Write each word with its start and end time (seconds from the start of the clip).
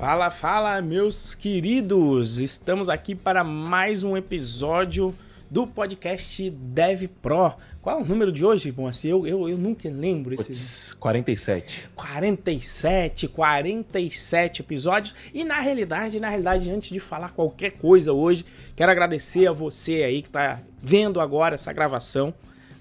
Fala, 0.00 0.30
fala, 0.30 0.80
meus 0.80 1.34
queridos! 1.34 2.38
Estamos 2.38 2.88
aqui 2.88 3.14
para 3.14 3.44
mais 3.44 4.02
um 4.02 4.16
episódio 4.16 5.14
do 5.50 5.66
podcast 5.66 6.48
Dev 6.48 7.06
Pro. 7.20 7.52
Qual 7.82 7.98
é 7.98 8.02
o 8.02 8.06
número 8.06 8.32
de 8.32 8.42
hoje, 8.42 8.72
bom 8.72 8.86
assim? 8.86 9.08
Eu, 9.08 9.26
eu, 9.26 9.46
eu 9.46 9.58
nunca 9.58 9.90
lembro 9.90 10.32
esse. 10.32 10.46
Puts, 10.46 10.96
47. 10.98 11.90
47, 11.94 13.28
47 13.28 14.62
episódios. 14.62 15.14
E 15.34 15.44
na 15.44 15.60
realidade, 15.60 16.18
na 16.18 16.30
realidade, 16.30 16.70
antes 16.70 16.88
de 16.88 16.98
falar 16.98 17.32
qualquer 17.32 17.72
coisa 17.72 18.10
hoje, 18.10 18.46
quero 18.74 18.90
agradecer 18.90 19.46
a 19.48 19.52
você 19.52 20.02
aí 20.02 20.22
que 20.22 20.28
está 20.28 20.62
vendo 20.78 21.20
agora 21.20 21.56
essa 21.56 21.74
gravação, 21.74 22.32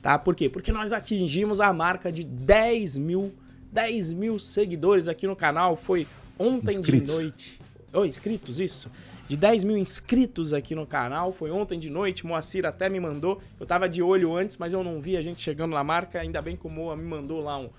tá? 0.02 0.18
Por 0.18 0.34
quê? 0.34 0.48
Porque 0.48 0.72
nós 0.72 0.94
atingimos 0.94 1.60
a 1.60 1.74
marca 1.74 2.14
de 2.14 2.24
10 2.24 2.96
mil, 2.96 3.34
10 3.74 4.14
mil 4.14 4.40
seguidores 4.40 5.10
aqui 5.10 5.28
no 5.28 5.36
canal. 5.36 5.76
Foi 5.76 6.08
ontem 6.40 6.78
inscritos. 6.78 7.08
de 7.08 7.14
noite. 7.14 7.60
Oh, 7.94 8.06
inscritos, 8.06 8.60
isso 8.60 8.90
de 9.30 9.38
10 9.38 9.64
mil 9.64 9.78
inscritos 9.78 10.54
aqui 10.54 10.74
no 10.74 10.88
canal. 10.88 11.32
Foi 11.32 11.52
ontem 11.52 11.78
de 11.78 11.88
noite, 11.90 12.26
Moacir 12.26 12.66
até 12.66 12.90
me 12.90 13.00
mandou. 13.00 13.40
Eu 13.60 13.66
tava 13.66 13.88
de 13.88 14.02
olho 14.02 14.36
antes, 14.36 14.58
mas 14.58 14.74
eu 14.74 14.84
não 14.84 15.00
vi 15.00 15.16
a 15.16 15.22
gente 15.22 15.40
chegando 15.40 15.76
na 15.76 15.84
marca. 15.84 16.20
Ainda 16.20 16.42
bem 16.42 16.58
que 16.58 16.66
o 16.66 16.70
Moa 16.70 16.98
me 16.98 17.04
mandou 17.04 17.40
lá 17.40 17.60
um, 17.60 17.70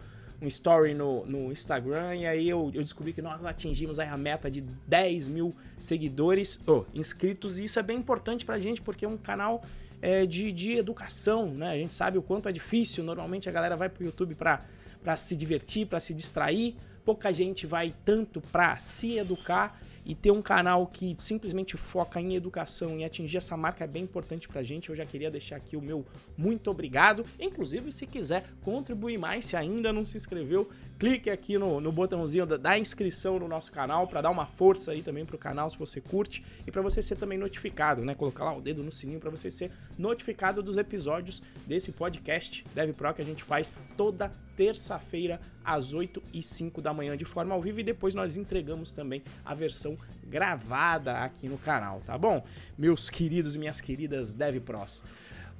um 0.40 0.46
story 0.46 0.94
no, 0.94 1.26
no 1.26 1.50
Instagram. 1.50 2.14
E 2.14 2.24
aí 2.24 2.48
eu, 2.48 2.70
eu 2.72 2.82
descobri 2.82 3.12
que 3.12 3.20
nós 3.20 3.44
atingimos 3.44 3.98
a 3.98 4.16
meta 4.16 4.48
de 4.48 4.60
10 4.60 5.26
mil 5.26 5.52
seguidores, 5.76 6.60
oh, 6.68 6.84
inscritos. 6.94 7.58
E 7.58 7.64
isso 7.64 7.80
é 7.80 7.82
bem 7.82 7.98
importante 7.98 8.44
pra 8.44 8.56
gente, 8.60 8.80
porque 8.80 9.04
é 9.04 9.08
um 9.08 9.16
canal 9.16 9.60
é, 10.00 10.24
de, 10.24 10.52
de 10.52 10.76
educação, 10.76 11.46
né? 11.46 11.72
A 11.72 11.76
gente 11.76 11.94
sabe 11.96 12.16
o 12.16 12.22
quanto 12.22 12.48
é 12.48 12.52
difícil. 12.52 13.02
Normalmente 13.02 13.48
a 13.48 13.52
galera 13.52 13.76
vai 13.76 13.88
pro 13.88 14.04
YouTube 14.04 14.36
pra, 14.36 14.60
pra 15.02 15.16
se 15.16 15.34
divertir, 15.34 15.84
pra 15.84 15.98
se 15.98 16.14
distrair. 16.14 16.76
Pouca 17.04 17.32
gente 17.32 17.66
vai 17.66 17.94
tanto 18.04 18.40
pra 18.40 18.78
se 18.78 19.18
educar 19.18 19.80
e 20.04 20.14
ter 20.14 20.30
um 20.30 20.42
canal 20.42 20.86
que 20.86 21.14
simplesmente 21.18 21.76
foca 21.76 22.20
em 22.20 22.34
educação 22.34 22.98
e 22.98 23.04
atingir 23.04 23.36
essa 23.36 23.56
marca 23.56 23.84
é 23.84 23.86
bem 23.86 24.04
importante 24.04 24.48
pra 24.48 24.62
gente. 24.62 24.88
Eu 24.88 24.96
já 24.96 25.04
queria 25.04 25.30
deixar 25.30 25.56
aqui 25.56 25.76
o 25.76 25.82
meu 25.82 26.04
muito 26.36 26.70
obrigado. 26.70 27.24
Inclusive, 27.38 27.92
se 27.92 28.06
quiser 28.06 28.44
contribuir 28.62 29.18
mais, 29.18 29.44
se 29.44 29.56
ainda 29.56 29.92
não 29.92 30.04
se 30.04 30.16
inscreveu, 30.16 30.68
clique 31.00 31.30
aqui 31.30 31.56
no, 31.56 31.80
no 31.80 31.90
botãozinho 31.90 32.44
da, 32.44 32.58
da 32.58 32.78
inscrição 32.78 33.38
no 33.38 33.48
nosso 33.48 33.72
canal 33.72 34.06
para 34.06 34.20
dar 34.20 34.28
uma 34.28 34.44
força 34.44 34.92
aí 34.92 35.00
também 35.00 35.24
pro 35.24 35.38
canal 35.38 35.70
se 35.70 35.78
você 35.78 35.98
curte 35.98 36.44
e 36.66 36.70
para 36.70 36.82
você 36.82 37.02
ser 37.02 37.16
também 37.16 37.38
notificado, 37.38 38.04
né? 38.04 38.14
Colocar 38.14 38.44
lá 38.44 38.54
o 38.54 38.60
dedo 38.60 38.82
no 38.82 38.92
sininho 38.92 39.18
para 39.18 39.30
você 39.30 39.50
ser 39.50 39.72
notificado 39.98 40.62
dos 40.62 40.76
episódios 40.76 41.42
desse 41.66 41.90
podcast 41.92 42.66
Dev 42.74 42.94
Pro 42.94 43.14
que 43.14 43.22
a 43.22 43.24
gente 43.24 43.42
faz 43.42 43.72
toda 43.96 44.30
terça-feira 44.54 45.40
às 45.64 45.94
8 45.94 46.22
e 46.34 46.42
5 46.42 46.82
da 46.82 46.92
manhã 46.92 47.16
de 47.16 47.24
forma 47.24 47.54
ao 47.54 47.62
vivo 47.62 47.80
e 47.80 47.82
depois 47.82 48.14
nós 48.14 48.36
entregamos 48.36 48.92
também 48.92 49.22
a 49.42 49.54
versão 49.54 49.96
gravada 50.24 51.16
aqui 51.20 51.48
no 51.48 51.56
canal, 51.56 52.02
tá 52.04 52.18
bom? 52.18 52.44
Meus 52.76 53.08
queridos 53.08 53.56
e 53.56 53.58
minhas 53.58 53.80
queridas 53.80 54.34
Dev 54.34 54.60
Pros. 54.60 55.02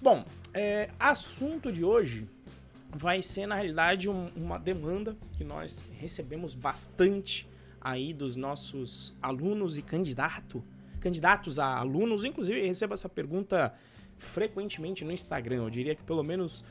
Bom, 0.03 0.23
é, 0.53 0.91
assunto 0.99 1.73
de 1.73 1.83
hoje 1.83 2.29
vai 2.93 3.23
ser 3.23 3.47
na 3.47 3.55
realidade 3.55 4.09
um, 4.09 4.29
uma 4.37 4.59
demanda 4.59 5.17
que 5.33 5.45
nós 5.45 5.87
recebemos 5.99 6.55
bastante 6.55 7.49
aí 7.81 8.13
dos 8.13 8.37
nossos 8.37 9.17
alunos 9.23 9.79
e 9.79 9.83
candidato, 9.83 10.63
candidatos 11.01 11.59
a 11.59 11.79
alunos, 11.79 12.25
inclusive 12.25 12.67
recebo 12.67 12.95
essa 12.95 13.09
pergunta 13.09 13.73
frequentemente 14.19 15.05
no 15.05 15.13
Instagram. 15.13 15.63
Eu 15.65 15.71
diria 15.71 15.95
que 15.95 16.03
pelo 16.03 16.23
menos 16.23 16.65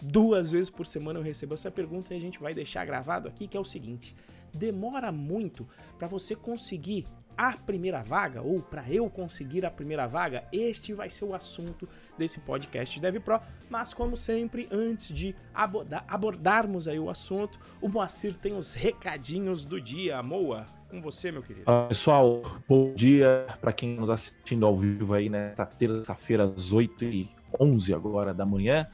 duas 0.00 0.52
vezes 0.52 0.70
por 0.70 0.86
semana 0.86 1.18
eu 1.18 1.22
recebo 1.22 1.54
essa 1.54 1.70
pergunta 1.70 2.14
e 2.14 2.16
a 2.16 2.20
gente 2.20 2.38
vai 2.38 2.54
deixar 2.54 2.84
gravado 2.84 3.26
aqui, 3.26 3.48
que 3.48 3.56
é 3.56 3.60
o 3.60 3.64
seguinte: 3.64 4.14
demora 4.52 5.10
muito 5.10 5.66
para 5.98 6.06
você 6.06 6.36
conseguir 6.36 7.06
a 7.36 7.52
primeira 7.52 8.02
vaga 8.02 8.42
ou 8.42 8.60
para 8.60 8.88
eu 8.90 9.08
conseguir 9.10 9.64
a 9.64 9.70
primeira 9.70 10.06
vaga? 10.06 10.44
Este 10.52 10.92
vai 10.92 11.10
ser 11.10 11.24
o 11.24 11.34
assunto 11.34 11.88
desse 12.16 12.40
podcast 12.40 12.98
Dev 13.00 13.16
Pro, 13.20 13.40
mas 13.68 13.92
como 13.92 14.16
sempre, 14.16 14.68
antes 14.70 15.08
de 15.08 15.34
abordar, 15.52 16.04
abordarmos 16.08 16.86
aí 16.86 16.98
o 16.98 17.10
assunto, 17.10 17.58
o 17.80 17.88
Moacir 17.88 18.34
tem 18.34 18.56
os 18.56 18.72
recadinhos 18.72 19.64
do 19.64 19.80
dia. 19.80 20.22
Moa, 20.22 20.64
com 20.90 21.00
você, 21.00 21.32
meu 21.32 21.42
querido. 21.42 21.66
Pessoal, 21.88 22.42
bom 22.68 22.94
dia 22.94 23.46
para 23.60 23.72
quem 23.72 23.96
nos 23.96 24.10
assistindo 24.10 24.64
ao 24.64 24.76
vivo 24.76 25.14
aí 25.14 25.28
nesta 25.28 25.66
terça-feira 25.66 26.44
às 26.44 26.72
8 26.72 27.04
e 27.04 27.28
11 27.60 27.92
agora 27.94 28.32
da 28.32 28.46
manhã. 28.46 28.86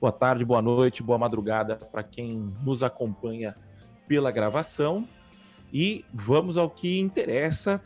Boa 0.00 0.12
tarde, 0.12 0.44
boa 0.44 0.62
noite, 0.62 1.02
boa 1.02 1.18
madrugada 1.18 1.76
para 1.76 2.02
quem 2.02 2.52
nos 2.62 2.82
acompanha 2.82 3.54
pela 4.06 4.30
gravação. 4.30 5.08
E 5.72 6.04
vamos 6.12 6.56
ao 6.56 6.70
que 6.70 6.98
interessa. 6.98 7.80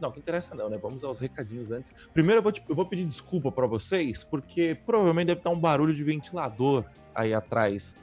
Não, 0.00 0.08
o 0.08 0.12
que 0.12 0.18
interessa 0.18 0.54
não, 0.54 0.68
né? 0.68 0.76
Vamos 0.76 1.04
aos 1.04 1.18
recadinhos 1.18 1.70
antes. 1.70 1.92
Primeiro 2.12 2.38
eu 2.38 2.42
vou, 2.42 2.52
te, 2.52 2.62
eu 2.68 2.74
vou 2.74 2.84
pedir 2.86 3.04
desculpa 3.04 3.52
para 3.52 3.66
vocês, 3.66 4.24
porque 4.24 4.76
provavelmente 4.84 5.28
deve 5.28 5.40
estar 5.40 5.50
um 5.50 5.58
barulho 5.58 5.94
de 5.94 6.02
ventilador 6.02 6.84
aí 7.14 7.32
atrás 7.32 7.94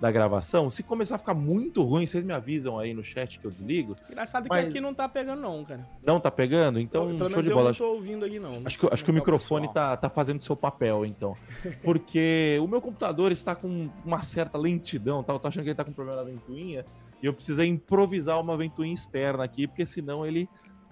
da 0.00 0.10
gravação. 0.10 0.68
Se 0.68 0.82
começar 0.82 1.14
a 1.14 1.18
ficar 1.18 1.32
muito 1.32 1.82
ruim, 1.82 2.06
vocês 2.06 2.24
me 2.24 2.32
avisam 2.32 2.78
aí 2.78 2.92
no 2.92 3.02
chat 3.02 3.38
que 3.38 3.46
eu 3.46 3.50
desligo. 3.50 3.96
Engraçado 4.10 4.46
mas... 4.48 4.64
que 4.64 4.70
aqui 4.70 4.80
não 4.80 4.92
tá 4.92 5.08
pegando, 5.08 5.40
não, 5.40 5.64
cara. 5.64 5.86
Não 6.04 6.20
tá 6.20 6.30
pegando? 6.30 6.78
Então, 6.78 7.06
Pelo 7.06 7.30
show 7.30 7.42
de 7.42 7.50
bola. 7.50 7.70
Eu 7.70 7.72
não 7.72 7.74
tô 7.74 7.92
ouvindo 7.94 8.24
aqui, 8.24 8.38
não. 8.38 8.62
Acho 8.64 8.78
que, 8.78 8.88
acho 8.92 9.04
que 9.04 9.10
o 9.10 9.14
microfone 9.14 9.72
tá, 9.72 9.96
tá 9.96 10.08
fazendo 10.10 10.42
seu 10.42 10.56
papel, 10.56 11.06
então. 11.06 11.36
Porque 11.82 12.58
o 12.62 12.66
meu 12.66 12.80
computador 12.80 13.32
está 13.32 13.54
com 13.54 13.88
uma 14.04 14.22
certa 14.22 14.58
lentidão, 14.58 15.22
tá? 15.22 15.32
Eu 15.32 15.38
tô 15.38 15.48
achando 15.48 15.62
que 15.62 15.70
ele 15.70 15.76
tá 15.76 15.84
com 15.84 15.92
problema 15.92 16.22
na 16.22 16.28
ventoinha. 16.28 16.84
E 17.24 17.26
eu 17.26 17.32
precisei 17.32 17.66
improvisar 17.68 18.38
uma 18.38 18.54
ventoinha 18.54 18.92
externa 18.92 19.44
aqui, 19.44 19.66
porque 19.66 19.86
senão 19.86 20.26
ele 20.26 20.46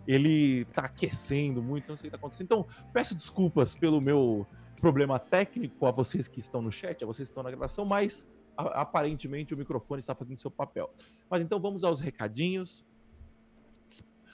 ele 0.09 0.65
tá 0.73 0.87
aquecendo 0.87 1.63
muito, 1.63 1.91
não 1.91 1.97
sei 1.97 2.09
o 2.09 2.11
que 2.11 2.11
tá 2.11 2.17
acontecendo. 2.17 2.47
Então, 2.47 2.67
peço 2.91 3.15
desculpas 3.15 3.75
pelo 3.75 4.01
meu 4.01 4.47
problema 4.81 5.19
técnico 5.19 5.85
a 5.85 5.91
vocês 5.91 6.29
que 6.29 6.41
estão 6.41 6.63
no 6.63 6.73
chat, 6.73 7.05
a 7.05 7.07
vocês 7.07 7.29
que 7.29 7.33
estão 7.33 7.43
na 7.43 7.51
gravação, 7.51 7.85
mas 7.85 8.27
aparentemente 8.57 9.53
o 9.53 9.59
microfone 9.59 10.01
está 10.01 10.15
fazendo 10.15 10.39
seu 10.39 10.51
papel. 10.51 10.91
Mas 11.29 11.43
então 11.43 11.61
vamos 11.61 11.85
aos 11.85 12.01
recadinhos. 12.01 12.83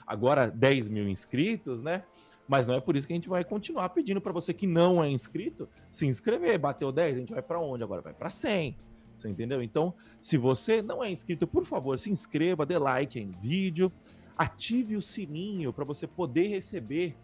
Agora 0.07 0.49
10 0.49 0.87
mil 0.87 1.09
inscritos, 1.09 1.83
né? 1.83 2.05
Mas 2.47 2.65
não 2.65 2.75
é 2.75 2.79
por 2.79 2.95
isso 2.95 3.05
que 3.05 3.11
a 3.11 3.17
gente 3.17 3.27
vai 3.27 3.43
continuar 3.43 3.89
pedindo 3.89 4.21
para 4.21 4.31
você 4.31 4.53
que 4.53 4.65
não 4.65 5.03
é 5.03 5.09
inscrito 5.09 5.67
se 5.89 6.07
inscrever. 6.07 6.57
Bateu 6.57 6.93
10, 6.93 7.15
a 7.15 7.19
gente 7.19 7.33
vai 7.33 7.41
para 7.41 7.59
onde 7.59 7.83
agora? 7.83 8.01
Vai 8.01 8.13
para 8.13 8.29
100. 8.29 8.87
Você 9.19 9.29
entendeu? 9.29 9.61
Então, 9.61 9.93
se 10.19 10.37
você 10.37 10.81
não 10.81 11.03
é 11.03 11.11
inscrito, 11.11 11.45
por 11.45 11.65
favor, 11.65 11.99
se 11.99 12.09
inscreva, 12.09 12.65
dê 12.65 12.77
like 12.77 13.19
em 13.19 13.31
vídeo, 13.31 13.91
ative 14.37 14.95
o 14.95 15.01
sininho 15.01 15.73
para 15.73 15.83
você 15.83 16.07
poder 16.07 16.47
receber 16.47 17.15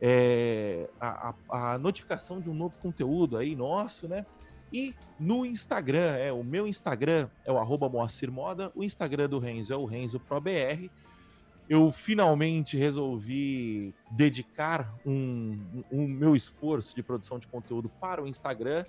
é, 0.00 0.88
a, 0.98 1.34
a, 1.48 1.74
a 1.74 1.78
notificação 1.78 2.40
de 2.40 2.48
um 2.48 2.54
novo 2.54 2.78
conteúdo 2.78 3.36
aí 3.36 3.54
nosso, 3.54 4.08
né? 4.08 4.24
E 4.72 4.94
no 5.20 5.44
Instagram, 5.44 6.16
é 6.16 6.32
o 6.32 6.42
meu 6.42 6.66
Instagram 6.66 7.28
é 7.44 7.52
o 7.52 7.58
arroba 7.58 7.90
o 8.74 8.82
Instagram 8.82 9.28
do 9.28 9.38
Renzo 9.38 9.72
é 9.72 9.76
o 9.76 9.84
Renzo 9.84 10.18
ProBR. 10.18 10.90
Eu 11.68 11.92
finalmente 11.92 12.76
resolvi 12.76 13.94
dedicar 14.10 14.92
um, 15.04 15.84
um 15.92 16.08
meu 16.08 16.34
esforço 16.34 16.94
de 16.96 17.02
produção 17.02 17.38
de 17.38 17.46
conteúdo 17.46 17.90
para 18.00 18.22
o 18.22 18.26
Instagram. 18.26 18.84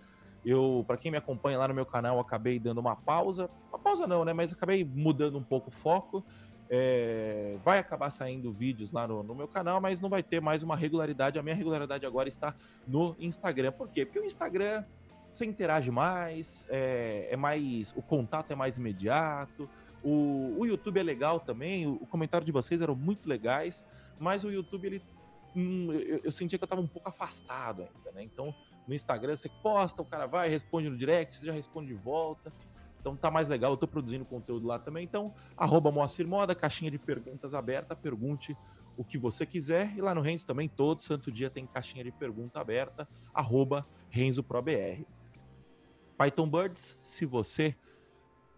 Eu, 0.45 0.83
para 0.85 0.97
quem 0.97 1.11
me 1.11 1.17
acompanha 1.17 1.57
lá 1.57 1.67
no 1.67 1.73
meu 1.73 1.85
canal, 1.85 2.19
acabei 2.19 2.59
dando 2.59 2.79
uma 2.79 2.95
pausa. 2.95 3.49
Uma 3.69 3.79
pausa 3.79 4.05
não, 4.05 4.25
né? 4.25 4.33
Mas 4.33 4.51
acabei 4.51 4.83
mudando 4.83 5.37
um 5.37 5.43
pouco 5.43 5.69
o 5.69 5.71
foco. 5.71 6.23
É, 6.69 7.57
vai 7.63 7.77
acabar 7.77 8.09
saindo 8.09 8.51
vídeos 8.51 8.91
lá 8.91 9.07
no, 9.07 9.21
no, 9.21 9.35
meu 9.35 9.47
canal, 9.47 9.79
mas 9.79 10.01
não 10.01 10.09
vai 10.09 10.23
ter 10.23 10.41
mais 10.41 10.63
uma 10.63 10.75
regularidade. 10.75 11.37
A 11.37 11.43
minha 11.43 11.55
regularidade 11.55 12.05
agora 12.05 12.27
está 12.27 12.55
no 12.87 13.15
Instagram. 13.19 13.71
Por 13.71 13.89
quê? 13.89 14.05
Porque 14.05 14.19
o 14.19 14.25
Instagram 14.25 14.83
você 15.33 15.45
interage 15.45 15.89
mais, 15.89 16.67
é, 16.69 17.29
é, 17.31 17.35
mais. 17.35 17.91
O 17.97 18.01
contato 18.01 18.51
é 18.51 18.55
mais 18.55 18.77
imediato. 18.77 19.67
O, 20.03 20.55
o 20.59 20.65
YouTube 20.65 20.99
é 20.99 21.03
legal 21.03 21.39
também. 21.39 21.87
O, 21.87 21.93
o, 21.95 22.05
comentário 22.05 22.45
de 22.45 22.51
vocês 22.51 22.81
eram 22.81 22.95
muito 22.95 23.27
legais, 23.27 23.85
mas 24.19 24.43
o 24.43 24.51
YouTube 24.51 24.85
ele. 24.85 25.01
Hum, 25.55 25.91
eu, 25.91 26.21
eu, 26.23 26.31
sentia 26.31 26.57
que 26.57 26.63
eu 26.63 26.67
estava 26.67 26.81
um 26.81 26.87
pouco 26.87 27.09
afastado 27.09 27.81
ainda, 27.81 28.11
né? 28.11 28.23
Então, 28.23 28.53
no 28.87 28.93
Instagram 28.93 29.35
você 29.35 29.49
posta, 29.61 30.01
o 30.01 30.05
cara 30.05 30.25
vai, 30.25 30.49
responde 30.49 30.89
no 30.89 30.97
direct, 30.97 31.35
você 31.35 31.45
já 31.45 31.53
responde 31.53 31.87
de 31.87 31.93
volta. 31.93 32.51
Então 32.99 33.15
tá 33.17 33.29
mais 33.29 33.49
legal, 33.49 33.71
eu 33.71 33.77
tô 33.77 33.87
produzindo 33.87 34.23
conteúdo 34.23 34.65
lá 34.65 34.79
também. 34.79 35.03
Então, 35.03 35.33
arroba 35.57 35.91
Moacir 35.91 36.25
Moda, 36.25 36.55
caixinha 36.55 36.89
de 36.89 36.97
perguntas 36.97 37.53
aberta, 37.53 37.95
pergunte 37.95 38.55
o 38.95 39.03
que 39.03 39.17
você 39.17 39.45
quiser. 39.45 39.93
E 39.97 40.01
lá 40.01 40.15
no 40.15 40.21
Renzo 40.21 40.47
também, 40.47 40.69
todo 40.69 41.03
santo 41.03 41.31
dia 41.31 41.49
tem 41.49 41.67
caixinha 41.67 42.03
de 42.03 42.11
pergunta 42.11 42.61
aberta, 42.61 43.07
arroba 43.33 43.85
RenzoProBR. 44.09 45.05
Python 46.17 46.49
Birds, 46.49 46.97
se 47.01 47.25
você 47.25 47.75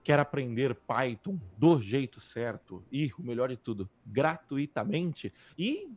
quer 0.04 0.20
aprender 0.20 0.76
Python 0.76 1.40
do 1.58 1.82
jeito 1.82 2.20
certo 2.20 2.86
e, 2.92 3.12
o 3.18 3.24
melhor 3.24 3.50
de 3.50 3.58
tudo, 3.58 3.90
gratuitamente, 4.06 5.34
e 5.58 5.90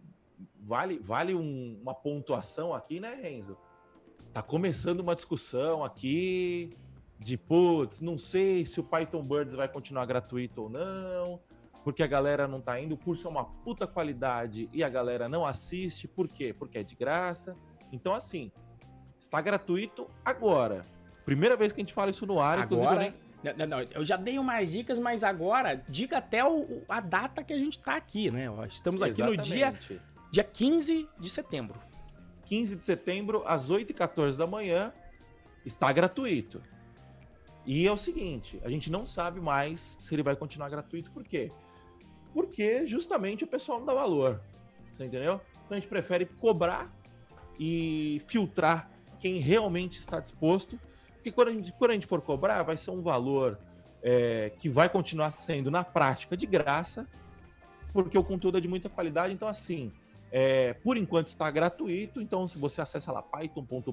vale, 0.60 0.98
vale 0.98 1.34
um, 1.34 1.78
uma 1.82 1.94
pontuação 1.94 2.72
aqui, 2.72 2.98
né, 2.98 3.14
Renzo? 3.14 3.58
Tá 4.32 4.42
começando 4.42 5.00
uma 5.00 5.14
discussão 5.14 5.82
aqui 5.82 6.76
de, 7.18 7.36
putz, 7.36 8.00
não 8.00 8.16
sei 8.16 8.64
se 8.64 8.78
o 8.78 8.84
Python 8.84 9.22
Birds 9.22 9.54
vai 9.54 9.68
continuar 9.68 10.06
gratuito 10.06 10.62
ou 10.62 10.68
não, 10.68 11.40
porque 11.82 12.02
a 12.02 12.06
galera 12.06 12.46
não 12.46 12.60
tá 12.60 12.78
indo, 12.80 12.94
o 12.94 12.98
curso 12.98 13.26
é 13.26 13.30
uma 13.30 13.44
puta 13.44 13.86
qualidade 13.86 14.68
e 14.72 14.84
a 14.84 14.88
galera 14.88 15.28
não 15.28 15.46
assiste, 15.46 16.06
por 16.06 16.28
quê? 16.28 16.54
Porque 16.56 16.78
é 16.78 16.82
de 16.82 16.94
graça. 16.94 17.56
Então, 17.90 18.14
assim, 18.14 18.52
está 19.18 19.40
gratuito 19.40 20.06
agora. 20.24 20.82
Primeira 21.24 21.56
vez 21.56 21.72
que 21.72 21.80
a 21.80 21.82
gente 21.82 21.94
fala 21.94 22.10
isso 22.10 22.26
no 22.26 22.40
ar, 22.40 22.58
agora, 22.58 22.64
inclusive. 22.64 23.14
Eu, 23.42 23.56
nem... 23.56 23.66
não, 23.66 23.78
não, 23.78 23.86
eu 23.90 24.04
já 24.04 24.16
dei 24.16 24.38
umas 24.38 24.70
dicas, 24.70 24.98
mas 24.98 25.24
agora, 25.24 25.82
diga 25.88 26.18
até 26.18 26.44
o, 26.44 26.82
a 26.88 27.00
data 27.00 27.42
que 27.42 27.52
a 27.52 27.58
gente 27.58 27.78
tá 27.78 27.96
aqui, 27.96 28.30
né? 28.30 28.46
Estamos 28.68 29.02
aqui 29.02 29.22
Exatamente. 29.22 29.38
no 29.38 29.44
dia, 29.44 29.74
dia 30.30 30.44
15 30.44 31.08
de 31.18 31.30
setembro. 31.30 31.87
15 32.48 32.76
de 32.76 32.84
setembro, 32.84 33.42
às 33.46 33.70
8h14 33.70 34.36
da 34.36 34.46
manhã, 34.46 34.92
está 35.64 35.92
gratuito. 35.92 36.62
E 37.66 37.86
é 37.86 37.92
o 37.92 37.96
seguinte, 37.98 38.58
a 38.64 38.70
gente 38.70 38.90
não 38.90 39.04
sabe 39.04 39.40
mais 39.40 39.80
se 39.80 40.14
ele 40.14 40.22
vai 40.22 40.34
continuar 40.34 40.70
gratuito, 40.70 41.10
por 41.10 41.22
quê? 41.22 41.50
Porque 42.32 42.86
justamente 42.86 43.44
o 43.44 43.46
pessoal 43.46 43.78
não 43.78 43.86
dá 43.86 43.92
valor. 43.92 44.40
Você 44.92 45.04
entendeu? 45.04 45.40
Então 45.52 45.76
a 45.76 45.80
gente 45.80 45.88
prefere 45.88 46.24
cobrar 46.24 46.90
e 47.58 48.22
filtrar 48.26 48.90
quem 49.20 49.38
realmente 49.38 49.98
está 49.98 50.18
disposto. 50.18 50.80
Porque 51.14 51.30
quando 51.30 51.48
a 51.48 51.52
gente, 51.52 51.72
quando 51.72 51.90
a 51.90 51.94
gente 51.94 52.06
for 52.06 52.22
cobrar, 52.22 52.62
vai 52.62 52.76
ser 52.76 52.90
um 52.90 53.02
valor 53.02 53.58
é, 54.02 54.50
que 54.58 54.68
vai 54.68 54.88
continuar 54.88 55.30
sendo, 55.32 55.70
na 55.70 55.84
prática, 55.84 56.36
de 56.36 56.46
graça, 56.46 57.06
porque 57.92 58.16
o 58.16 58.24
conteúdo 58.24 58.56
é 58.56 58.60
de 58.60 58.68
muita 58.68 58.88
qualidade. 58.88 59.34
Então, 59.34 59.48
assim, 59.48 59.92
é, 60.30 60.74
por 60.74 60.96
enquanto 60.96 61.28
está 61.28 61.50
gratuito. 61.50 62.20
Então, 62.20 62.46
se 62.46 62.58
você 62.58 62.80
acessa 62.80 63.12
lá 63.12 63.22
python.pro.br 63.22 63.92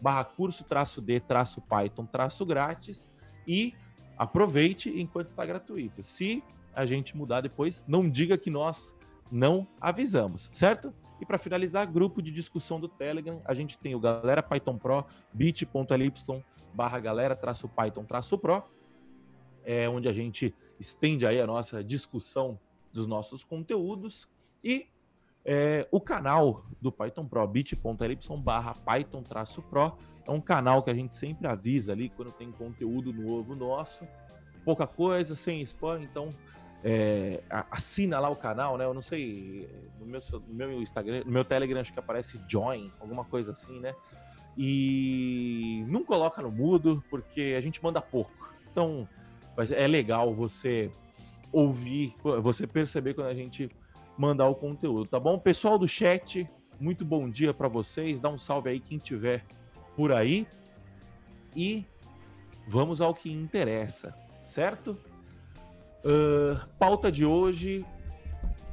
barra 0.00 0.24
curso 0.24 0.64
traço 0.64 1.00
D 1.00 1.20
traço 1.20 1.60
Python 1.60 2.04
traço 2.04 2.44
grátis 2.44 3.12
e 3.46 3.74
aproveite 4.16 4.90
enquanto 4.90 5.28
está 5.28 5.44
gratuito. 5.46 6.02
Se 6.02 6.42
a 6.74 6.86
gente 6.86 7.16
mudar 7.16 7.40
depois, 7.40 7.84
não 7.86 8.08
diga 8.08 8.36
que 8.36 8.50
nós 8.50 8.96
não 9.30 9.66
avisamos, 9.80 10.50
certo? 10.52 10.92
E 11.20 11.26
para 11.26 11.38
finalizar, 11.38 11.86
grupo 11.90 12.20
de 12.20 12.30
discussão 12.30 12.80
do 12.80 12.88
Telegram, 12.88 13.40
a 13.44 13.54
gente 13.54 13.78
tem 13.78 13.94
o 13.94 14.00
Galera 14.00 14.42
Python 14.42 14.76
Pro, 14.76 15.04
bit.ly 15.32 16.12
barra 16.74 16.98
galera 16.98 17.36
traço 17.36 17.68
Python 17.68 18.04
traço 18.04 18.36
Pro, 18.36 18.64
é 19.64 19.88
onde 19.88 20.08
a 20.08 20.12
gente 20.12 20.54
estende 20.80 21.26
aí 21.26 21.40
a 21.40 21.46
nossa 21.46 21.82
discussão 21.84 22.58
dos 22.92 23.06
nossos 23.06 23.44
conteúdos 23.44 24.28
e 24.62 24.86
é, 25.44 25.86
o 25.90 26.00
canal 26.00 26.64
do 26.80 26.92
Python 26.92 27.26
Pro, 27.26 27.46
bit.ly 27.46 28.18
barra 28.38 28.74
Python 28.74 29.22
Pro, 29.22 29.92
é 30.26 30.30
um 30.30 30.40
canal 30.40 30.82
que 30.82 30.90
a 30.90 30.94
gente 30.94 31.14
sempre 31.14 31.46
avisa 31.46 31.92
ali 31.92 32.08
quando 32.10 32.30
tem 32.32 32.50
conteúdo 32.52 33.12
novo 33.12 33.54
nosso. 33.54 34.06
Pouca 34.64 34.86
coisa, 34.86 35.34
sem 35.34 35.60
spam, 35.62 36.00
então 36.02 36.28
é, 36.84 37.42
assina 37.70 38.20
lá 38.20 38.28
o 38.28 38.36
canal, 38.36 38.78
né? 38.78 38.84
Eu 38.84 38.94
não 38.94 39.02
sei, 39.02 39.68
no 39.98 40.06
meu, 40.06 40.20
no 40.46 40.54
meu 40.54 40.82
Instagram, 40.82 41.22
no 41.24 41.32
meu 41.32 41.44
Telegram 41.44 41.80
acho 41.80 41.92
que 41.92 41.98
aparece 41.98 42.40
join, 42.48 42.90
alguma 43.00 43.24
coisa 43.24 43.50
assim, 43.50 43.80
né? 43.80 43.94
E 44.56 45.84
não 45.88 46.04
coloca 46.04 46.40
no 46.40 46.50
mudo, 46.50 47.02
porque 47.10 47.54
a 47.56 47.60
gente 47.60 47.82
manda 47.82 48.00
pouco. 48.00 48.30
Então, 48.70 49.08
é 49.70 49.86
legal 49.86 50.32
você 50.32 50.90
ouvir, 51.50 52.14
você 52.40 52.66
perceber 52.66 53.14
quando 53.14 53.28
a 53.28 53.34
gente 53.34 53.70
mandar 54.16 54.48
o 54.48 54.54
conteúdo, 54.54 55.06
tá 55.06 55.18
bom? 55.18 55.38
Pessoal 55.38 55.78
do 55.78 55.88
chat, 55.88 56.46
muito 56.78 57.04
bom 57.04 57.28
dia 57.28 57.54
para 57.54 57.68
vocês. 57.68 58.20
Dá 58.20 58.28
um 58.28 58.38
salve 58.38 58.70
aí 58.70 58.80
quem 58.80 58.98
tiver 58.98 59.44
por 59.96 60.12
aí. 60.12 60.46
E 61.54 61.84
vamos 62.66 63.00
ao 63.00 63.14
que 63.14 63.30
interessa, 63.30 64.14
certo? 64.46 64.96
Uh, 66.04 66.58
pauta 66.78 67.12
de 67.12 67.24
hoje 67.24 67.84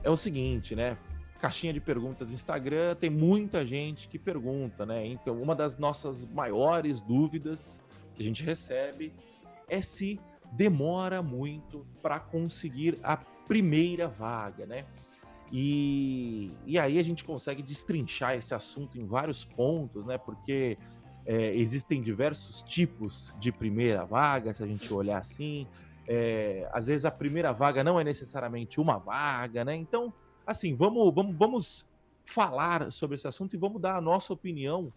é 0.03 0.09
o 0.09 0.17
seguinte, 0.17 0.75
né? 0.75 0.97
Caixinha 1.39 1.71
de 1.71 1.79
perguntas 1.79 2.27
no 2.27 2.35
Instagram, 2.35 2.95
tem 2.95 3.09
muita 3.09 3.65
gente 3.65 4.07
que 4.07 4.19
pergunta, 4.19 4.85
né? 4.85 5.05
Então, 5.05 5.41
uma 5.41 5.55
das 5.55 5.77
nossas 5.77 6.25
maiores 6.25 7.01
dúvidas 7.01 7.81
que 8.15 8.23
a 8.23 8.25
gente 8.25 8.43
recebe 8.43 9.13
é 9.69 9.81
se 9.81 10.19
demora 10.51 11.21
muito 11.21 11.85
para 12.01 12.19
conseguir 12.19 12.97
a 13.03 13.17
primeira 13.47 14.07
vaga, 14.07 14.65
né? 14.65 14.85
E, 15.51 16.51
e 16.65 16.77
aí 16.77 16.99
a 16.99 17.03
gente 17.03 17.23
consegue 17.23 17.63
destrinchar 17.63 18.35
esse 18.35 18.53
assunto 18.53 18.99
em 18.99 19.05
vários 19.05 19.43
pontos, 19.43 20.05
né? 20.05 20.17
Porque 20.17 20.77
é, 21.25 21.55
existem 21.55 22.01
diversos 22.01 22.61
tipos 22.61 23.33
de 23.39 23.51
primeira 23.51 24.05
vaga, 24.05 24.53
se 24.53 24.63
a 24.63 24.67
gente 24.67 24.91
olhar 24.93 25.19
assim. 25.19 25.67
É, 26.07 26.67
às 26.73 26.87
vezes 26.87 27.05
a 27.05 27.11
primeira 27.11 27.51
vaga 27.51 27.83
não 27.83 27.99
é 27.99 28.03
necessariamente 28.03 28.79
uma 28.79 28.97
vaga, 28.97 29.65
né? 29.65 29.75
Então, 29.75 30.13
assim, 30.45 30.75
vamos, 30.75 31.13
vamos, 31.13 31.35
vamos 31.35 31.89
falar 32.25 32.91
sobre 32.91 33.15
esse 33.15 33.27
assunto 33.27 33.55
e 33.55 33.59
vamos 33.59 33.81
dar 33.81 33.95
a 33.95 34.01
nossa 34.01 34.33
opinião. 34.33 34.93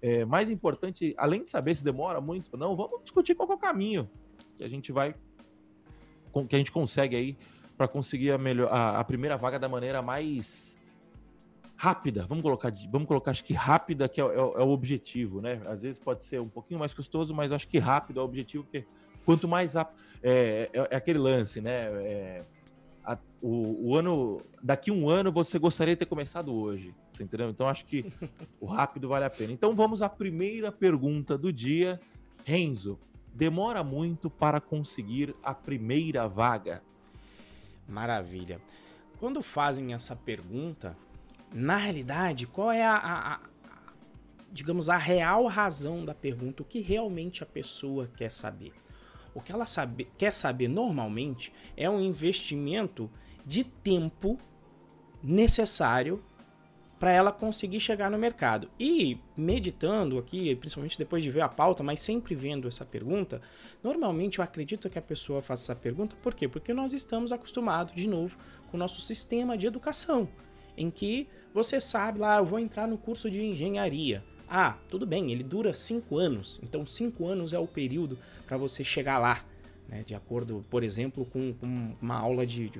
É, 0.00 0.24
mais 0.24 0.50
importante, 0.50 1.14
além 1.16 1.44
de 1.44 1.50
saber 1.50 1.76
se 1.76 1.84
demora 1.84 2.20
muito 2.20 2.50
ou 2.52 2.58
não, 2.58 2.74
vamos 2.74 3.02
discutir 3.02 3.36
qual 3.36 3.48
é 3.50 3.54
o 3.54 3.58
caminho 3.58 4.10
que 4.56 4.64
a 4.64 4.68
gente 4.68 4.90
vai, 4.90 5.14
que 6.48 6.54
a 6.56 6.58
gente 6.58 6.72
consegue 6.72 7.16
aí 7.16 7.36
para 7.82 7.88
conseguir 7.88 8.30
a, 8.30 8.38
melhor, 8.38 8.72
a, 8.72 9.00
a, 9.00 9.04
primeira 9.04 9.36
vaga 9.36 9.58
da 9.58 9.68
maneira 9.68 10.00
mais 10.00 10.76
rápida. 11.74 12.24
Vamos 12.28 12.42
colocar, 12.42 12.72
vamos 12.88 13.08
colocar 13.08 13.32
acho 13.32 13.44
que 13.44 13.54
rápida 13.54 14.08
que 14.08 14.20
é, 14.20 14.24
é, 14.24 14.28
é, 14.36 14.38
o 14.38 14.68
objetivo, 14.68 15.40
né? 15.40 15.60
Às 15.66 15.82
vezes 15.82 15.98
pode 15.98 16.24
ser 16.24 16.40
um 16.40 16.48
pouquinho 16.48 16.78
mais 16.78 16.94
custoso, 16.94 17.34
mas 17.34 17.50
acho 17.50 17.66
que 17.66 17.78
rápido 17.78 18.20
é 18.20 18.22
o 18.22 18.24
objetivo, 18.24 18.62
porque 18.62 18.86
quanto 19.24 19.48
mais 19.48 19.74
rápido. 19.74 20.00
É, 20.22 20.70
é, 20.72 20.88
é 20.92 20.96
aquele 20.96 21.18
lance, 21.18 21.60
né? 21.60 21.86
É, 22.04 22.44
a, 23.04 23.18
o, 23.40 23.90
o, 23.90 23.96
ano. 23.96 24.40
Daqui 24.62 24.92
um 24.92 25.08
ano 25.08 25.32
você 25.32 25.58
gostaria 25.58 25.96
de 25.96 25.98
ter 25.98 26.06
começado 26.06 26.54
hoje. 26.54 26.94
Você 27.10 27.24
entendeu? 27.24 27.50
Então 27.50 27.66
acho 27.66 27.84
que 27.84 28.06
o 28.60 28.66
rápido 28.66 29.08
vale 29.08 29.24
a 29.24 29.30
pena. 29.30 29.52
Então 29.52 29.74
vamos 29.74 30.02
à 30.02 30.08
primeira 30.08 30.70
pergunta 30.70 31.36
do 31.36 31.52
dia. 31.52 32.00
Renzo, 32.44 32.96
demora 33.34 33.82
muito 33.82 34.30
para 34.30 34.60
conseguir 34.60 35.34
a 35.42 35.52
primeira 35.52 36.28
vaga? 36.28 36.80
Maravilha. 37.86 38.60
Quando 39.18 39.42
fazem 39.42 39.94
essa 39.94 40.16
pergunta, 40.16 40.96
na 41.52 41.76
realidade, 41.76 42.46
qual 42.46 42.72
é 42.72 42.84
a, 42.84 42.96
a, 42.96 43.34
a, 43.34 43.40
digamos, 44.50 44.88
a 44.88 44.96
real 44.96 45.46
razão 45.46 46.04
da 46.04 46.14
pergunta? 46.14 46.62
O 46.62 46.66
que 46.66 46.80
realmente 46.80 47.42
a 47.42 47.46
pessoa 47.46 48.10
quer 48.16 48.30
saber? 48.30 48.72
O 49.34 49.40
que 49.40 49.52
ela 49.52 49.66
sabe, 49.66 50.08
quer 50.18 50.32
saber 50.32 50.68
normalmente 50.68 51.52
é 51.76 51.88
um 51.88 52.00
investimento 52.00 53.10
de 53.44 53.64
tempo 53.64 54.38
necessário 55.22 56.22
para 57.02 57.10
ela 57.10 57.32
conseguir 57.32 57.80
chegar 57.80 58.08
no 58.08 58.16
mercado. 58.16 58.70
E 58.78 59.18
meditando 59.36 60.20
aqui, 60.20 60.54
principalmente 60.54 60.96
depois 60.96 61.20
de 61.20 61.32
ver 61.32 61.40
a 61.40 61.48
pauta, 61.48 61.82
mas 61.82 61.98
sempre 61.98 62.32
vendo 62.32 62.68
essa 62.68 62.84
pergunta, 62.84 63.42
normalmente 63.82 64.38
eu 64.38 64.44
acredito 64.44 64.88
que 64.88 65.00
a 65.00 65.02
pessoa 65.02 65.42
faça 65.42 65.72
essa 65.72 65.80
pergunta, 65.80 66.14
por 66.22 66.32
quê? 66.32 66.46
Porque 66.46 66.72
nós 66.72 66.92
estamos 66.92 67.32
acostumados, 67.32 67.92
de 67.92 68.08
novo, 68.08 68.38
com 68.70 68.76
o 68.76 68.78
nosso 68.78 69.00
sistema 69.00 69.58
de 69.58 69.66
educação, 69.66 70.28
em 70.76 70.92
que 70.92 71.26
você 71.52 71.80
sabe 71.80 72.20
lá, 72.20 72.36
eu 72.36 72.44
vou 72.44 72.60
entrar 72.60 72.86
no 72.86 72.96
curso 72.96 73.28
de 73.28 73.42
engenharia. 73.42 74.22
Ah, 74.48 74.76
tudo 74.88 75.04
bem, 75.04 75.32
ele 75.32 75.42
dura 75.42 75.74
cinco 75.74 76.18
anos, 76.18 76.60
então 76.62 76.86
cinco 76.86 77.26
anos 77.26 77.52
é 77.52 77.58
o 77.58 77.66
período 77.66 78.16
para 78.46 78.56
você 78.56 78.84
chegar 78.84 79.18
lá, 79.18 79.44
né, 79.88 80.04
de 80.06 80.14
acordo, 80.14 80.64
por 80.70 80.84
exemplo, 80.84 81.24
com, 81.24 81.52
com 81.52 81.96
uma 82.00 82.16
aula 82.16 82.46
de, 82.46 82.68
de 82.68 82.78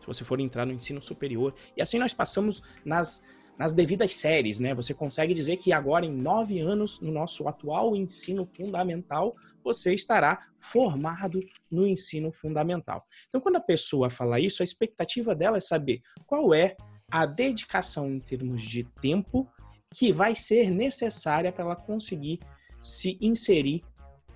se 0.00 0.06
você 0.08 0.24
for 0.24 0.40
entrar 0.40 0.66
no 0.66 0.72
ensino 0.72 1.00
superior. 1.00 1.54
E 1.76 1.82
assim 1.82 2.00
nós 2.00 2.12
passamos 2.12 2.62
nas 2.84 3.38
nas 3.60 3.74
devidas 3.74 4.14
séries, 4.14 4.58
né? 4.58 4.72
Você 4.72 4.94
consegue 4.94 5.34
dizer 5.34 5.58
que 5.58 5.70
agora, 5.70 6.06
em 6.06 6.10
nove 6.10 6.60
anos, 6.60 6.98
no 6.98 7.12
nosso 7.12 7.46
atual 7.46 7.94
ensino 7.94 8.46
fundamental, 8.46 9.36
você 9.62 9.92
estará 9.92 10.46
formado 10.58 11.38
no 11.70 11.86
ensino 11.86 12.32
fundamental. 12.32 13.06
Então, 13.28 13.38
quando 13.38 13.56
a 13.56 13.60
pessoa 13.60 14.08
fala 14.08 14.40
isso, 14.40 14.62
a 14.62 14.64
expectativa 14.64 15.34
dela 15.34 15.58
é 15.58 15.60
saber 15.60 16.00
qual 16.26 16.54
é 16.54 16.74
a 17.10 17.26
dedicação 17.26 18.10
em 18.10 18.18
termos 18.18 18.62
de 18.62 18.82
tempo 19.02 19.46
que 19.94 20.10
vai 20.10 20.34
ser 20.34 20.70
necessária 20.70 21.52
para 21.52 21.64
ela 21.64 21.76
conseguir 21.76 22.40
se 22.80 23.18
inserir 23.20 23.84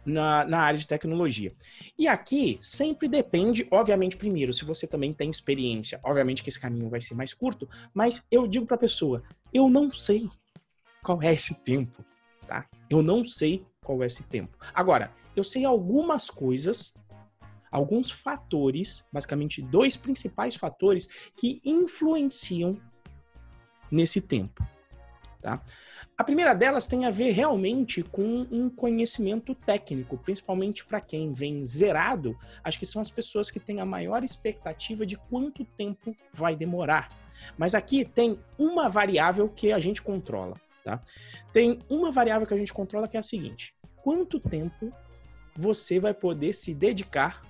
na, 0.05 0.45
na 0.45 0.61
área 0.61 0.79
de 0.79 0.87
tecnologia. 0.87 1.53
E 1.99 2.07
aqui 2.07 2.59
sempre 2.61 3.09
depende, 3.09 3.67
obviamente, 3.71 4.17
primeiro, 4.17 4.53
se 4.53 4.65
você 4.65 4.87
também 4.87 5.13
tem 5.13 5.31
experiência, 5.31 6.01
obviamente 6.03 6.43
que 6.43 6.49
esse 6.49 6.61
caminho 6.61 6.91
vai 6.91 7.01
ser 7.01 7.15
mais 7.15 7.33
curto, 7.33 7.69
mas 7.93 8.27
eu 8.31 8.47
digo 8.47 8.67
para 8.67 8.77
a 8.77 8.81
pessoa, 8.81 9.23
eu 9.53 9.69
não 9.69 9.93
sei 9.93 10.29
qual 11.03 11.23
é 11.23 11.33
esse 11.33 11.55
tempo, 11.63 12.05
tá? 12.47 12.67
Eu 12.89 13.03
não 13.03 13.25
sei 13.25 13.65
qual 13.83 14.03
é 14.03 14.07
esse 14.07 14.25
tempo. 14.25 14.57
Agora, 14.75 15.13
eu 15.37 15.45
sei 15.45 15.65
algumas 15.65 16.31
coisas, 16.31 16.95
alguns 17.71 18.11
fatores, 18.11 19.07
basicamente 19.13 19.61
dois 19.61 19.97
principais 19.97 20.55
fatores 20.55 21.09
que 21.37 21.61
influenciam 21.65 22.81
nesse 23.91 24.21
tempo 24.21 24.65
Tá? 25.45 25.61
A 26.17 26.25
primeira 26.25 26.55
delas 26.55 26.87
tem 26.87 27.05
a 27.05 27.11
ver 27.11 27.33
realmente 27.33 28.03
com 28.03 28.47
um 28.51 28.71
conhecimento 28.71 29.55
técnico, 29.55 30.17
principalmente 30.17 30.87
para 30.87 31.03
quem 31.03 31.35
vem 31.35 31.63
zerado, 31.63 32.35
acho 32.63 32.79
que 32.79 32.87
são 32.87 33.03
as 33.03 33.11
pessoas 33.11 33.51
que 33.51 33.61
têm 33.61 33.79
a 33.79 33.85
maior 33.85 34.25
expectativa 34.25 35.05
de 35.05 35.19
quanto 35.19 35.63
tempo 35.63 36.17
vai 36.33 36.57
demorar. 36.57 37.11
Mas 37.59 37.75
aqui 37.75 38.07
tem 38.07 38.41
uma 38.59 38.89
variável 38.89 39.47
que 39.47 39.71
a 39.71 39.79
gente 39.79 40.01
controla, 40.01 40.59
tá? 40.83 40.99
Tem 41.53 41.79
uma 41.91 42.11
variável 42.11 42.47
que 42.47 42.55
a 42.55 42.59
gente 42.59 42.73
controla 42.73 43.07
que 43.07 43.19
é 43.19 43.21
a 43.21 43.23
seguinte: 43.23 43.75
quanto 43.97 44.41
tempo 44.41 44.91
você 45.55 46.01
vai 46.01 46.15
poder 46.15 46.55
se 46.55 46.75
dedicar 46.75 47.43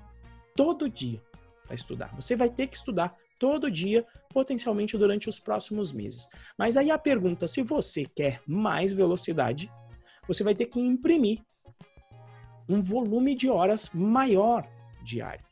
todo 0.56 0.90
dia 0.90 1.22
para 1.64 1.76
estudar? 1.76 2.12
Você 2.16 2.34
vai 2.34 2.50
ter 2.50 2.66
que 2.66 2.74
estudar 2.74 3.16
todo 3.44 3.70
dia, 3.70 4.06
potencialmente 4.30 4.96
durante 4.96 5.28
os 5.28 5.38
próximos 5.38 5.92
meses. 5.92 6.26
Mas 6.56 6.78
aí 6.78 6.90
a 6.90 6.96
pergunta, 6.96 7.46
se 7.46 7.60
você 7.62 8.06
quer 8.06 8.40
mais 8.46 8.90
velocidade, 8.90 9.70
você 10.26 10.42
vai 10.42 10.54
ter 10.54 10.64
que 10.64 10.80
imprimir 10.80 11.42
um 12.66 12.80
volume 12.80 13.34
de 13.34 13.50
horas 13.50 13.90
maior 13.92 14.66
diário. 15.02 15.44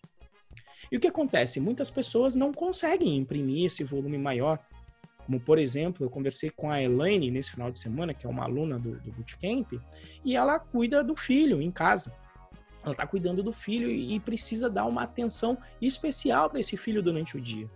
E 0.91 0.97
o 0.97 1.01
que 1.01 1.07
acontece? 1.07 1.61
Muitas 1.61 1.91
pessoas 1.91 2.35
não 2.35 2.51
conseguem 2.51 3.19
imprimir 3.19 3.67
esse 3.67 3.85
volume 3.85 4.17
maior. 4.17 4.59
Como, 5.27 5.39
por 5.39 5.59
exemplo, 5.59 6.07
eu 6.07 6.09
conversei 6.09 6.49
com 6.49 6.71
a 6.71 6.83
Elaine 6.83 7.31
nesse 7.31 7.51
final 7.51 7.71
de 7.71 7.79
semana, 7.79 8.15
que 8.15 8.27
é 8.27 8.31
uma 8.31 8.45
aluna 8.45 8.79
do, 8.79 8.99
do 9.01 9.13
Bootcamp, 9.13 9.71
e 10.25 10.35
ela 10.35 10.59
cuida 10.59 11.05
do 11.05 11.15
filho 11.15 11.61
em 11.61 11.71
casa. 11.71 12.17
Ela 12.83 12.93
está 12.93 13.07
cuidando 13.07 13.43
do 13.43 13.53
filho 13.53 13.91
e 13.91 14.19
precisa 14.19 14.71
dar 14.71 14.87
uma 14.87 15.03
atenção 15.03 15.59
especial 15.79 16.49
para 16.49 16.59
esse 16.59 16.79
filho 16.79 17.03
durante 17.03 17.37
o 17.37 17.41
dia. 17.41 17.69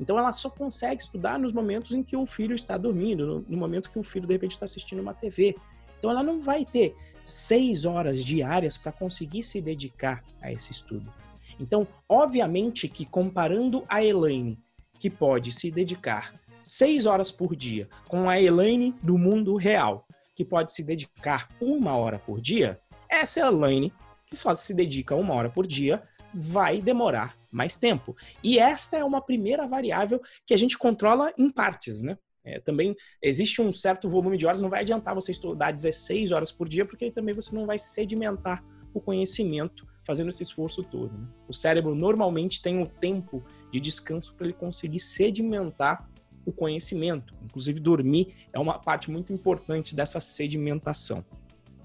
Então 0.00 0.18
ela 0.18 0.32
só 0.32 0.48
consegue 0.48 1.02
estudar 1.02 1.38
nos 1.38 1.52
momentos 1.52 1.92
em 1.92 2.02
que 2.02 2.16
o 2.16 2.24
filho 2.24 2.54
está 2.54 2.78
dormindo, 2.78 3.26
no, 3.26 3.44
no 3.46 3.56
momento 3.58 3.90
que 3.90 3.98
o 3.98 4.02
filho 4.02 4.26
de 4.26 4.32
repente 4.32 4.52
está 4.52 4.64
assistindo 4.64 5.00
uma 5.00 5.12
TV. 5.12 5.54
Então 5.98 6.10
ela 6.10 6.22
não 6.22 6.40
vai 6.40 6.64
ter 6.64 6.96
seis 7.22 7.84
horas 7.84 8.24
diárias 8.24 8.78
para 8.78 8.90
conseguir 8.90 9.42
se 9.42 9.60
dedicar 9.60 10.24
a 10.40 10.50
esse 10.50 10.72
estudo. 10.72 11.12
Então, 11.60 11.86
obviamente 12.08 12.88
que 12.88 13.04
comparando 13.04 13.84
a 13.86 14.02
Elaine, 14.02 14.58
que 14.98 15.10
pode 15.10 15.52
se 15.52 15.70
dedicar 15.70 16.34
seis 16.62 17.04
horas 17.04 17.30
por 17.30 17.54
dia, 17.54 17.86
com 18.08 18.30
a 18.30 18.40
Elaine 18.40 18.94
do 19.02 19.18
mundo 19.18 19.54
real, 19.56 20.06
que 20.34 20.44
pode 20.44 20.72
se 20.72 20.82
dedicar 20.82 21.48
uma 21.60 21.94
hora 21.94 22.18
por 22.18 22.40
dia, 22.40 22.80
essa 23.06 23.40
Elaine, 23.40 23.92
que 24.24 24.34
só 24.34 24.54
se 24.54 24.72
dedica 24.72 25.14
uma 25.14 25.34
hora 25.34 25.50
por 25.50 25.66
dia, 25.66 26.02
vai 26.32 26.80
demorar 26.80 27.39
mais 27.50 27.76
tempo. 27.76 28.16
E 28.42 28.58
esta 28.58 28.96
é 28.96 29.04
uma 29.04 29.20
primeira 29.20 29.66
variável 29.66 30.20
que 30.46 30.54
a 30.54 30.56
gente 30.56 30.78
controla 30.78 31.32
em 31.36 31.50
partes, 31.50 32.00
né? 32.00 32.16
É, 32.42 32.58
também 32.58 32.96
existe 33.22 33.60
um 33.60 33.72
certo 33.72 34.08
volume 34.08 34.38
de 34.38 34.46
horas, 34.46 34.62
não 34.62 34.70
vai 34.70 34.80
adiantar 34.80 35.14
você 35.14 35.30
estudar 35.30 35.72
16 35.72 36.32
horas 36.32 36.50
por 36.50 36.68
dia, 36.68 36.86
porque 36.86 37.04
aí 37.04 37.10
também 37.10 37.34
você 37.34 37.54
não 37.54 37.66
vai 37.66 37.78
sedimentar 37.78 38.64
o 38.94 39.00
conhecimento 39.00 39.86
fazendo 40.02 40.28
esse 40.30 40.42
esforço 40.42 40.82
todo. 40.82 41.16
Né? 41.16 41.26
O 41.46 41.52
cérebro 41.52 41.94
normalmente 41.94 42.62
tem 42.62 42.78
o 42.78 42.82
um 42.82 42.86
tempo 42.86 43.44
de 43.70 43.78
descanso 43.78 44.34
para 44.34 44.46
ele 44.46 44.54
conseguir 44.54 45.00
sedimentar 45.00 46.08
o 46.44 46.52
conhecimento. 46.52 47.34
Inclusive, 47.44 47.78
dormir 47.78 48.34
é 48.52 48.58
uma 48.58 48.78
parte 48.78 49.10
muito 49.10 49.32
importante 49.32 49.94
dessa 49.94 50.20
sedimentação. 50.20 51.24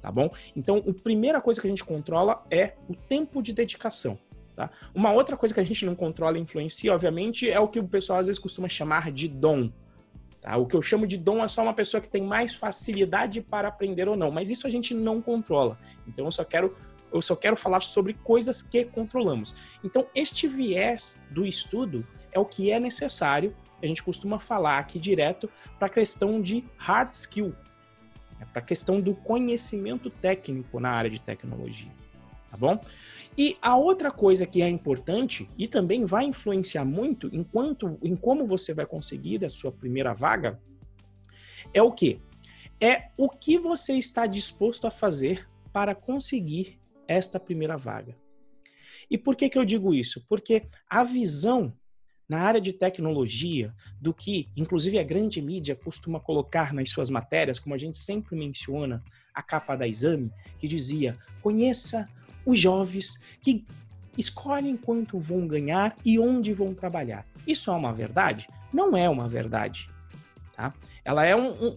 Tá 0.02 0.12
bom? 0.12 0.30
Então, 0.56 0.84
a 0.88 0.94
primeira 0.94 1.42
coisa 1.42 1.60
que 1.60 1.68
a 1.68 1.70
gente 1.70 1.84
controla 1.84 2.46
é 2.50 2.76
o 2.88 2.96
tempo 2.96 3.42
de 3.42 3.52
dedicação. 3.52 4.20
Tá? 4.56 4.70
Uma 4.94 5.12
outra 5.12 5.36
coisa 5.36 5.54
que 5.54 5.60
a 5.60 5.66
gente 5.66 5.86
não 5.86 5.96
controla 5.96 6.38
e 6.38 6.42
influencia, 6.42 6.94
obviamente, 6.94 7.50
é 7.50 7.60
o 7.60 7.68
que 7.68 7.80
o 7.80 7.88
pessoal 7.88 8.20
às 8.20 8.28
vezes 8.28 8.40
costuma 8.40 8.70
chamar 8.70 9.12
de 9.12 9.28
dom. 9.28 9.70
Tá? 10.40 10.56
O 10.58 10.66
que 10.66 10.76
eu 10.76 10.82
chamo 10.82 11.06
de 11.06 11.18
dom 11.18 11.44
é 11.44 11.48
só 11.48 11.62
uma 11.62 11.74
pessoa 11.74 12.00
que 12.00 12.08
tem 12.08 12.24
mais 12.24 12.56
facilidade 12.56 13.42
para 13.42 13.68
aprender 13.68 14.08
ou 14.08 14.16
não, 14.16 14.32
mas 14.32 14.50
isso 14.50 14.66
a 14.66 14.70
gente 14.70 14.94
não 14.94 15.22
controla. 15.22 15.78
Então 16.08 16.26
eu 16.26 16.32
só 16.32 16.44
quero 16.44 16.76
eu 17.12 17.22
só 17.22 17.36
quero 17.36 17.56
falar 17.56 17.82
sobre 17.82 18.14
coisas 18.14 18.62
que 18.62 18.84
controlamos. 18.84 19.56
Então 19.84 20.08
este 20.14 20.48
viés 20.48 21.20
do 21.32 21.46
estudo 21.46 22.06
é 22.32 22.40
o 22.40 22.46
que 22.46 22.72
é 22.72 22.80
necessário. 22.80 23.56
A 23.82 23.88
gente 23.88 24.04
costuma 24.04 24.40
falar 24.40 24.80
aqui 24.80 25.00
direto 25.00 25.50
para 25.78 25.88
a 25.88 25.90
questão 25.90 26.42
de 26.42 26.64
hard 26.78 27.10
skill, 27.10 27.56
né? 28.40 28.46
para 28.52 28.62
a 28.62 28.66
questão 28.66 29.02
do 29.02 29.16
conhecimento 29.16 30.10
técnico 30.10 30.80
na 30.80 30.90
área 30.90 31.10
de 31.10 31.22
tecnologia, 31.22 31.92
tá 32.56 32.58
bom? 32.58 32.80
E 33.38 33.58
a 33.62 33.76
outra 33.76 34.10
coisa 34.10 34.46
que 34.46 34.62
é 34.62 34.70
importante 34.70 35.50
e 35.58 35.68
também 35.68 36.06
vai 36.06 36.24
influenciar 36.24 36.86
muito 36.86 37.30
enquanto 37.34 38.00
em 38.02 38.16
como 38.16 38.48
você 38.48 38.74
vai 38.74 38.86
conseguir 38.86 39.44
a 39.44 39.50
sua 39.50 39.72
primeira 39.72 40.14
vaga 40.14 40.60
é 41.74 41.82
o 41.82 41.92
que? 41.92 42.22
É 42.80 43.10
o 43.18 43.30
que 43.30 43.60
você 43.60 43.94
está 43.94 44.26
disposto 44.26 44.88
a 44.88 44.92
fazer 44.92 45.48
para 45.74 45.94
conseguir 45.94 46.80
esta 47.08 47.40
primeira 47.40 47.78
vaga. 47.78 48.16
E 49.10 49.18
por 49.18 49.36
que, 49.36 49.50
que 49.50 49.58
eu 49.58 49.66
digo 49.66 49.94
isso? 49.94 50.26
Porque 50.28 50.64
a 50.90 51.04
visão 51.04 51.74
na 52.28 52.40
área 52.40 52.60
de 52.60 52.74
tecnologia, 52.74 53.74
do 54.02 54.14
que, 54.14 54.50
inclusive, 54.58 54.98
a 54.98 55.04
grande 55.04 55.42
mídia 55.42 55.76
costuma 55.76 56.20
colocar 56.20 56.74
nas 56.74 56.90
suas 56.90 57.10
matérias, 57.10 57.60
como 57.60 57.76
a 57.76 57.78
gente 57.78 57.98
sempre 57.98 58.36
menciona, 58.36 59.04
a 59.34 59.44
capa 59.44 59.76
da 59.76 59.88
exame, 59.88 60.32
que 60.58 60.68
dizia: 60.68 61.18
conheça 61.42 62.10
os 62.46 62.60
jovens 62.60 63.20
que 63.42 63.64
escolhem 64.18 64.78
quanto 64.78 65.20
vão 65.20 65.48
ganhar 65.48 65.96
e 66.06 66.20
onde 66.20 66.54
vão 66.54 66.74
trabalhar. 66.74 67.26
Isso 67.46 67.70
é 67.70 67.74
uma 67.74 67.94
verdade? 67.94 68.48
Não 68.72 68.96
é 68.96 69.10
uma 69.10 69.28
verdade. 69.28 69.90
Tá? 70.56 70.74
Ela 71.04 71.26
é 71.26 71.36
um, 71.36 71.50
um, 71.52 71.76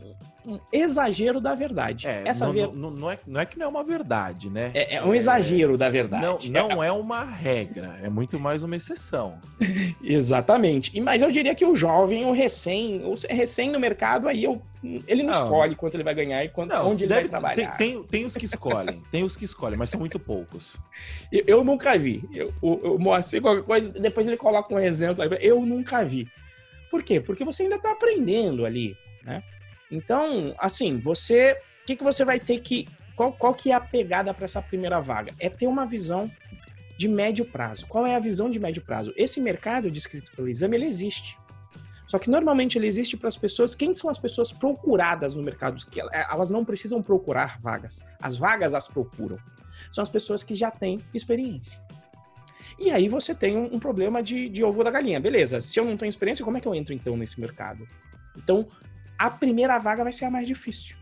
um 0.48 0.58
exagero 0.72 1.40
da 1.40 1.54
verdade. 1.54 2.06
É, 2.06 2.22
Essa 2.24 2.46
não, 2.46 2.52
ver... 2.52 2.68
não, 2.74 2.90
não, 2.90 3.10
é, 3.10 3.18
não 3.26 3.40
é 3.40 3.46
que 3.46 3.58
não 3.58 3.66
é 3.66 3.68
uma 3.68 3.84
verdade, 3.84 4.48
né? 4.48 4.70
É, 4.74 4.96
é 4.96 5.04
um 5.04 5.14
exagero 5.14 5.76
da 5.76 5.90
verdade. 5.90 6.50
Não, 6.50 6.68
não 6.68 6.82
é 6.82 6.90
uma 6.90 7.24
regra, 7.24 7.98
é 8.02 8.08
muito 8.08 8.40
mais 8.40 8.62
uma 8.62 8.74
exceção. 8.76 9.38
Exatamente. 10.02 10.90
E, 10.94 11.00
mas 11.00 11.22
eu 11.22 11.30
diria 11.30 11.54
que 11.54 11.64
o 11.64 11.74
jovem, 11.74 12.24
o 12.24 12.32
recém, 12.32 13.02
o 13.04 13.14
recém 13.28 13.70
no 13.70 13.78
mercado, 13.78 14.28
aí 14.28 14.44
eu, 14.44 14.62
ele 15.06 15.22
não, 15.22 15.32
escolhe 15.32 15.74
quanto 15.74 15.94
ele 15.94 16.04
vai 16.04 16.14
ganhar 16.14 16.42
e 16.44 16.48
quanto, 16.48 16.74
onde 16.76 17.04
ele 17.04 17.14
vai 17.14 17.28
trabalhar. 17.28 17.76
Tem, 17.76 17.94
tem, 17.94 18.02
tem, 18.04 18.24
os 18.24 18.34
que 18.34 18.46
escolhem, 18.46 19.00
tem 19.10 19.22
os 19.22 19.36
que 19.36 19.44
escolhem, 19.44 19.76
mas 19.76 19.90
são 19.90 20.00
muito 20.00 20.18
poucos. 20.18 20.74
Eu, 21.30 21.44
eu 21.46 21.64
nunca 21.64 21.96
vi. 21.98 22.24
Eu, 22.32 22.52
eu, 22.62 22.80
eu 22.84 22.98
mostrei 22.98 23.40
qualquer 23.40 23.64
coisa, 23.64 23.88
depois 23.90 24.26
ele 24.26 24.36
coloca 24.36 24.74
um 24.74 24.78
exemplo 24.78 25.22
aí. 25.22 25.30
Eu 25.40 25.60
nunca 25.66 26.02
vi. 26.02 26.26
Por 26.90 27.02
quê? 27.02 27.20
Porque 27.20 27.44
você 27.44 27.64
ainda 27.64 27.76
está 27.76 27.92
aprendendo 27.92 28.64
ali, 28.64 28.96
né? 29.22 29.42
Então, 29.90 30.54
assim, 30.58 30.98
você. 30.98 31.56
O 31.82 31.86
que, 31.86 31.96
que 31.96 32.04
você 32.04 32.24
vai 32.24 32.38
ter 32.38 32.60
que. 32.60 32.88
Qual, 33.16 33.32
qual 33.32 33.54
que 33.54 33.70
é 33.70 33.74
a 33.74 33.80
pegada 33.80 34.32
para 34.32 34.44
essa 34.44 34.62
primeira 34.62 35.00
vaga? 35.00 35.34
É 35.40 35.48
ter 35.48 35.66
uma 35.66 35.86
visão 35.86 36.30
de 36.96 37.08
médio 37.08 37.44
prazo. 37.44 37.86
Qual 37.86 38.06
é 38.06 38.14
a 38.14 38.18
visão 38.18 38.50
de 38.50 38.58
médio 38.58 38.82
prazo? 38.82 39.12
Esse 39.16 39.40
mercado 39.40 39.90
descrito 39.90 40.30
pelo 40.32 40.48
exame, 40.48 40.76
ele 40.76 40.86
existe. 40.86 41.36
Só 42.06 42.18
que 42.18 42.30
normalmente 42.30 42.78
ele 42.78 42.86
existe 42.86 43.16
para 43.16 43.28
as 43.28 43.36
pessoas. 43.36 43.74
Quem 43.74 43.92
são 43.92 44.08
as 44.08 44.18
pessoas 44.18 44.50
procuradas 44.50 45.34
no 45.34 45.42
mercado? 45.42 45.76
Elas 46.12 46.50
não 46.50 46.64
precisam 46.64 47.02
procurar 47.02 47.60
vagas. 47.60 48.02
As 48.20 48.36
vagas 48.36 48.74
as 48.74 48.88
procuram. 48.88 49.36
São 49.90 50.02
as 50.02 50.08
pessoas 50.08 50.42
que 50.42 50.54
já 50.54 50.70
têm 50.70 50.98
experiência. 51.14 51.78
E 52.78 52.90
aí 52.90 53.08
você 53.08 53.34
tem 53.34 53.56
um, 53.56 53.74
um 53.74 53.78
problema 53.78 54.22
de, 54.22 54.48
de 54.48 54.64
ovo 54.64 54.82
da 54.82 54.90
galinha. 54.90 55.20
Beleza, 55.20 55.60
se 55.60 55.78
eu 55.78 55.84
não 55.84 55.96
tenho 55.96 56.08
experiência, 56.08 56.44
como 56.44 56.56
é 56.56 56.60
que 56.60 56.68
eu 56.68 56.74
entro 56.74 56.94
então 56.94 57.16
nesse 57.16 57.40
mercado? 57.40 57.86
Então, 58.36 58.66
a 59.18 59.28
primeira 59.30 59.78
vaga 59.78 60.04
vai 60.04 60.12
ser 60.12 60.26
a 60.26 60.30
mais 60.30 60.46
difícil. 60.46 60.96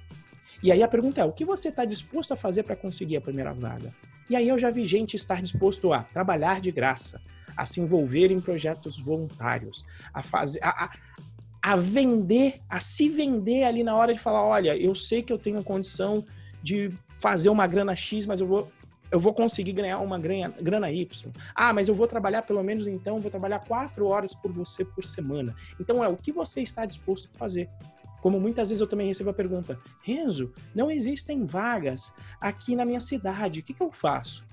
E 0.62 0.72
aí 0.72 0.82
a 0.82 0.88
pergunta 0.88 1.20
é: 1.20 1.24
o 1.24 1.32
que 1.32 1.44
você 1.44 1.68
está 1.68 1.84
disposto 1.84 2.32
a 2.32 2.36
fazer 2.36 2.62
para 2.62 2.74
conseguir 2.74 3.16
a 3.16 3.20
primeira 3.20 3.52
vaga? 3.52 3.92
E 4.28 4.34
aí 4.34 4.48
eu 4.48 4.58
já 4.58 4.70
vi 4.70 4.84
gente 4.84 5.14
estar 5.14 5.40
disposto 5.40 5.92
a 5.92 6.02
trabalhar 6.02 6.60
de 6.60 6.72
graça, 6.72 7.20
a 7.56 7.64
se 7.64 7.80
envolver 7.80 8.32
em 8.32 8.40
projetos 8.40 8.98
voluntários, 8.98 9.84
a 10.12 10.22
fazer. 10.22 10.62
A, 10.62 10.84
a, 10.84 10.90
a 11.62 11.76
vender, 11.76 12.60
a 12.68 12.78
se 12.78 13.08
vender 13.08 13.64
ali 13.64 13.82
na 13.82 13.94
hora 13.94 14.14
de 14.14 14.20
falar: 14.20 14.44
olha, 14.44 14.76
eu 14.76 14.94
sei 14.94 15.22
que 15.22 15.32
eu 15.32 15.38
tenho 15.38 15.62
condição 15.62 16.24
de 16.62 16.92
fazer 17.20 17.48
uma 17.48 17.66
grana 17.66 17.94
X, 17.94 18.26
mas 18.26 18.40
eu 18.40 18.46
vou 18.46 18.68
eu 19.10 19.20
vou 19.20 19.32
conseguir 19.32 19.72
ganhar 19.72 19.98
uma 19.98 20.18
grana, 20.18 20.52
grana 20.60 20.90
Y. 20.90 21.32
Ah, 21.54 21.72
mas 21.72 21.88
eu 21.88 21.94
vou 21.94 22.06
trabalhar 22.08 22.42
pelo 22.42 22.62
menos 22.62 22.86
então, 22.86 23.20
vou 23.20 23.30
trabalhar 23.30 23.60
quatro 23.60 24.06
horas 24.06 24.34
por 24.34 24.52
você 24.52 24.84
por 24.84 25.04
semana. 25.04 25.54
Então 25.78 26.02
é 26.02 26.08
o 26.08 26.16
que 26.16 26.32
você 26.32 26.62
está 26.62 26.84
disposto 26.84 27.30
a 27.34 27.38
fazer. 27.38 27.68
Como 28.26 28.40
muitas 28.40 28.70
vezes 28.70 28.80
eu 28.80 28.88
também 28.88 29.06
recebo 29.06 29.30
a 29.30 29.32
pergunta: 29.32 29.78
Renzo, 30.02 30.52
não 30.74 30.90
existem 30.90 31.46
vagas 31.46 32.12
aqui 32.40 32.74
na 32.74 32.84
minha 32.84 32.98
cidade, 32.98 33.60
o 33.60 33.62
que, 33.62 33.72
que 33.72 33.80
eu 33.80 33.92
faço? 33.92 34.44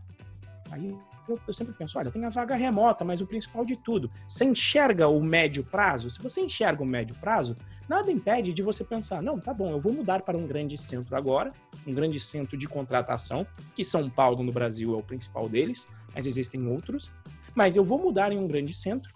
Aí 0.69 0.95
eu, 1.27 1.39
eu, 1.47 1.53
sempre 1.55 1.73
penso: 1.73 1.97
olha, 1.97 2.11
tem 2.11 2.23
a 2.23 2.29
vaga 2.29 2.53
remota, 2.53 3.03
mas 3.03 3.19
o 3.19 3.25
principal 3.25 3.65
de 3.65 3.75
tudo, 3.75 4.11
você 4.27 4.45
enxerga 4.45 5.07
o 5.07 5.19
médio 5.19 5.63
prazo? 5.63 6.11
Se 6.11 6.21
você 6.21 6.41
enxerga 6.41 6.83
o 6.83 6.85
médio 6.85 7.15
prazo, 7.15 7.55
nada 7.89 8.11
impede 8.11 8.53
de 8.53 8.61
você 8.61 8.83
pensar: 8.83 9.23
não, 9.23 9.39
tá 9.39 9.51
bom, 9.51 9.71
eu 9.71 9.79
vou 9.79 9.91
mudar 9.91 10.21
para 10.21 10.37
um 10.37 10.45
grande 10.45 10.77
centro 10.77 11.15
agora, 11.15 11.51
um 11.87 11.95
grande 11.95 12.19
centro 12.19 12.55
de 12.55 12.67
contratação, 12.67 13.43
que 13.73 13.83
São 13.83 14.07
Paulo 14.07 14.43
no 14.43 14.51
Brasil 14.51 14.93
é 14.93 14.97
o 14.97 15.01
principal 15.01 15.49
deles, 15.49 15.87
mas 16.13 16.27
existem 16.27 16.67
outros. 16.67 17.11
Mas 17.55 17.75
eu 17.75 17.83
vou 17.83 17.97
mudar 17.97 18.31
em 18.31 18.37
um 18.37 18.45
grande 18.45 18.71
centro, 18.71 19.09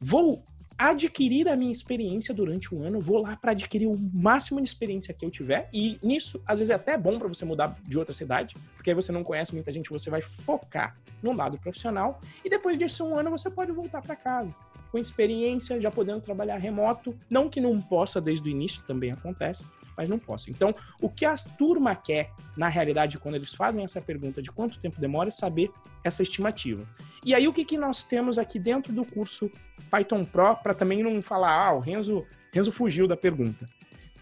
vou 0.00 0.42
adquirir 0.90 1.48
a 1.48 1.56
minha 1.56 1.70
experiência 1.70 2.34
durante 2.34 2.74
um 2.74 2.82
ano, 2.82 2.98
vou 2.98 3.22
lá 3.22 3.36
para 3.36 3.52
adquirir 3.52 3.86
o 3.86 3.96
máximo 4.12 4.60
de 4.60 4.68
experiência 4.68 5.14
que 5.14 5.24
eu 5.24 5.30
tiver. 5.30 5.68
E 5.72 5.96
nisso, 6.02 6.42
às 6.46 6.58
vezes 6.58 6.70
é 6.70 6.74
até 6.74 6.96
bom 6.98 7.18
para 7.18 7.28
você 7.28 7.44
mudar 7.44 7.76
de 7.86 7.98
outra 7.98 8.12
cidade, 8.12 8.56
porque 8.74 8.90
aí 8.90 8.94
você 8.94 9.12
não 9.12 9.22
conhece 9.22 9.54
muita 9.54 9.70
gente, 9.70 9.90
você 9.90 10.10
vai 10.10 10.20
focar 10.20 10.96
no 11.22 11.32
lado 11.32 11.58
profissional. 11.58 12.18
E 12.44 12.50
depois 12.50 12.76
desse 12.76 13.02
um 13.02 13.16
ano, 13.16 13.30
você 13.30 13.48
pode 13.48 13.70
voltar 13.70 14.02
para 14.02 14.16
casa 14.16 14.52
com 14.92 14.98
experiência, 14.98 15.80
já 15.80 15.90
podendo 15.90 16.20
trabalhar 16.20 16.58
remoto. 16.58 17.16
Não 17.30 17.48
que 17.48 17.60
não 17.60 17.80
possa 17.80 18.20
desde 18.20 18.46
o 18.46 18.50
início, 18.50 18.82
também 18.86 19.10
acontece, 19.10 19.66
mas 19.96 20.08
não 20.08 20.18
posso. 20.18 20.50
Então, 20.50 20.74
o 21.00 21.08
que 21.08 21.24
a 21.24 21.34
turma 21.34 21.96
quer, 21.96 22.30
na 22.56 22.68
realidade, 22.68 23.18
quando 23.18 23.36
eles 23.36 23.54
fazem 23.54 23.82
essa 23.84 24.02
pergunta 24.02 24.42
de 24.42 24.52
quanto 24.52 24.78
tempo 24.78 25.00
demora, 25.00 25.28
é 25.28 25.32
saber 25.32 25.70
essa 26.04 26.22
estimativa. 26.22 26.86
E 27.24 27.34
aí, 27.34 27.46
o 27.46 27.52
que, 27.52 27.64
que 27.64 27.78
nós 27.78 28.02
temos 28.02 28.38
aqui 28.38 28.58
dentro 28.58 28.92
do 28.92 29.04
curso 29.04 29.50
Python 29.90 30.24
Pro, 30.24 30.56
para 30.56 30.74
também 30.74 31.02
não 31.02 31.22
falar, 31.22 31.68
ah, 31.68 31.74
o 31.74 31.78
Renzo, 31.78 32.26
Renzo 32.52 32.72
fugiu 32.72 33.06
da 33.06 33.16
pergunta. 33.16 33.68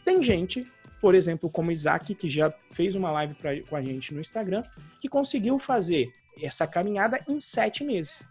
Tem 0.05 0.23
gente, 0.23 0.67
por 1.01 1.15
exemplo, 1.15 1.49
como 1.49 1.71
Isaac, 1.71 2.15
que 2.15 2.29
já 2.29 2.53
fez 2.73 2.95
uma 2.95 3.11
live 3.11 3.35
pra, 3.35 3.61
com 3.63 3.77
a 3.77 3.83
gente 3.83 4.13
no 4.13 4.21
Instagram, 4.21 4.65
que 5.01 5.09
conseguiu 5.09 5.59
fazer 5.59 6.13
essa 6.43 6.67
caminhada 6.67 7.21
em 7.29 7.41
sete 7.41 7.85
meses. 7.85 8.29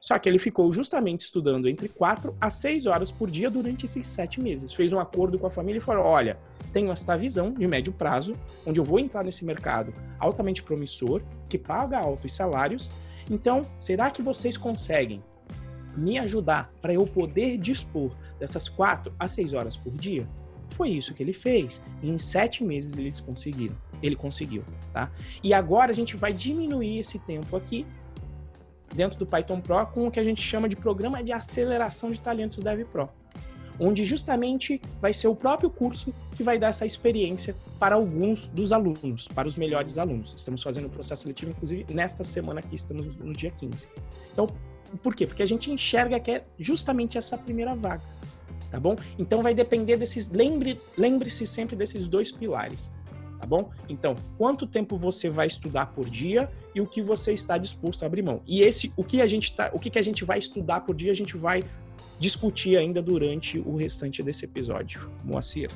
Só 0.00 0.18
que 0.18 0.28
ele 0.28 0.38
ficou 0.38 0.72
justamente 0.72 1.20
estudando 1.20 1.68
entre 1.68 1.88
4 1.88 2.34
a 2.40 2.48
6 2.48 2.86
horas 2.86 3.10
por 3.10 3.30
dia 3.30 3.50
durante 3.50 3.84
esses 3.84 4.06
7 4.06 4.40
meses. 4.40 4.72
Fez 4.72 4.92
um 4.92 5.00
acordo 5.00 5.38
com 5.38 5.46
a 5.46 5.50
família 5.50 5.80
e 5.80 5.82
falou: 5.82 6.04
olha, 6.04 6.38
tenho 6.72 6.90
esta 6.90 7.16
visão 7.16 7.52
de 7.52 7.66
médio 7.66 7.92
prazo, 7.92 8.34
onde 8.64 8.80
eu 8.80 8.84
vou 8.84 8.98
entrar 8.98 9.24
nesse 9.24 9.44
mercado 9.44 9.92
altamente 10.18 10.62
promissor, 10.62 11.20
que 11.48 11.58
paga 11.58 11.98
altos 11.98 12.32
salários. 12.32 12.90
Então, 13.30 13.62
será 13.78 14.10
que 14.10 14.22
vocês 14.22 14.56
conseguem 14.56 15.22
me 15.96 16.18
ajudar 16.18 16.72
para 16.80 16.94
eu 16.94 17.06
poder 17.06 17.58
dispor 17.58 18.14
dessas 18.38 18.68
4 18.68 19.12
a 19.18 19.26
6 19.26 19.54
horas 19.54 19.76
por 19.76 19.92
dia? 19.92 20.28
Foi 20.70 20.90
isso 20.90 21.14
que 21.14 21.22
ele 21.22 21.32
fez. 21.32 21.80
E 22.02 22.08
em 22.08 22.18
sete 22.18 22.62
meses 22.62 22.96
eles 22.96 23.20
conseguiram. 23.20 23.76
Ele 24.02 24.14
conseguiu, 24.14 24.62
tá? 24.92 25.10
E 25.42 25.52
agora 25.52 25.90
a 25.90 25.94
gente 25.94 26.16
vai 26.16 26.32
diminuir 26.32 26.98
esse 26.98 27.18
tempo 27.18 27.56
aqui 27.56 27.86
dentro 28.94 29.18
do 29.18 29.26
Python 29.26 29.60
Pro 29.60 29.86
com 29.86 30.06
o 30.06 30.10
que 30.10 30.20
a 30.20 30.24
gente 30.24 30.40
chama 30.40 30.68
de 30.68 30.76
programa 30.76 31.22
de 31.22 31.32
aceleração 31.32 32.10
de 32.10 32.20
talentos 32.20 32.62
Dev 32.62 32.84
Pro, 32.84 33.08
onde 33.78 34.04
justamente 34.04 34.80
vai 35.00 35.12
ser 35.12 35.28
o 35.28 35.36
próprio 35.36 35.70
curso 35.70 36.12
que 36.36 36.42
vai 36.42 36.58
dar 36.58 36.68
essa 36.68 36.86
experiência 36.86 37.54
para 37.78 37.94
alguns 37.94 38.48
dos 38.48 38.72
alunos, 38.72 39.28
para 39.28 39.46
os 39.46 39.56
melhores 39.56 39.98
alunos. 39.98 40.34
Estamos 40.36 40.62
fazendo 40.62 40.86
o 40.86 40.90
processo 40.90 41.22
seletivo, 41.22 41.52
inclusive, 41.52 41.86
nesta 41.92 42.24
semana 42.24 42.60
aqui, 42.60 42.74
estamos 42.74 43.06
no 43.16 43.32
dia 43.32 43.50
15. 43.50 43.86
Então, 44.32 44.48
por 45.02 45.14
quê? 45.14 45.26
Porque 45.26 45.42
a 45.42 45.46
gente 45.46 45.70
enxerga 45.70 46.18
que 46.18 46.30
é 46.30 46.44
justamente 46.58 47.18
essa 47.18 47.36
primeira 47.36 47.74
vaga, 47.74 48.02
tá 48.70 48.80
bom? 48.80 48.96
Então 49.18 49.42
vai 49.42 49.54
depender 49.54 49.96
desses, 49.96 50.28
lembre, 50.28 50.80
lembre-se 50.96 51.46
sempre 51.46 51.76
desses 51.76 52.08
dois 52.08 52.32
pilares 52.32 52.90
tá 53.38 53.46
bom? 53.46 53.70
Então, 53.88 54.16
quanto 54.36 54.66
tempo 54.66 54.96
você 54.96 55.30
vai 55.30 55.46
estudar 55.46 55.86
por 55.86 56.08
dia 56.08 56.50
e 56.78 56.80
o 56.80 56.86
que 56.86 57.02
você 57.02 57.32
está 57.32 57.58
disposto 57.58 58.04
a 58.04 58.06
abrir 58.06 58.22
mão. 58.22 58.40
E 58.46 58.62
esse, 58.62 58.92
o 58.96 59.02
que 59.02 59.20
a 59.20 59.26
gente 59.26 59.52
tá, 59.52 59.68
o 59.72 59.80
que, 59.80 59.90
que 59.90 59.98
a 59.98 60.02
gente 60.02 60.24
vai 60.24 60.38
estudar 60.38 60.82
por 60.82 60.94
dia, 60.94 61.10
a 61.10 61.14
gente 61.14 61.36
vai 61.36 61.64
discutir 62.20 62.76
ainda 62.76 63.02
durante 63.02 63.58
o 63.58 63.74
restante 63.74 64.22
desse 64.22 64.44
episódio. 64.44 65.10
Moacir. 65.24 65.70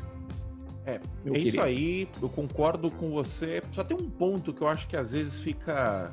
É, 0.86 1.00
é 1.26 1.38
isso 1.38 1.60
aí, 1.60 2.08
eu 2.20 2.28
concordo 2.28 2.88
com 2.88 3.10
você. 3.10 3.62
Só 3.72 3.82
tem 3.82 3.96
um 3.96 4.08
ponto 4.08 4.52
que 4.52 4.62
eu 4.62 4.68
acho 4.68 4.86
que 4.86 4.96
às 4.96 5.10
vezes 5.10 5.40
fica. 5.40 6.12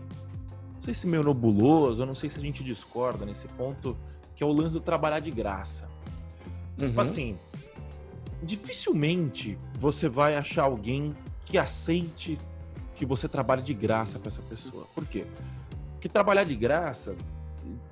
Não 0.76 0.82
sei 0.82 0.94
se 0.96 1.06
meio 1.06 1.24
nebuloso, 1.24 2.02
eu 2.02 2.06
não 2.08 2.16
sei 2.16 2.30
se 2.32 2.40
a 2.40 2.42
gente 2.42 2.64
discorda 2.64 3.26
nesse 3.28 3.48
ponto, 3.50 3.96
que 4.36 4.44
é 4.44 4.46
o 4.46 4.52
lance 4.52 4.74
do 4.74 4.80
trabalhar 4.80 5.20
de 5.20 5.30
graça. 5.30 5.88
Tipo 6.72 6.82
uhum. 6.82 6.88
Tipo 6.88 7.02
assim, 7.02 7.38
dificilmente 8.42 9.56
você 9.80 10.10
vai 10.10 10.36
achar 10.36 10.64
alguém 10.64 11.16
que 11.46 11.60
aceite 11.60 12.40
que 13.00 13.06
você 13.06 13.30
trabalhe 13.30 13.62
de 13.62 13.74
graça 13.74 14.20
com 14.20 14.28
essa 14.28 14.42
pessoa. 14.42 14.86
Por 14.94 15.06
quê? 15.06 15.26
Porque 15.94 16.10
trabalhar 16.10 16.44
de 16.44 16.54
graça, 16.54 17.16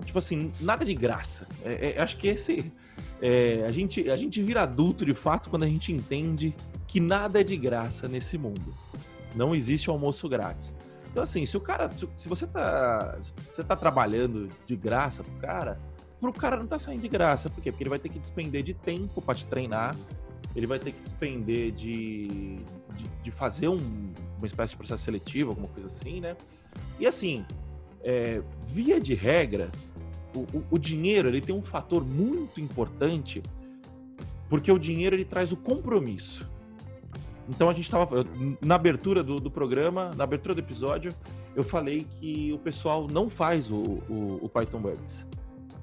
tipo 0.04 0.20
assim, 0.20 0.52
nada 0.60 0.84
de 0.84 0.94
graça. 0.94 1.48
É, 1.64 1.92
é, 1.96 2.02
acho 2.02 2.18
que 2.18 2.28
esse. 2.28 2.74
É, 3.22 3.64
a, 3.66 3.72
gente, 3.72 4.12
a 4.12 4.18
gente 4.18 4.44
vira 4.44 4.64
adulto 4.64 5.06
de 5.06 5.14
fato 5.14 5.50
quando 5.50 5.64
a 5.64 5.68
gente 5.68 5.94
entende 5.94 6.54
que 6.86 7.00
nada 7.00 7.40
é 7.40 7.44
de 7.44 7.56
graça 7.56 8.10
nesse 8.10 8.38
mundo. 8.38 8.76
Não 9.34 9.56
existe 9.56 9.90
almoço 9.90 10.28
grátis. 10.28 10.76
Então, 11.10 11.24
assim, 11.24 11.46
se 11.46 11.56
o 11.56 11.62
cara. 11.62 11.90
Se 12.18 12.28
você 12.28 12.46
tá. 12.46 13.18
Você 13.50 13.64
tá 13.64 13.78
trabalhando 13.78 14.50
de 14.66 14.76
graça 14.76 15.24
pro 15.24 15.34
cara, 15.36 15.80
pro 16.20 16.34
cara 16.34 16.58
não 16.58 16.68
tá 16.68 16.78
saindo 16.78 17.02
de 17.02 17.08
graça. 17.08 17.50
Por 17.50 17.64
quê? 17.64 17.72
Porque 17.72 17.84
ele 17.84 17.90
vai 17.90 18.00
ter 18.00 18.10
que 18.10 18.20
despender 18.20 18.62
de 18.62 18.74
tempo 18.74 19.22
para 19.22 19.36
te 19.36 19.46
treinar 19.46 19.96
ele 20.56 20.68
vai 20.68 20.80
ter 20.80 20.92
que 20.92 21.02
despender 21.02 21.72
de, 21.72 22.28
de, 22.96 23.08
de 23.24 23.32
fazer 23.32 23.68
um, 23.68 23.78
uma 24.38 24.48
espécie 24.48 24.72
de 24.72 24.78
processo 24.78 25.04
seletivo, 25.04 25.52
alguma 25.52 25.68
coisa 25.68 25.88
assim, 25.88 26.20
né? 26.20 26.36
E 27.00 27.06
assim, 27.06 27.46
é, 28.04 28.42
via 28.66 29.00
de 29.00 29.14
regra, 29.14 29.72
o, 30.36 30.40
o, 30.40 30.64
o, 30.72 30.78
dinheiro 30.78 31.28
ele 31.28 31.42
tem 31.42 31.54
um 31.54 31.62
fator 31.62 32.06
muito 32.06 32.60
importante, 32.60 33.44
porque 34.50 34.72
o 34.72 34.80
dinheiro 34.80 35.16
ele 35.16 35.26
traz 35.26 35.52
o 35.52 35.58
compromisso. 35.58 36.50
Então 37.50 37.70
a 37.70 37.74
gente 37.74 37.86
estava 37.86 38.26
na 38.62 38.76
abertura 38.76 39.24
do, 39.24 39.40
do, 39.40 39.50
programa, 39.50 40.12
na 40.16 40.24
abertura 40.24 40.54
do 40.54 40.60
episódio, 40.60 41.14
eu 41.56 41.64
falei 41.64 42.06
que 42.20 42.52
o 42.54 42.58
pessoal 42.60 43.08
não 43.10 43.30
faz 43.30 43.72
o, 43.72 44.04
o, 44.10 44.50
Python 44.50 44.82
Bugs. 44.82 45.26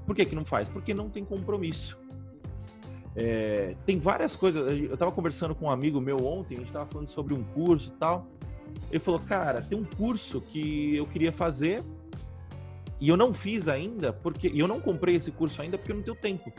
Por 0.07 0.15
que, 0.15 0.25
que 0.25 0.35
não 0.35 0.45
faz? 0.45 0.69
Porque 0.69 0.93
não 0.93 1.09
tem 1.09 1.25
compromisso. 1.25 1.99
É, 3.17 3.77
tem 3.87 3.99
várias 3.99 4.35
coisas. 4.35 4.67
Eu 4.67 4.95
estava 4.95 5.13
conversando 5.13 5.55
com 5.55 5.67
um 5.67 5.71
amigo 5.71 6.01
meu 6.01 6.17
ontem, 6.25 6.55
a 6.55 6.59
gente 6.59 6.69
estava 6.69 6.87
falando 6.87 7.09
sobre 7.09 7.35
um 7.35 7.43
curso 7.43 7.93
e 7.95 7.99
tal. 7.99 8.27
Ele 8.91 8.99
falou, 8.99 9.21
cara, 9.21 9.63
tem 9.63 9.79
um 9.79 9.85
curso 9.85 10.41
que 10.41 10.97
eu 10.97 11.07
queria 11.07 11.33
fazer 11.33 11.83
e 13.01 13.09
eu 13.09 13.17
não 13.17 13.33
fiz 13.33 13.69
ainda, 13.69 14.13
porque 14.13 14.49
e 14.49 14.59
eu 14.59 14.69
não 14.69 14.81
comprei 14.81 15.17
esse 15.17 15.31
curso 15.31 15.61
ainda 15.63 15.79
porque 15.79 15.93
eu 15.93 15.97
não 15.97 16.03
tenho 16.03 16.17
tempo. 16.17 16.53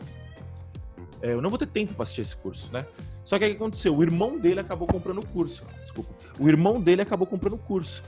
É, 1.21 1.33
eu 1.33 1.41
não 1.41 1.49
vou 1.49 1.59
ter 1.59 1.67
tempo 1.67 1.93
para 1.93 2.03
assistir 2.03 2.21
esse 2.21 2.35
curso, 2.35 2.71
né? 2.71 2.85
Só 3.23 3.39
que 3.39 3.45
o 3.45 3.49
que 3.49 3.55
aconteceu? 3.55 3.95
O 3.95 4.03
irmão 4.03 4.37
dele 4.37 4.59
acabou 4.59 4.87
comprando 4.87 5.19
o 5.19 5.25
curso. 5.25 5.63
Desculpa. 5.81 6.13
O 6.39 6.47
irmão 6.47 6.79
dele 6.79 7.01
acabou 7.01 7.25
comprando 7.25 7.53
o 7.53 7.57
curso. 7.57 8.03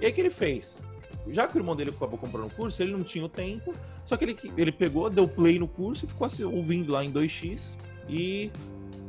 E 0.00 0.06
aí 0.06 0.12
que 0.12 0.20
ele 0.20 0.30
fez? 0.30 0.82
Já 1.28 1.46
que 1.46 1.56
o 1.56 1.58
irmão 1.58 1.76
dele 1.76 1.90
acabou 1.90 2.18
comprando 2.18 2.46
o 2.46 2.50
curso, 2.50 2.82
ele 2.82 2.92
não 2.92 3.02
tinha 3.02 3.24
o 3.24 3.28
tempo, 3.28 3.72
só 4.04 4.16
que 4.16 4.24
ele, 4.24 4.36
ele 4.56 4.72
pegou, 4.72 5.08
deu 5.08 5.28
play 5.28 5.58
no 5.58 5.68
curso 5.68 6.04
e 6.04 6.08
ficou 6.08 6.26
assim, 6.26 6.42
ouvindo 6.42 6.92
lá 6.92 7.04
em 7.04 7.12
2x 7.12 7.76
e, 8.12 8.52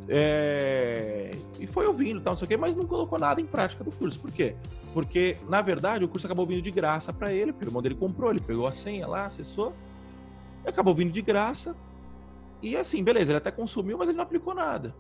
é, 0.07 1.31
e 1.59 1.67
foi 1.67 1.85
ouvindo, 1.85 2.21
tal, 2.21 2.31
não 2.31 2.37
sei 2.37 2.45
o 2.45 2.47
quê, 2.47 2.55
mas 2.55 2.73
não 2.73 2.87
colocou 2.87 3.19
nada 3.19 3.41
em 3.41 3.45
prática 3.45 3.83
do 3.83 3.91
curso. 3.91 4.17
Por 4.17 4.31
quê? 4.31 4.55
Porque, 4.93 5.37
na 5.49 5.61
verdade, 5.61 6.05
o 6.05 6.07
curso 6.07 6.25
acabou 6.25 6.45
vindo 6.45 6.61
de 6.61 6.71
graça 6.71 7.11
para 7.11 7.33
ele, 7.33 7.51
porque 7.51 7.65
o 7.65 7.67
irmão 7.67 7.81
dele 7.81 7.95
comprou, 7.95 8.31
ele 8.31 8.39
pegou 8.39 8.65
a 8.65 8.71
senha 8.71 9.05
lá, 9.05 9.25
acessou, 9.25 9.73
acabou 10.65 10.95
vindo 10.95 11.11
de 11.11 11.21
graça. 11.21 11.75
E 12.61 12.77
assim, 12.77 13.03
beleza, 13.03 13.33
ele 13.33 13.39
até 13.39 13.51
consumiu, 13.51 13.97
mas 13.97 14.07
ele 14.07 14.15
não 14.15 14.23
aplicou 14.23 14.55
nada. 14.55 14.95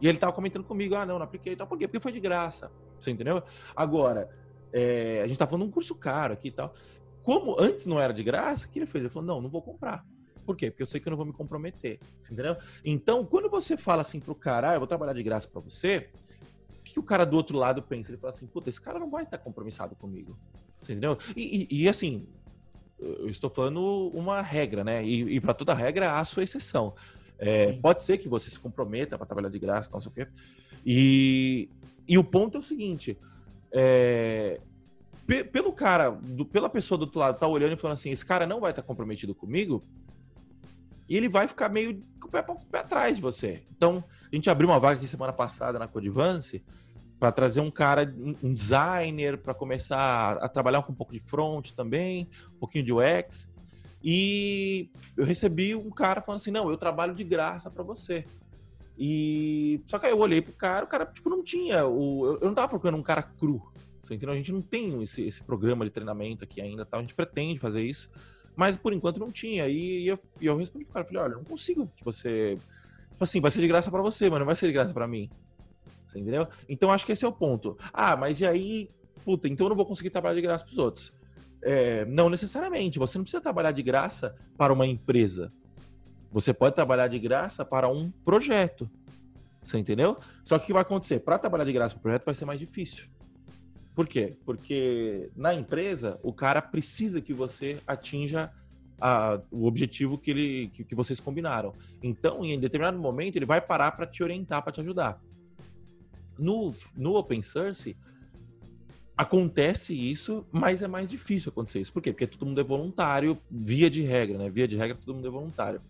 E 0.00 0.06
ele 0.06 0.16
tava 0.16 0.32
comentando 0.32 0.62
comigo, 0.62 0.94
ah, 0.94 1.04
não, 1.04 1.18
não 1.18 1.24
apliquei. 1.24 1.54
Então, 1.54 1.66
por 1.66 1.76
quê? 1.76 1.88
Porque 1.88 1.98
foi 1.98 2.12
de 2.12 2.20
graça. 2.20 2.70
Você 3.00 3.10
entendeu? 3.10 3.42
Agora, 3.74 4.30
é, 4.72 5.22
a 5.24 5.26
gente 5.26 5.38
tá 5.38 5.46
falando 5.46 5.64
de 5.64 5.70
um 5.70 5.72
curso 5.72 5.96
caro 5.96 6.34
aqui 6.34 6.48
e 6.48 6.52
tal. 6.52 6.72
Como 7.24 7.60
antes 7.60 7.86
não 7.86 8.00
era 8.00 8.14
de 8.14 8.22
graça, 8.22 8.66
o 8.66 8.70
que 8.70 8.78
ele 8.78 8.86
fez? 8.86 9.02
Ele 9.02 9.12
falou, 9.12 9.26
não, 9.26 9.42
não 9.42 9.50
vou 9.50 9.60
comprar. 9.60 10.06
Por 10.50 10.56
quê? 10.56 10.68
Porque 10.68 10.82
eu 10.82 10.86
sei 10.86 10.98
que 10.98 11.06
eu 11.06 11.10
não 11.10 11.16
vou 11.16 11.26
me 11.26 11.32
comprometer. 11.32 12.00
Entendeu? 12.28 12.56
Então, 12.84 13.24
quando 13.24 13.48
você 13.48 13.76
fala 13.76 14.02
assim 14.02 14.18
pro 14.18 14.34
cara, 14.34 14.70
ah, 14.70 14.74
eu 14.74 14.80
vou 14.80 14.88
trabalhar 14.88 15.12
de 15.12 15.22
graça 15.22 15.46
para 15.46 15.60
você, 15.60 16.08
o 16.80 16.82
que 16.82 16.98
o 16.98 17.04
cara 17.04 17.24
do 17.24 17.36
outro 17.36 17.56
lado 17.56 17.80
pensa? 17.80 18.10
Ele 18.10 18.18
fala 18.18 18.32
assim, 18.32 18.48
puta, 18.48 18.68
esse 18.68 18.80
cara 18.80 18.98
não 18.98 19.08
vai 19.08 19.22
estar 19.22 19.38
compromissado 19.38 19.94
comigo. 19.94 20.36
Entendeu? 20.82 21.16
E, 21.36 21.68
e, 21.70 21.82
e, 21.82 21.88
assim, 21.88 22.26
eu 22.98 23.28
estou 23.28 23.48
falando 23.48 24.10
uma 24.12 24.42
regra, 24.42 24.82
né? 24.82 25.04
E, 25.04 25.36
e 25.36 25.40
para 25.40 25.54
toda 25.54 25.72
regra 25.72 26.10
há 26.10 26.18
a 26.18 26.24
sua 26.24 26.42
exceção. 26.42 26.96
É, 27.38 27.72
pode 27.74 28.02
ser 28.02 28.18
que 28.18 28.28
você 28.28 28.50
se 28.50 28.58
comprometa 28.58 29.16
para 29.16 29.26
trabalhar 29.28 29.50
de 29.50 29.58
graça, 29.60 29.88
não 29.92 30.00
sei 30.00 30.10
o 30.10 30.14
quê. 30.16 30.26
E, 30.84 31.70
e 32.08 32.18
o 32.18 32.24
ponto 32.24 32.56
é 32.56 32.58
o 32.58 32.62
seguinte: 32.62 33.16
é, 33.70 34.58
pelo 35.52 35.72
cara, 35.72 36.10
do, 36.10 36.44
pela 36.44 36.68
pessoa 36.68 36.98
do 36.98 37.02
outro 37.02 37.20
lado, 37.20 37.38
tá 37.38 37.46
olhando 37.46 37.74
e 37.74 37.76
falando 37.76 37.94
assim, 37.94 38.10
esse 38.10 38.26
cara 38.26 38.46
não 38.48 38.58
vai 38.58 38.72
estar 38.72 38.82
comprometido 38.82 39.32
comigo, 39.32 39.80
e 41.10 41.16
ele 41.16 41.28
vai 41.28 41.48
ficar 41.48 41.68
meio 41.68 42.00
com 42.20 42.28
o 42.28 42.30
pé, 42.30 42.40
com 42.40 42.52
o 42.52 42.66
pé 42.66 42.78
atrás 42.78 43.16
de 43.16 43.22
você. 43.22 43.64
Então, 43.76 44.04
a 44.30 44.34
gente 44.34 44.48
abriu 44.48 44.68
uma 44.68 44.78
vaga 44.78 44.96
aqui 44.96 45.08
semana 45.08 45.32
passada 45.32 45.76
na 45.76 45.88
Codivance 45.88 46.64
para 47.18 47.32
trazer 47.32 47.60
um 47.60 47.70
cara, 47.70 48.14
um 48.40 48.54
designer, 48.54 49.36
para 49.36 49.52
começar 49.52 50.34
a 50.34 50.48
trabalhar 50.48 50.82
com 50.82 50.92
um 50.92 50.94
pouco 50.94 51.12
de 51.12 51.18
front 51.18 51.72
também, 51.72 52.28
um 52.54 52.58
pouquinho 52.60 52.84
de 52.84 52.92
UX. 52.92 53.52
E 54.02 54.88
eu 55.16 55.24
recebi 55.24 55.74
um 55.74 55.90
cara 55.90 56.22
falando 56.22 56.40
assim: 56.40 56.52
não, 56.52 56.70
eu 56.70 56.76
trabalho 56.76 57.12
de 57.12 57.24
graça 57.24 57.68
para 57.68 57.82
você. 57.82 58.24
E 58.96 59.82
só 59.86 59.98
que 59.98 60.06
aí 60.06 60.12
eu 60.12 60.18
olhei 60.18 60.40
pro 60.40 60.52
cara, 60.52 60.84
o 60.84 60.88
cara 60.88 61.06
tipo 61.06 61.28
não 61.28 61.42
tinha 61.42 61.86
o 61.86 62.38
eu 62.40 62.46
não 62.46 62.54
tava 62.54 62.68
procurando 62.68 62.98
um 62.98 63.02
cara 63.02 63.22
cru. 63.22 63.60
Você 64.00 64.14
entendeu? 64.14 64.32
A 64.32 64.36
gente 64.36 64.52
não 64.52 64.62
tem 64.62 65.02
esse, 65.02 65.26
esse 65.26 65.42
programa 65.42 65.84
de 65.84 65.90
treinamento 65.90 66.44
aqui 66.44 66.60
ainda, 66.60 66.86
tá? 66.86 66.98
A 66.98 67.00
gente 67.00 67.14
pretende 67.14 67.58
fazer 67.58 67.82
isso, 67.82 68.08
Mas 68.56 68.76
por 68.76 68.92
enquanto 68.92 69.18
não 69.18 69.30
tinha. 69.30 69.68
E 69.68 70.06
eu, 70.06 70.18
e 70.40 70.46
eu 70.46 70.56
respondi 70.56 70.84
pro 70.84 70.94
cara, 70.94 71.06
falei, 71.06 71.22
olha, 71.22 71.36
não 71.36 71.44
consigo 71.44 71.90
que 71.96 72.04
você. 72.04 72.56
Tipo 73.10 73.24
assim, 73.24 73.40
vai 73.40 73.50
ser 73.50 73.60
de 73.60 73.68
graça 73.68 73.90
para 73.90 74.02
você, 74.02 74.28
mas 74.28 74.38
não 74.38 74.46
vai 74.46 74.56
ser 74.56 74.66
de 74.66 74.72
graça 74.72 74.92
para 74.92 75.06
mim. 75.06 75.30
Você 76.06 76.18
entendeu? 76.18 76.48
Então 76.68 76.90
acho 76.90 77.06
que 77.06 77.12
esse 77.12 77.24
é 77.24 77.28
o 77.28 77.32
ponto. 77.32 77.76
Ah, 77.92 78.16
mas 78.16 78.40
e 78.40 78.46
aí, 78.46 78.88
puta, 79.24 79.48
então 79.48 79.66
eu 79.66 79.68
não 79.70 79.76
vou 79.76 79.86
conseguir 79.86 80.10
trabalhar 80.10 80.34
de 80.34 80.40
graça 80.40 80.64
pros 80.64 80.78
outros. 80.78 81.12
É, 81.62 82.04
não 82.06 82.28
necessariamente. 82.28 82.98
Você 82.98 83.18
não 83.18 83.24
precisa 83.24 83.40
trabalhar 83.40 83.70
de 83.70 83.82
graça 83.82 84.34
para 84.56 84.72
uma 84.72 84.86
empresa. 84.86 85.48
Você 86.32 86.52
pode 86.52 86.74
trabalhar 86.74 87.08
de 87.08 87.18
graça 87.18 87.64
para 87.64 87.88
um 87.88 88.10
projeto. 88.10 88.90
Você 89.62 89.78
entendeu? 89.78 90.16
Só 90.42 90.58
que 90.58 90.64
o 90.64 90.66
que 90.66 90.72
vai 90.72 90.82
acontecer? 90.82 91.20
Para 91.20 91.38
trabalhar 91.38 91.64
de 91.64 91.72
graça 91.72 91.94
para 91.94 92.00
o 92.00 92.02
projeto 92.02 92.24
vai 92.24 92.34
ser 92.34 92.44
mais 92.44 92.58
difícil. 92.58 93.06
Por 93.94 94.06
quê? 94.06 94.36
Porque 94.44 95.30
na 95.36 95.54
empresa 95.54 96.18
o 96.22 96.32
cara 96.32 96.62
precisa 96.62 97.20
que 97.20 97.32
você 97.32 97.78
atinja 97.86 98.50
a, 99.00 99.40
o 99.50 99.66
objetivo 99.66 100.18
que, 100.18 100.30
ele, 100.30 100.68
que, 100.68 100.84
que, 100.84 100.94
vocês 100.94 101.18
combinaram. 101.18 101.72
Então, 102.02 102.44
em 102.44 102.58
determinado 102.58 102.98
momento, 102.98 103.36
ele 103.36 103.46
vai 103.46 103.60
parar 103.60 103.92
para 103.92 104.06
te 104.06 104.22
orientar, 104.22 104.62
para 104.62 104.72
te 104.72 104.80
ajudar. 104.80 105.20
No, 106.38 106.74
no 106.96 107.16
open 107.16 107.42
source, 107.42 107.96
acontece 109.16 109.94
isso, 109.94 110.46
mas 110.52 110.82
é 110.82 110.88
mais 110.88 111.08
difícil 111.08 111.50
acontecer 111.50 111.80
isso. 111.80 111.92
Por 111.92 112.02
quê? 112.02 112.12
Porque 112.12 112.26
todo 112.26 112.46
mundo 112.46 112.60
é 112.60 112.64
voluntário, 112.64 113.38
via 113.50 113.90
de 113.90 114.02
regra, 114.02 114.38
né? 114.38 114.48
Via 114.48 114.68
de 114.68 114.76
regra, 114.76 114.96
todo 114.96 115.14
mundo 115.14 115.26
é 115.26 115.30
voluntário. 115.30 115.80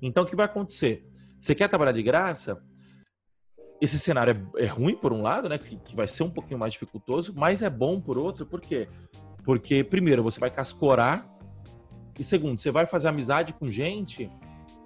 Então, 0.00 0.22
o 0.22 0.26
que 0.26 0.36
vai 0.36 0.46
acontecer? 0.46 1.04
Você 1.38 1.54
quer 1.54 1.68
trabalhar 1.68 1.92
de 1.92 2.02
graça? 2.02 2.62
Esse 3.80 3.98
cenário 3.98 4.50
é, 4.56 4.64
é 4.64 4.66
ruim, 4.66 4.96
por 4.96 5.12
um 5.12 5.22
lado, 5.22 5.48
né? 5.48 5.58
Que, 5.58 5.76
que, 5.76 5.94
vai 5.94 6.06
ser 6.06 6.22
um 6.22 6.30
pouquinho 6.30 6.58
mais 6.58 6.72
dificultoso, 6.72 7.32
mas 7.36 7.62
é 7.62 7.70
bom 7.70 8.00
por 8.00 8.18
outro, 8.18 8.44
por 8.44 8.60
quê? 8.60 8.86
Porque, 9.44 9.84
primeiro, 9.84 10.22
você 10.22 10.40
vai 10.40 10.50
cascorar, 10.50 11.24
e 12.18 12.24
segundo, 12.24 12.60
você 12.60 12.70
vai 12.70 12.86
fazer 12.86 13.08
amizade 13.08 13.52
com 13.52 13.66
gente 13.66 14.30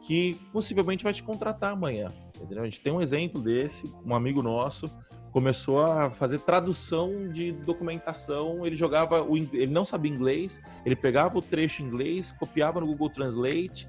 que 0.02 0.34
possivelmente 0.52 1.04
vai 1.04 1.12
te 1.12 1.22
contratar 1.22 1.72
amanhã. 1.72 2.12
Entendeu? 2.36 2.62
A 2.62 2.64
gente 2.66 2.80
tem 2.80 2.92
um 2.92 3.00
exemplo 3.00 3.40
desse, 3.40 3.90
um 4.04 4.14
amigo 4.14 4.42
nosso 4.42 4.86
começou 5.32 5.80
a 5.80 6.10
fazer 6.10 6.40
tradução 6.40 7.28
de 7.32 7.52
documentação. 7.52 8.66
Ele 8.66 8.76
jogava, 8.76 9.22
o, 9.22 9.36
ele 9.36 9.68
não 9.68 9.84
sabia 9.84 10.12
inglês, 10.12 10.60
ele 10.84 10.94
pegava 10.94 11.38
o 11.38 11.42
trecho 11.42 11.82
em 11.82 11.86
inglês, 11.86 12.30
copiava 12.32 12.80
no 12.80 12.86
Google 12.86 13.08
Translate, 13.08 13.88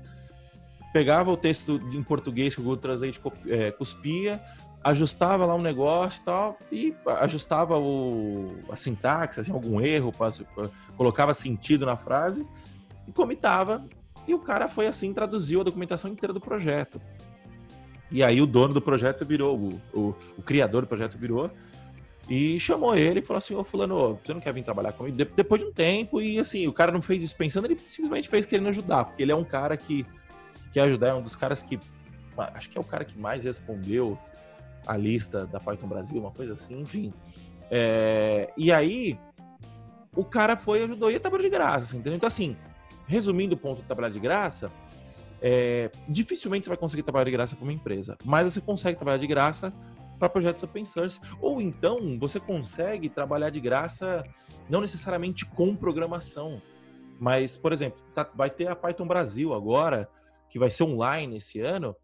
pegava 0.93 1.29
o 1.29 1.37
texto 1.37 1.81
em 1.91 2.01
português 2.01 2.55
que 2.55 2.61
o 2.61 2.63
Google 2.63 2.79
Translate 2.79 3.21
é, 3.47 3.71
cuspia, 3.71 4.41
ajustava 4.84 5.46
lá 5.46 5.56
um 5.56 5.62
negócio 5.62 6.22
e 6.22 6.26
tal, 6.26 6.58
e 6.72 6.96
ajustava 7.22 7.78
o, 7.78 8.56
a 8.69 8.76
sintaxe, 8.76 9.39
assim, 9.39 9.52
algum 9.52 9.80
erro, 9.80 10.12
colocava 10.98 11.34
sentido 11.34 11.86
na 11.86 11.96
frase 11.96 12.46
e 13.08 13.12
comitava. 13.12 13.86
E 14.28 14.34
o 14.34 14.39
cara 14.39 14.67
foi 14.67 14.88
assim, 14.88 15.13
traduziu 15.13 15.62
a 15.62 15.63
documentação 15.63 16.12
inteira 16.12 16.34
do 16.34 16.39
projeto. 16.39 17.02
E 18.12 18.24
aí 18.24 18.41
o 18.41 18.46
dono 18.46 18.74
do 18.74 18.82
projeto 18.82 19.26
virou, 19.26 19.58
o, 19.58 19.82
o, 19.93 20.15
o 20.38 20.41
criador 20.41 20.82
do 20.82 20.88
projeto 20.88 21.17
virou 21.17 21.50
e 22.30 22.60
chamou 22.60 22.96
ele 22.96 23.19
e 23.19 23.24
falou 23.24 23.39
assim: 23.39 23.56
Ô 23.56 23.63
Fulano, 23.63 24.19
você 24.24 24.34
não 24.34 24.39
quer 24.39 24.54
vir 24.54 24.63
trabalhar 24.63 24.93
comigo? 24.93 25.17
De 25.17 25.26
depois 25.26 25.62
de 25.62 25.67
um 25.67 25.74
tempo, 25.74 26.22
e 26.22 26.39
assim, 26.39 26.67
o 26.67 26.74
cara 26.74 26.91
não 26.91 27.02
fez 27.02 27.22
isso 27.22 27.36
pensando, 27.36 27.65
ele 27.65 27.78
simplesmente 27.78 28.30
fez 28.30 28.46
querendo 28.46 28.69
ajudar, 28.69 29.06
porque 29.06 29.24
ele 29.24 29.32
é 29.32 29.36
um 29.36 29.43
cara 29.43 29.76
que, 29.76 30.04
que 30.04 30.69
quer 30.74 30.82
ajudar, 30.82 31.10
é 31.10 31.13
um 31.13 31.22
dos 31.22 31.36
caras 31.36 31.63
que. 31.63 31.80
Acho 32.38 32.69
que 32.69 32.78
é 32.78 32.82
o 32.82 32.84
cara 32.84 33.06
que 33.06 33.17
mais 33.17 33.43
respondeu 33.43 34.17
a 34.86 34.98
lista 34.98 35.46
da 35.46 35.60
Python 35.60 35.88
Brasil, 35.88 36.19
uma 36.19 36.32
coisa 36.32 36.54
assim, 36.54 36.82
enfim. 36.82 37.13
É, 37.69 38.52
e 38.58 38.72
aí, 38.72 39.17
o 40.15 40.24
cara 40.24 40.56
foi 40.56 40.84
ajudou 40.84 41.10
e 41.12 41.19
trabalhou 41.19 41.43
de 41.43 41.50
graça, 41.50 41.86
assim, 41.86 41.98
entendeu? 41.98 42.17
Então, 42.17 42.28
assim, 42.28 42.56
resumindo 43.08 43.56
o 43.56 43.58
ponto 43.58 43.82
de 43.82 43.88
trabalhar 43.88 44.10
de 44.10 44.19
graça, 44.19 44.72
é, 45.41 45.89
dificilmente 46.08 46.65
você 46.65 46.69
vai 46.69 46.78
conseguir 46.78 47.04
trabalhar 47.04 47.26
de 47.26 47.32
graça 47.32 47.56
para 47.56 47.63
uma 47.63 47.74
empresa, 47.74 48.17
mas 48.24 48.54
você 48.54 48.62
consegue 48.62 48.98
trabalhar 48.98 49.17
de 49.17 49.28
graça 49.28 49.74
para 50.17 50.30
projetos 50.30 50.63
open 50.63 50.86
source. 50.86 51.19
Ou 51.41 51.62
então 51.62 52.17
você 52.17 52.39
consegue 52.39 53.10
trabalhar 53.10 53.50
de 53.50 53.60
graça 53.60 54.24
não 54.69 54.80
necessariamente 54.80 55.46
com 55.46 55.76
programação, 55.76 56.62
mas, 57.19 57.58
por 57.58 57.74
exemplo, 57.74 58.00
tá, 58.13 58.30
vai 58.34 58.50
ter 58.50 58.67
a 58.67 58.76
Python 58.76 59.06
Brasil 59.06 59.54
agora, 59.54 60.10
que 60.50 60.58
vai 60.58 60.69
ser 60.69 60.84
online 60.84 61.38
esse 61.38 61.60
ano, 61.60 61.96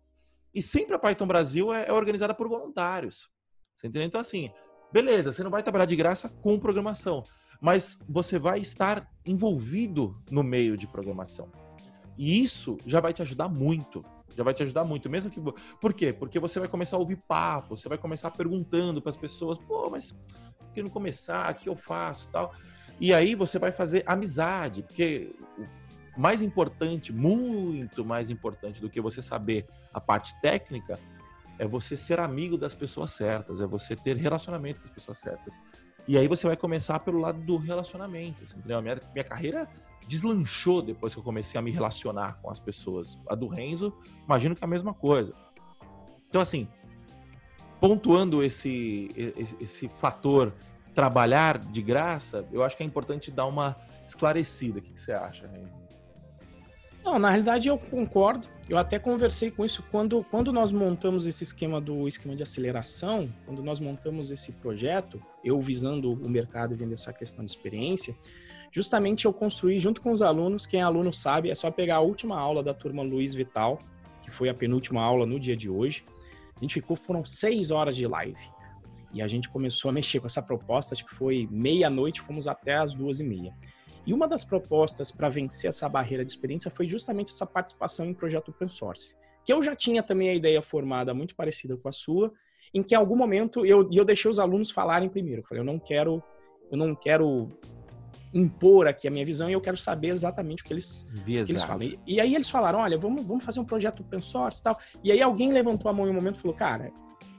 e 0.54 0.62
sempre 0.62 0.96
a 0.96 1.00
Python 1.00 1.28
Brasil 1.28 1.74
é, 1.74 1.88
é 1.88 1.94
organizada 1.94 2.34
por 2.34 2.48
voluntários. 2.48 3.30
Você 3.76 3.88
entendeu? 3.88 4.08
Então, 4.08 4.20
assim, 4.20 4.52
beleza, 4.92 5.32
você 5.32 5.44
não 5.44 5.52
vai 5.52 5.64
trabalhar 5.64 5.86
de 5.86 5.96
graça 5.96 6.30
com 6.30 6.60
programação, 6.60 7.24
mas 7.62 8.00
você 8.08 8.38
vai 8.38 8.60
estar 8.60 9.08
envolvido 9.26 10.14
no 10.30 10.44
meio 10.44 10.78
de 10.78 10.88
programação. 10.88 11.50
E 12.18 12.44
isso 12.44 12.78
já 12.86 13.00
vai 13.00 13.14
te 13.14 13.22
ajudar 13.22 13.48
muito. 13.48 14.04
Já 14.36 14.44
vai 14.44 14.54
te 14.54 14.64
ajudar 14.64 14.84
muito, 14.84 15.10
mesmo 15.10 15.30
que. 15.30 15.42
Por 15.82 15.94
quê? 15.94 16.14
Porque 16.14 16.40
você 16.40 16.60
vai 16.60 16.70
começar 16.70 16.98
a 16.98 17.00
ouvir 17.00 17.18
papo, 17.28 17.76
você 17.76 17.90
vai 17.90 17.98
começar 17.98 18.32
perguntando 18.32 19.02
para 19.02 19.10
as 19.10 19.18
pessoas, 19.18 19.58
pô, 19.58 19.90
mas 19.90 20.12
por 20.58 20.72
que 20.74 20.84
não 20.84 20.90
começar? 20.90 21.52
O 21.52 21.56
que 21.56 21.68
eu 21.68 21.76
faço 21.76 22.30
tal? 22.30 22.54
E 23.00 23.14
aí 23.14 23.34
você 23.36 23.58
vai 23.58 23.72
fazer 23.72 24.04
amizade, 24.06 24.84
porque 24.84 25.34
mais 26.20 26.42
importante, 26.42 27.14
muito 27.14 28.04
mais 28.04 28.30
importante 28.30 28.82
do 28.82 28.90
que 28.90 29.00
você 29.00 29.22
saber 29.22 29.66
a 29.94 30.02
parte 30.02 30.36
técnica, 30.42 31.00
é 31.58 31.66
você 31.66 31.96
ser 31.96 32.20
amigo 32.20 32.58
das 32.58 32.76
pessoas 32.76 33.12
certas, 33.12 33.62
é 33.62 33.66
você 33.66 33.96
ter 33.96 34.18
relacionamento 34.18 34.82
com 34.82 34.88
as 34.88 34.92
pessoas 34.92 35.18
certas. 35.18 35.58
E 36.06 36.18
aí 36.18 36.28
você 36.28 36.46
vai 36.46 36.58
começar 36.58 37.00
pelo 37.00 37.20
lado 37.20 37.40
do 37.40 37.56
relacionamento. 37.56 38.44
Entendeu? 38.44 38.80
A 38.80 38.82
minha, 38.82 39.00
minha 39.14 39.24
carreira 39.24 39.66
deslanchou 40.08 40.82
depois 40.82 41.14
que 41.14 41.20
eu 41.20 41.24
comecei 41.24 41.58
a 41.58 41.62
me 41.62 41.72
relacionar 41.72 42.40
com 42.42 42.50
as 42.50 42.60
pessoas. 42.60 43.18
A 43.30 43.34
do 43.34 43.48
Renzo, 43.48 43.94
imagino 44.26 44.56
que 44.56 44.64
é 44.64 44.68
a 44.68 44.70
mesma 44.70 44.94
coisa. 44.94 45.34
Então, 46.28 46.42
assim, 46.42 46.68
pontuando 47.80 48.44
esse, 48.44 49.10
esse, 49.16 49.58
esse 49.62 49.88
fator 49.88 50.54
trabalhar 50.94 51.58
de 51.58 51.82
graça, 51.82 52.46
eu 52.52 52.62
acho 52.62 52.76
que 52.76 52.84
é 52.84 52.86
importante 52.86 53.32
dar 53.32 53.46
uma 53.46 53.78
esclarecida. 54.06 54.80
O 54.80 54.82
que, 54.82 54.92
que 54.92 55.00
você 55.00 55.14
acha, 55.14 55.48
Renzo? 55.48 55.79
Não, 57.10 57.18
na 57.18 57.30
realidade 57.30 57.68
eu 57.68 57.76
concordo. 57.76 58.48
Eu 58.70 58.78
até 58.78 59.00
conversei 59.00 59.50
com 59.50 59.66
isso 59.66 59.84
quando, 59.90 60.24
quando 60.26 60.54
nós 60.54 60.72
montamos 60.72 61.26
esse 61.26 61.44
esquema 61.44 61.82
do 61.82 62.08
esquema 62.08 62.36
de 62.36 62.44
aceleração, 62.44 63.28
quando 63.48 63.64
nós 63.64 63.80
montamos 63.80 64.30
esse 64.30 64.52
projeto, 64.52 65.20
eu 65.44 65.60
visando 65.60 66.14
o 66.14 66.30
mercado 66.30 66.76
e 66.76 66.78
vendo 66.78 66.94
essa 66.94 67.12
questão 67.12 67.44
de 67.44 67.50
experiência, 67.50 68.16
justamente 68.72 69.26
eu 69.26 69.34
construí 69.34 69.80
junto 69.80 70.02
com 70.02 70.12
os 70.12 70.22
alunos, 70.22 70.68
quem 70.68 70.82
é 70.82 70.84
aluno 70.84 71.12
sabe, 71.12 71.50
é 71.50 71.56
só 71.56 71.72
pegar 71.72 71.96
a 71.96 72.02
última 72.02 72.40
aula 72.40 72.62
da 72.62 72.76
turma 72.76 73.02
Luiz 73.02 73.34
Vital, 73.34 73.80
que 74.22 74.30
foi 74.30 74.48
a 74.48 74.54
penúltima 74.54 75.02
aula 75.02 75.26
no 75.26 75.40
dia 75.40 75.58
de 75.58 75.68
hoje. 75.68 76.06
A 76.58 76.60
gente 76.60 76.76
ficou, 76.76 76.96
foram 76.96 77.26
seis 77.26 77.72
horas 77.72 77.96
de 77.96 78.06
live. 78.06 78.38
E 79.12 79.20
a 79.20 79.28
gente 79.28 79.50
começou 79.50 79.90
a 79.90 79.92
mexer 79.92 80.20
com 80.20 80.28
essa 80.28 80.44
proposta, 80.44 80.96
tipo, 80.96 81.16
foi 81.16 81.48
meia-noite, 81.50 82.22
fomos 82.22 82.48
até 82.48 82.76
as 82.76 82.94
duas 82.94 83.20
e 83.20 83.24
meia. 83.24 83.52
E 84.10 84.14
uma 84.14 84.28
das 84.28 84.44
propostas 84.44 85.12
para 85.12 85.30
vencer 85.30 85.70
essa 85.70 85.88
barreira 85.88 86.26
de 86.26 86.32
experiência 86.32 86.72
foi 86.72 86.88
justamente 86.88 87.30
essa 87.30 87.46
participação 87.46 88.08
em 88.08 88.14
projeto 88.16 88.50
open 88.50 88.68
source. 88.68 89.16
Que 89.46 89.54
eu 89.54 89.62
já 89.62 89.76
tinha 89.76 90.02
também 90.02 90.32
a 90.32 90.34
ideia 90.34 90.64
formada 90.64 91.14
muito 91.14 91.36
parecida 91.36 91.78
com 91.78 91.88
a 91.88 91.92
sua, 91.92 92.34
em 92.74 92.82
que 92.82 92.96
em 92.96 92.98
algum 92.98 93.16
momento 93.16 93.64
eu, 93.68 93.88
eu 93.92 94.04
deixei 94.04 94.32
os 94.32 94.40
alunos 94.40 94.72
falarem 94.72 95.08
primeiro. 95.10 95.42
Eu 95.42 95.46
falei, 95.46 95.62
eu 95.62 95.66
não 95.66 95.78
quero, 95.78 96.24
eu 96.72 96.76
não 96.76 96.96
quero 96.96 97.50
impor 98.34 98.88
aqui 98.88 99.08
a 99.08 99.12
minha 99.12 99.24
visão 99.24 99.48
e 99.48 99.54
eu 99.54 99.62
quero 99.62 99.78
saber 99.78 100.08
exatamente 100.08 100.64
o 100.64 100.66
que 100.66 100.74
eles, 100.74 101.08
que 101.24 101.32
eles 101.32 101.62
falam. 101.62 101.84
E, 101.84 102.00
e, 102.08 102.20
aí 102.20 102.34
eles 102.34 102.50
falaram, 102.50 102.80
olha, 102.80 102.98
vamos, 102.98 103.24
vamos 103.24 103.44
fazer 103.44 103.60
um 103.60 103.66
projeto 103.66 104.00
open 104.00 104.24
source 104.24 104.60
e 104.60 104.64
tal. 104.64 104.80
E 105.04 105.12
aí 105.12 105.22
alguém 105.22 105.54
levantou 105.54 105.88
a 105.88 105.94
mão 105.94 106.08
em 106.08 106.10
um 106.10 106.16
momento 106.16 106.40
e 106.40 106.42
falou, 106.42 106.58
cara, 106.58 106.92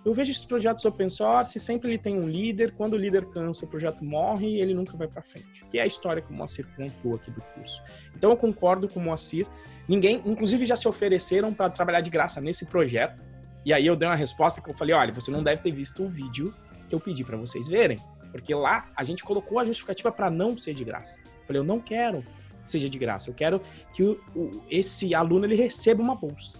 eu 0.05 0.15
vejo 0.15 0.31
esses 0.31 0.45
projetos 0.45 0.85
open 0.85 1.11
source, 1.11 1.61
sempre 1.61 1.91
ele 1.91 1.99
tem 1.99 2.19
um 2.19 2.27
líder, 2.27 2.73
quando 2.73 2.95
o 2.95 2.97
líder 2.97 3.27
cansa, 3.27 3.67
o 3.67 3.69
projeto 3.69 4.05
morre 4.05 4.49
e 4.49 4.61
ele 4.61 4.73
nunca 4.73 4.97
vai 4.97 5.07
para 5.07 5.23
frente. 5.23 5.63
Que 5.71 5.79
é 5.79 5.83
a 5.83 5.87
história 5.87 6.23
que 6.23 6.31
o 6.31 6.35
Moacir 6.35 6.67
contou 6.75 7.17
aqui 7.17 7.31
do 7.31 7.43
curso. 7.43 7.83
Então 8.17 8.31
eu 8.31 8.37
concordo 8.37 8.89
com 8.89 8.99
o 8.99 9.03
Moacir. 9.03 9.47
Ninguém, 9.87 10.23
inclusive 10.25 10.65
já 10.65 10.77
se 10.77 10.89
ofereceram 10.89 11.53
para 11.53 11.69
trabalhar 11.69 12.01
de 12.01 12.09
graça 12.09 12.41
nesse 12.41 12.65
projeto. 12.67 13.23
E 13.65 13.73
aí 13.75 13.87
eu 13.87 13.95
dei 13.95 14.09
uma 14.09 14.17
resposta 14.17 14.63
que 14.63 14.71
eu 14.71 14.75
falei, 14.75 14.95
olha, 14.95 15.13
você 15.13 15.31
não 15.31 15.43
deve 15.43 15.61
ter 15.61 15.73
visto 15.73 16.03
o 16.03 16.09
vídeo 16.09 16.55
que 16.89 16.95
eu 16.95 17.01
pedi 17.01 17.23
para 17.23 17.37
vocês 17.37 17.69
verem. 17.69 17.99
Porque 18.33 18.55
lá 18.55 18.91
a 18.97 19.05
gente 19.05 19.23
colocou 19.23 19.59
a 19.59 19.65
justificativa 19.65 20.11
para 20.11 20.31
não 20.31 20.57
ser 20.57 20.73
de 20.73 20.83
graça. 20.83 21.21
Eu 21.21 21.47
falei, 21.47 21.61
eu 21.61 21.65
não 21.65 21.79
quero 21.79 22.25
seja 22.65 22.89
de 22.89 22.99
graça, 22.99 23.31
eu 23.31 23.35
quero 23.35 23.61
que 23.93 24.03
o, 24.03 24.21
o, 24.35 24.63
esse 24.71 25.15
aluno 25.15 25.45
ele 25.45 25.57
receba 25.57 26.03
uma 26.03 26.15
bolsa. 26.15 26.59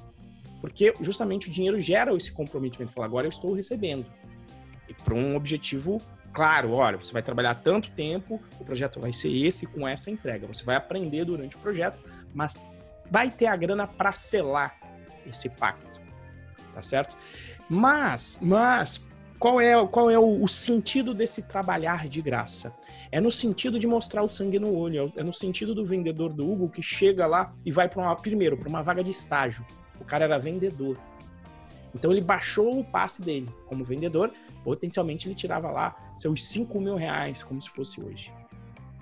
Porque 0.61 0.93
justamente 1.01 1.49
o 1.49 1.51
dinheiro 1.51 1.81
gera 1.81 2.15
esse 2.15 2.33
comprometimento. 2.33 2.93
Falar, 2.93 3.07
agora 3.07 3.27
eu 3.27 3.31
estou 3.31 3.53
recebendo. 3.53 4.07
E 4.89 4.95
para 4.95 5.15
um 5.15 5.37
objetivo 5.37 5.99
claro, 6.33 6.73
olha, 6.73 6.97
você 6.97 7.13
vai 7.13 7.23
trabalhar 7.23 7.55
tanto 7.57 7.91
tempo, 7.91 8.41
o 8.59 8.65
projeto 8.65 9.01
vai 9.01 9.13
ser 9.13 9.31
esse 9.31 9.67
com 9.67 9.87
essa 9.87 10.11
entrega. 10.11 10.47
Você 10.47 10.65
vai 10.65 10.77
aprender 10.77 11.25
durante 11.25 11.57
o 11.57 11.59
projeto, 11.59 11.99
mas 12.35 12.63
vai 13.11 13.31
ter 13.31 13.47
a 13.47 13.57
grana 13.57 13.87
para 13.87 14.13
selar 14.13 14.75
esse 15.27 15.49
pacto. 15.49 16.01
Tá 16.75 16.83
certo? 16.83 17.17
Mas, 17.69 18.39
mas 18.41 19.05
qual 19.39 19.61
é, 19.61 19.87
qual 19.87 20.11
é 20.11 20.19
o, 20.19 20.43
o 20.43 20.49
sentido 20.49 21.15
desse 21.15 21.43
trabalhar 21.43 22.09
de 22.09 22.21
graça? 22.21 22.73
É 23.13 23.21
no 23.21 23.31
sentido 23.31 23.79
de 23.79 23.87
mostrar 23.87 24.23
o 24.23 24.29
sangue 24.29 24.59
no 24.59 24.73
olho, 24.73 25.13
é 25.17 25.23
no 25.23 25.35
sentido 25.35 25.75
do 25.75 25.85
vendedor 25.85 26.33
do 26.33 26.45
Google 26.45 26.69
que 26.69 26.83
chega 26.83 27.27
lá 27.27 27.53
e 27.65 27.73
vai 27.73 27.89
para 27.89 28.03
uma 28.03 28.15
primeiro 28.15 28.57
para 28.57 28.69
uma 28.69 28.83
vaga 28.83 29.03
de 29.03 29.11
estágio. 29.11 29.67
O 30.01 30.05
cara 30.05 30.25
era 30.25 30.39
vendedor. 30.39 30.99
Então 31.95 32.11
ele 32.11 32.21
baixou 32.21 32.79
o 32.79 32.85
passe 32.85 33.23
dele 33.23 33.49
como 33.67 33.85
vendedor, 33.85 34.33
potencialmente 34.65 35.27
ele 35.27 35.35
tirava 35.35 35.71
lá 35.71 36.13
seus 36.17 36.45
5 36.45 36.81
mil 36.81 36.95
reais, 36.95 37.43
como 37.43 37.61
se 37.61 37.69
fosse 37.71 38.01
hoje. 38.01 38.33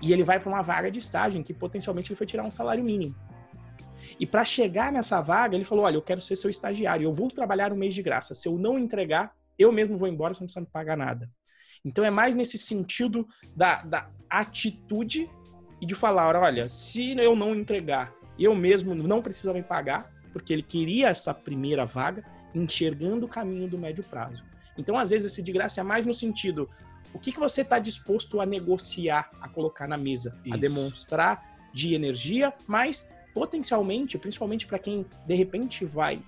E 0.01 0.11
ele 0.13 0.23
vai 0.23 0.39
para 0.39 0.49
uma 0.49 0.61
vaga 0.61 0.89
de 0.89 0.99
estágio 0.99 1.39
em 1.39 1.43
que 1.43 1.53
potencialmente 1.53 2.11
ele 2.11 2.17
foi 2.17 2.25
tirar 2.25 2.43
um 2.43 2.51
salário 2.51 2.83
mínimo. 2.83 3.15
E 4.19 4.25
para 4.25 4.43
chegar 4.43 4.91
nessa 4.91 5.21
vaga, 5.21 5.55
ele 5.55 5.63
falou: 5.63 5.85
Olha, 5.85 5.95
eu 5.95 6.01
quero 6.01 6.21
ser 6.21 6.35
seu 6.35 6.49
estagiário, 6.49 7.05
eu 7.05 7.13
vou 7.13 7.29
trabalhar 7.29 7.71
um 7.71 7.75
mês 7.75 7.93
de 7.93 8.01
graça. 8.01 8.33
Se 8.33 8.47
eu 8.47 8.57
não 8.57 8.77
entregar, 8.77 9.33
eu 9.57 9.71
mesmo 9.71 9.97
vou 9.97 10.07
embora, 10.07 10.33
você 10.33 10.41
não 10.41 10.47
precisa 10.47 10.61
me 10.61 10.67
pagar 10.67 10.97
nada. 10.97 11.29
Então 11.83 12.03
é 12.03 12.09
mais 12.09 12.35
nesse 12.35 12.57
sentido 12.57 13.27
da, 13.55 13.83
da 13.83 14.09
atitude 14.29 15.29
e 15.81 15.85
de 15.85 15.95
falar: 15.95 16.35
olha, 16.35 16.67
se 16.67 17.17
eu 17.17 17.35
não 17.35 17.55
entregar, 17.55 18.11
eu 18.37 18.55
mesmo 18.55 18.95
não 18.95 19.21
precisa 19.21 19.53
me 19.53 19.63
pagar, 19.63 20.09
porque 20.31 20.53
ele 20.53 20.63
queria 20.63 21.09
essa 21.09 21.33
primeira 21.33 21.85
vaga, 21.85 22.23
enxergando 22.53 23.25
o 23.25 23.29
caminho 23.29 23.67
do 23.67 23.77
médio 23.77 24.03
prazo. 24.03 24.43
Então, 24.77 24.97
às 24.97 25.09
vezes, 25.09 25.31
esse 25.31 25.43
de 25.43 25.51
graça 25.51 25.81
é 25.81 25.83
mais 25.83 26.05
no 26.05 26.13
sentido: 26.13 26.69
o 27.13 27.19
que, 27.19 27.31
que 27.31 27.39
você 27.39 27.61
está 27.61 27.79
disposto 27.79 28.39
a 28.39 28.45
negociar, 28.45 29.29
a 29.41 29.49
colocar 29.49 29.87
na 29.87 29.97
mesa, 29.97 30.39
Isso. 30.43 30.53
a 30.53 30.57
demonstrar 30.57 31.57
de 31.73 31.93
energia, 31.93 32.53
mas 32.67 33.09
potencialmente, 33.33 34.17
principalmente 34.17 34.65
para 34.65 34.79
quem 34.79 35.05
de 35.25 35.35
repente 35.35 35.85
vai 35.85 36.21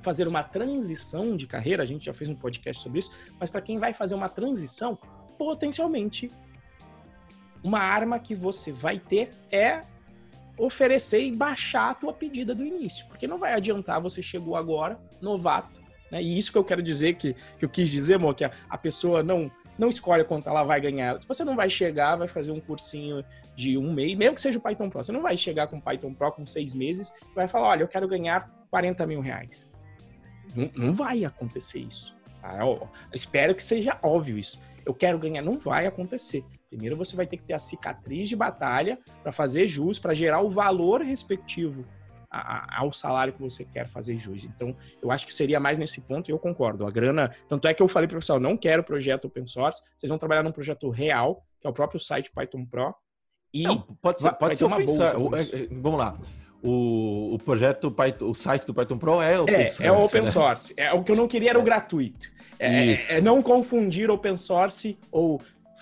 fazer 0.00 0.26
uma 0.26 0.42
transição 0.42 1.36
de 1.36 1.46
carreira, 1.46 1.82
a 1.82 1.86
gente 1.86 2.06
já 2.06 2.12
fez 2.12 2.30
um 2.30 2.34
podcast 2.34 2.82
sobre 2.82 3.00
isso, 3.00 3.12
mas 3.38 3.50
para 3.50 3.60
quem 3.60 3.76
vai 3.76 3.92
fazer 3.92 4.14
uma 4.14 4.28
transição, 4.28 4.98
potencialmente 5.38 6.30
uma 7.62 7.80
arma 7.80 8.18
que 8.18 8.34
você 8.34 8.72
vai 8.72 8.98
ter 8.98 9.30
é 9.52 9.82
oferecer 10.64 11.22
e 11.22 11.32
baixar 11.32 11.90
a 11.90 11.94
tua 11.94 12.12
pedida 12.12 12.54
do 12.54 12.64
início, 12.64 13.06
porque 13.06 13.26
não 13.26 13.38
vai 13.38 13.54
adiantar 13.54 14.00
você 14.00 14.22
chegou 14.22 14.56
agora, 14.56 15.00
novato, 15.20 15.80
né? 16.10 16.22
E 16.22 16.36
isso 16.38 16.52
que 16.52 16.58
eu 16.58 16.64
quero 16.64 16.82
dizer 16.82 17.14
que, 17.14 17.34
que 17.58 17.64
eu 17.64 17.68
quis 17.68 17.88
dizer, 17.88 18.14
amor, 18.14 18.34
que 18.34 18.44
a, 18.44 18.50
a 18.68 18.76
pessoa 18.76 19.22
não 19.22 19.50
não 19.78 19.88
escolhe 19.88 20.22
quanto 20.24 20.46
ela 20.46 20.62
vai 20.62 20.78
ganhar. 20.78 21.18
Se 21.18 21.26
você 21.26 21.42
não 21.42 21.56
vai 21.56 21.70
chegar, 21.70 22.14
vai 22.14 22.28
fazer 22.28 22.50
um 22.50 22.60
cursinho 22.60 23.24
de 23.56 23.78
um 23.78 23.94
mês, 23.94 24.14
mesmo 24.14 24.34
que 24.34 24.40
seja 24.40 24.58
o 24.58 24.60
Python 24.60 24.90
Pro, 24.90 25.02
você 25.02 25.10
não 25.10 25.22
vai 25.22 25.38
chegar 25.38 25.68
com 25.68 25.78
o 25.78 25.80
Python 25.80 26.12
Pro 26.12 26.32
com 26.32 26.44
seis 26.44 26.74
meses 26.74 27.14
e 27.30 27.34
vai 27.34 27.48
falar, 27.48 27.68
olha, 27.68 27.82
eu 27.84 27.88
quero 27.88 28.06
ganhar 28.06 28.50
40 28.70 29.06
mil 29.06 29.20
reais. 29.20 29.66
Não, 30.54 30.70
não 30.76 30.92
vai 30.92 31.24
acontecer 31.24 31.78
isso. 31.78 32.14
Tá? 32.42 32.58
espero 33.14 33.54
que 33.54 33.62
seja 33.62 33.98
óbvio 34.02 34.36
isso. 34.36 34.60
Eu 34.84 34.92
quero 34.92 35.18
ganhar, 35.18 35.40
não 35.42 35.58
vai 35.58 35.86
acontecer. 35.86 36.44
Primeiro 36.70 36.96
você 36.96 37.16
vai 37.16 37.26
ter 37.26 37.36
que 37.36 37.42
ter 37.42 37.52
a 37.52 37.58
cicatriz 37.58 38.28
de 38.28 38.36
batalha 38.36 38.98
para 39.22 39.32
fazer 39.32 39.66
jus, 39.66 39.98
para 39.98 40.14
gerar 40.14 40.40
o 40.40 40.50
valor 40.50 41.02
respectivo 41.02 41.84
ao 42.30 42.92
salário 42.92 43.32
que 43.32 43.42
você 43.42 43.64
quer 43.64 43.84
fazer 43.88 44.16
jus. 44.16 44.44
Então, 44.44 44.76
eu 45.02 45.10
acho 45.10 45.26
que 45.26 45.34
seria 45.34 45.58
mais 45.58 45.78
nesse 45.78 46.00
ponto 46.00 46.30
e 46.30 46.32
eu 46.32 46.38
concordo. 46.38 46.86
A 46.86 46.90
grana, 46.90 47.34
tanto 47.48 47.66
é 47.66 47.74
que 47.74 47.82
eu 47.82 47.88
falei 47.88 48.06
para 48.06 48.18
o 48.18 48.20
pessoal, 48.20 48.38
não 48.38 48.56
quero 48.56 48.84
projeto 48.84 49.24
open 49.24 49.48
source, 49.48 49.82
vocês 49.96 50.08
vão 50.08 50.16
trabalhar 50.16 50.44
num 50.44 50.52
projeto 50.52 50.88
real, 50.90 51.44
que 51.60 51.66
é 51.66 51.70
o 51.70 51.72
próprio 51.72 51.98
site 51.98 52.30
Python 52.30 52.64
Pro. 52.64 52.94
E 53.52 53.64
não, 53.64 53.80
pode 53.80 54.22
ser, 54.22 54.32
pode 54.34 54.56
ser 54.56 54.64
uma 54.64 54.78
bolsa. 54.78 55.06
É, 55.56 55.62
é, 55.62 55.68
vamos 55.72 55.98
lá 55.98 56.16
o, 56.62 57.34
o 57.34 57.38
projeto, 57.38 57.90
Python, 57.90 58.30
o 58.30 58.34
site 58.34 58.66
do 58.66 58.74
Python 58.74 58.98
Pro 58.98 59.20
é 59.20 59.38
open 59.38 59.54
é, 59.54 59.68
source. 59.68 59.86
É 59.86 59.92
open 59.92 60.20
né? 60.22 60.26
source. 60.26 60.74
É, 60.76 60.92
o 60.92 61.02
que 61.02 61.12
eu 61.12 61.16
não 61.16 61.26
queria 61.26 61.50
era 61.50 61.58
o 61.58 61.62
é. 61.62 61.64
gratuito. 61.64 62.30
É, 62.58 63.16
é, 63.16 63.20
não 63.20 63.42
confundir 63.42 64.10
open 64.10 64.36
source 64.36 64.98
ou 65.10 65.40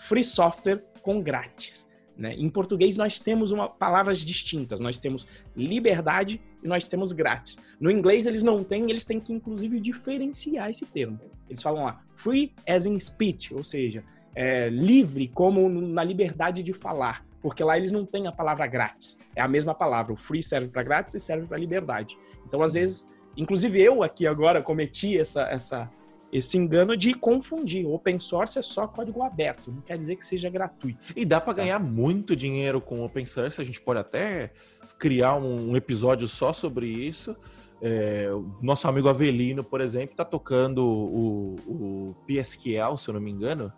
free 0.08 0.24
software 0.24 0.82
com 1.02 1.20
grátis. 1.20 1.86
Né? 2.16 2.34
Em 2.34 2.48
português, 2.48 2.96
nós 2.96 3.20
temos 3.20 3.52
uma, 3.52 3.68
palavras 3.68 4.18
distintas. 4.18 4.80
Nós 4.80 4.98
temos 4.98 5.28
liberdade 5.54 6.40
e 6.62 6.66
nós 6.66 6.88
temos 6.88 7.12
grátis. 7.12 7.58
No 7.78 7.90
inglês, 7.90 8.26
eles 8.26 8.42
não 8.42 8.64
têm, 8.64 8.90
eles 8.90 9.04
têm 9.04 9.20
que, 9.20 9.32
inclusive, 9.32 9.78
diferenciar 9.78 10.70
esse 10.70 10.84
termo. 10.86 11.20
Eles 11.48 11.62
falam 11.62 11.84
lá, 11.84 12.02
free 12.16 12.52
as 12.66 12.86
in 12.86 12.98
speech, 12.98 13.54
ou 13.54 13.62
seja, 13.62 14.02
é, 14.34 14.68
livre 14.68 15.28
como 15.28 15.68
na 15.68 16.02
liberdade 16.02 16.62
de 16.62 16.72
falar 16.72 17.26
porque 17.40 17.62
lá 17.62 17.76
eles 17.76 17.92
não 17.92 18.04
têm 18.04 18.26
a 18.26 18.32
palavra 18.32 18.66
grátis. 18.66 19.20
É 19.36 19.40
a 19.40 19.46
mesma 19.46 19.72
palavra. 19.72 20.12
O 20.12 20.16
free 20.16 20.42
serve 20.42 20.68
para 20.68 20.82
grátis 20.82 21.14
e 21.14 21.20
serve 21.20 21.46
para 21.46 21.56
liberdade. 21.56 22.18
Então, 22.44 22.58
Sim. 22.58 22.64
às 22.64 22.74
vezes, 22.74 23.16
inclusive 23.36 23.80
eu 23.80 24.02
aqui 24.02 24.26
agora 24.26 24.60
cometi 24.60 25.16
essa, 25.16 25.42
essa, 25.42 25.90
esse 26.32 26.56
engano 26.56 26.96
de 26.96 27.14
confundir. 27.14 27.86
Open 27.86 28.18
source 28.18 28.58
é 28.58 28.62
só 28.62 28.86
código 28.86 29.22
aberto, 29.22 29.70
não 29.70 29.80
quer 29.80 29.96
dizer 29.96 30.16
que 30.16 30.24
seja 30.24 30.48
gratuito. 30.48 30.98
E 31.16 31.24
dá 31.24 31.40
para 31.40 31.54
tá? 31.54 31.62
ganhar 31.62 31.78
muito 31.78 32.36
dinheiro 32.36 32.80
com 32.80 33.04
open 33.04 33.26
source. 33.26 33.60
A 33.60 33.64
gente 33.64 33.80
pode 33.80 34.00
até 34.00 34.52
criar 34.98 35.36
um 35.36 35.76
episódio 35.76 36.28
só 36.28 36.52
sobre 36.52 36.86
isso. 36.86 37.36
É, 37.80 38.28
o 38.32 38.58
nosso 38.60 38.88
amigo 38.88 39.08
Avelino, 39.08 39.62
por 39.62 39.80
exemplo, 39.80 40.10
está 40.10 40.24
tocando 40.24 40.84
o, 40.84 41.56
o 41.66 42.16
PSQL, 42.26 42.96
se 42.96 43.08
eu 43.08 43.14
não 43.14 43.20
me 43.20 43.30
engano 43.30 43.72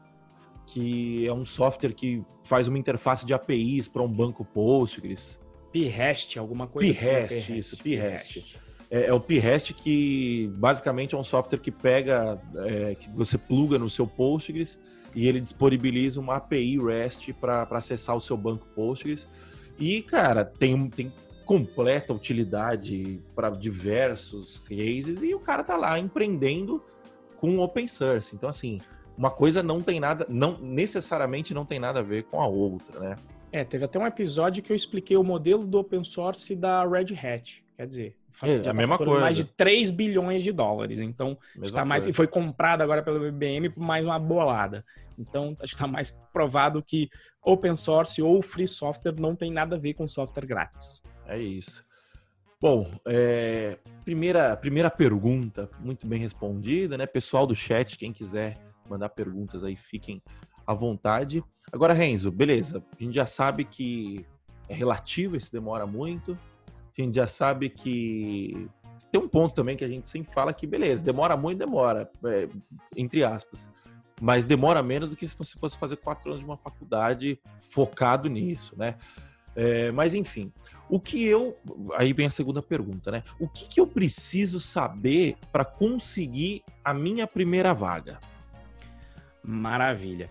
que 0.73 1.27
é 1.27 1.33
um 1.33 1.45
software 1.45 1.93
que 1.93 2.23
faz 2.45 2.69
uma 2.69 2.79
interface 2.79 3.27
de 3.27 3.35
APIs 3.35 3.89
para 3.89 4.03
um 4.03 4.09
banco 4.09 4.45
Postgres. 4.45 5.41
P-REST, 5.73 6.39
alguma 6.39 6.67
coisa 6.67 6.93
P-REST, 6.93 7.39
assim. 7.39 7.57
isso, 7.57 7.77
P-REST. 7.79 8.61
É, 8.91 9.07
é, 9.07 9.13
o 9.13 9.21
P-REST 9.21 9.73
que 9.73 10.51
basicamente 10.55 11.15
é 11.15 11.19
um 11.19 11.23
software 11.23 11.61
que 11.61 11.71
pega, 11.71 12.41
é, 12.57 12.95
que 12.97 13.09
você 13.11 13.39
pluga 13.39 13.79
no 13.79 13.89
seu 13.89 14.07
Postgres 14.07 14.79
e 15.15 15.29
ele 15.29 15.41
disponibiliza 15.41 16.19
uma 16.19 16.37
API 16.37 16.79
REST 16.79 17.33
para 17.35 17.63
acessar 17.71 18.17
o 18.17 18.21
seu 18.21 18.37
banco 18.37 18.67
Postgres. 18.75 19.27
E, 19.79 20.03
cara, 20.03 20.45
tem, 20.45 20.89
tem 20.91 21.13
completa 21.45 22.13
utilidade 22.13 23.21
para 23.35 23.51
diversos 23.51 24.59
cases 24.61 25.23
e 25.23 25.35
o 25.35 25.41
cara 25.41 25.65
tá 25.65 25.77
lá 25.77 25.99
empreendendo 25.99 26.83
com 27.39 27.59
open 27.59 27.89
source. 27.89 28.35
Então, 28.37 28.49
assim, 28.49 28.81
uma 29.17 29.31
coisa 29.31 29.63
não 29.63 29.83
tem 29.83 29.99
nada, 29.99 30.27
não 30.29 30.59
necessariamente 30.59 31.55
não 31.55 31.65
tem 31.65 31.79
nada 31.79 32.01
a 32.01 32.03
ver 32.03 32.25
com 32.25 32.41
a 32.41 32.47
outra, 32.47 33.01
né? 33.01 33.17
É, 33.53 33.65
teve 33.65 33.85
até 33.85 33.99
um 33.99 34.07
episódio 34.07 34.63
que 34.63 34.71
eu 34.71 34.77
expliquei 34.77 35.17
o 35.17 35.25
modelo 35.25 35.65
do 35.65 35.79
open 35.79 36.05
source 36.05 36.55
da 36.55 36.87
Red 36.87 37.15
Hat. 37.15 37.65
Quer 37.77 37.87
dizer, 37.87 38.17
é, 38.43 38.57
a 38.57 38.63
tá 38.63 38.73
mesma 38.73 38.97
coisa. 38.97 39.21
mais 39.21 39.37
de 39.37 39.45
3 39.45 39.91
bilhões 39.91 40.43
de 40.43 40.53
dólares. 40.53 41.01
Então, 41.01 41.37
está 41.63 41.85
mais 41.85 42.07
e 42.07 42.13
foi 42.13 42.27
comprado 42.27 42.83
agora 42.83 43.03
pelo 43.03 43.27
IBM 43.27 43.71
por 43.71 43.81
mais 43.81 44.07
uma 44.07 44.19
bolada. 44.19 44.85
Então, 45.19 45.57
está 45.63 45.87
mais 45.87 46.11
provado 46.33 46.83
que 46.83 47.11
open 47.43 47.77
source 47.77 48.23
ou 48.23 48.43
free 48.43 48.67
software 48.67 49.15
não 49.19 49.35
tem 49.35 49.51
nada 49.51 49.77
a 49.77 49.79
ver 49.79 49.95
com 49.95 50.09
software 50.09 50.47
grátis. 50.47 51.03
É 51.27 51.39
isso. 51.39 51.85
Bom, 52.61 52.91
é, 53.07 53.79
primeira, 54.05 54.55
primeira 54.57 54.91
pergunta, 54.91 55.71
muito 55.79 56.07
bem 56.07 56.21
respondida, 56.21 56.99
né? 56.99 57.07
Pessoal 57.07 57.47
do 57.47 57.55
chat, 57.55 57.97
quem 57.97 58.13
quiser 58.13 58.59
mandar 58.89 59.09
perguntas 59.11 59.65
aí, 59.65 59.77
fiquem 59.77 60.23
à 60.67 60.75
vontade. 60.75 61.43
Agora, 61.73 61.95
Renzo, 61.95 62.31
beleza. 62.31 62.85
A 62.99 63.03
gente 63.03 63.15
já 63.15 63.25
sabe 63.25 63.65
que 63.65 64.27
é 64.69 64.75
relativo, 64.75 65.37
esse 65.37 65.51
demora 65.51 65.87
muito. 65.87 66.39
A 67.01 67.05
gente 67.05 67.15
já 67.15 67.27
sabe 67.27 67.69
que 67.69 68.69
tem 69.11 69.21
um 69.21 69.29
ponto 69.29 69.55
também 69.55 69.77
que 69.77 69.85
a 69.85 69.89
gente 69.89 70.09
sempre 70.09 70.33
fala 70.33 70.53
que, 70.53 70.67
beleza, 70.67 71.03
demora 71.03 71.37
muito, 71.37 71.59
demora, 71.59 72.11
é, 72.25 72.49
entre 72.97 73.25
aspas. 73.25 73.71
Mas 74.21 74.45
demora 74.45 74.83
menos 74.83 75.11
do 75.11 75.17
que 75.17 75.27
se 75.27 75.37
você 75.37 75.59
fosse 75.59 75.77
fazer 75.77 75.97
quatro 75.97 76.31
anos 76.31 76.41
de 76.41 76.47
uma 76.47 76.57
faculdade 76.57 77.41
focado 77.71 78.29
nisso, 78.29 78.75
né? 78.77 78.97
É, 79.57 79.91
mas 79.91 80.15
enfim, 80.15 80.53
o 80.89 81.01
que 81.01 81.25
eu. 81.25 81.57
Aí 81.97 82.13
vem 82.13 82.27
a 82.27 82.31
segunda 82.31 82.63
pergunta, 82.63 83.11
né? 83.11 83.25
O 83.39 83.49
que, 83.49 83.67
que 83.67 83.81
eu 83.81 83.87
preciso 83.87 84.61
saber 84.61 85.37
para 85.51 85.65
conseguir 85.65 86.63
a 86.85 86.95
minha 86.95 87.27
primeira 87.27 87.73
vaga? 87.73 88.21
Maravilha. 89.43 90.31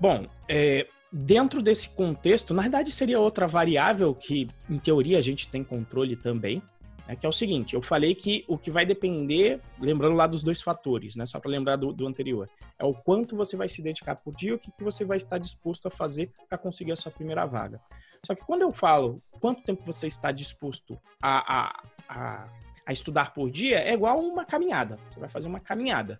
Bom, 0.00 0.26
é, 0.48 0.86
dentro 1.16 1.62
desse 1.62 1.88
contexto, 1.88 2.52
na 2.52 2.62
verdade 2.62 2.92
seria 2.92 3.18
outra 3.18 3.46
variável 3.46 4.14
que, 4.14 4.48
em 4.68 4.78
teoria, 4.78 5.16
a 5.16 5.22
gente 5.22 5.48
tem 5.48 5.64
controle 5.64 6.14
também, 6.14 6.62
né, 7.08 7.16
que 7.16 7.24
é 7.24 7.28
o 7.28 7.32
seguinte: 7.32 7.74
eu 7.74 7.80
falei 7.80 8.14
que 8.14 8.44
o 8.46 8.58
que 8.58 8.70
vai 8.70 8.84
depender, 8.84 9.60
lembrando 9.80 10.14
lá 10.14 10.26
dos 10.26 10.42
dois 10.42 10.60
fatores, 10.60 11.16
né, 11.16 11.24
só 11.24 11.40
para 11.40 11.50
lembrar 11.50 11.76
do, 11.76 11.90
do, 11.90 12.06
anterior, 12.06 12.50
é 12.78 12.84
o 12.84 12.92
quanto 12.92 13.34
você 13.34 13.56
vai 13.56 13.68
se 13.68 13.80
dedicar 13.80 14.16
por 14.16 14.34
dia, 14.34 14.54
o 14.54 14.58
que, 14.58 14.70
que 14.70 14.84
você 14.84 15.04
vai 15.06 15.16
estar 15.16 15.38
disposto 15.38 15.88
a 15.88 15.90
fazer 15.90 16.30
para 16.48 16.58
conseguir 16.58 16.92
a 16.92 16.96
sua 16.96 17.10
primeira 17.10 17.46
vaga. 17.46 17.80
Só 18.24 18.34
que 18.34 18.44
quando 18.44 18.62
eu 18.62 18.72
falo 18.72 19.22
quanto 19.40 19.62
tempo 19.62 19.82
você 19.82 20.06
está 20.06 20.30
disposto 20.30 20.98
a, 21.22 21.60
a, 21.60 21.82
a, 22.08 22.46
a 22.84 22.92
estudar 22.92 23.32
por 23.32 23.50
dia, 23.50 23.78
é 23.78 23.94
igual 23.94 24.20
uma 24.20 24.44
caminhada. 24.44 24.98
Você 25.10 25.20
vai 25.20 25.28
fazer 25.28 25.48
uma 25.48 25.60
caminhada. 25.60 26.18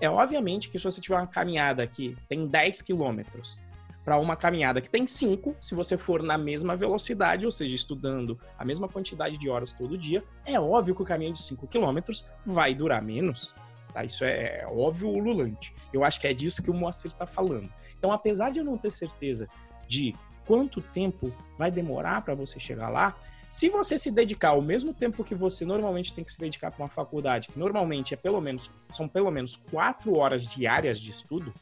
É 0.00 0.08
obviamente 0.08 0.70
que 0.70 0.78
se 0.78 0.84
você 0.84 1.00
tiver 1.00 1.16
uma 1.16 1.26
caminhada 1.26 1.86
que 1.86 2.16
tem 2.28 2.46
10 2.46 2.82
quilômetros 2.82 3.60
para 4.04 4.18
uma 4.18 4.36
caminhada 4.36 4.80
que 4.80 4.90
tem 4.90 5.06
5, 5.06 5.56
se 5.60 5.74
você 5.74 5.96
for 5.96 6.22
na 6.22 6.36
mesma 6.36 6.76
velocidade, 6.76 7.44
ou 7.44 7.52
seja, 7.52 7.74
estudando 7.74 8.38
a 8.58 8.64
mesma 8.64 8.88
quantidade 8.88 9.38
de 9.38 9.48
horas 9.48 9.70
todo 9.70 9.96
dia, 9.96 10.24
é 10.44 10.58
óbvio 10.58 10.94
que 10.94 11.02
o 11.02 11.04
caminho 11.04 11.32
de 11.32 11.42
5 11.42 11.66
quilômetros 11.68 12.24
vai 12.44 12.74
durar 12.74 13.02
menos. 13.02 13.54
Tá? 13.92 14.04
Isso 14.04 14.24
é, 14.24 14.60
é 14.60 14.66
óbvio 14.66 15.08
ululante. 15.08 15.72
Eu 15.92 16.04
acho 16.04 16.20
que 16.20 16.26
é 16.26 16.32
disso 16.32 16.62
que 16.62 16.70
o 16.70 16.74
Moacir 16.74 17.12
está 17.12 17.26
falando. 17.26 17.72
Então, 17.96 18.10
apesar 18.10 18.50
de 18.50 18.58
eu 18.58 18.64
não 18.64 18.76
ter 18.76 18.90
certeza 18.90 19.48
de 19.86 20.14
quanto 20.46 20.80
tempo 20.80 21.32
vai 21.56 21.70
demorar 21.70 22.22
para 22.22 22.34
você 22.34 22.58
chegar 22.58 22.88
lá, 22.88 23.16
se 23.48 23.68
você 23.68 23.98
se 23.98 24.10
dedicar 24.10 24.48
ao 24.48 24.62
mesmo 24.62 24.94
tempo 24.94 25.22
que 25.22 25.34
você 25.34 25.64
normalmente 25.64 26.14
tem 26.14 26.24
que 26.24 26.32
se 26.32 26.38
dedicar 26.38 26.70
para 26.70 26.82
uma 26.82 26.88
faculdade, 26.88 27.48
que 27.48 27.58
normalmente 27.58 28.14
é 28.14 28.16
pelo 28.16 28.40
menos 28.40 28.70
são 28.90 29.06
pelo 29.06 29.30
menos 29.30 29.56
quatro 29.56 30.16
horas 30.16 30.46
diárias 30.46 30.98
de 30.98 31.10
estudo, 31.10 31.52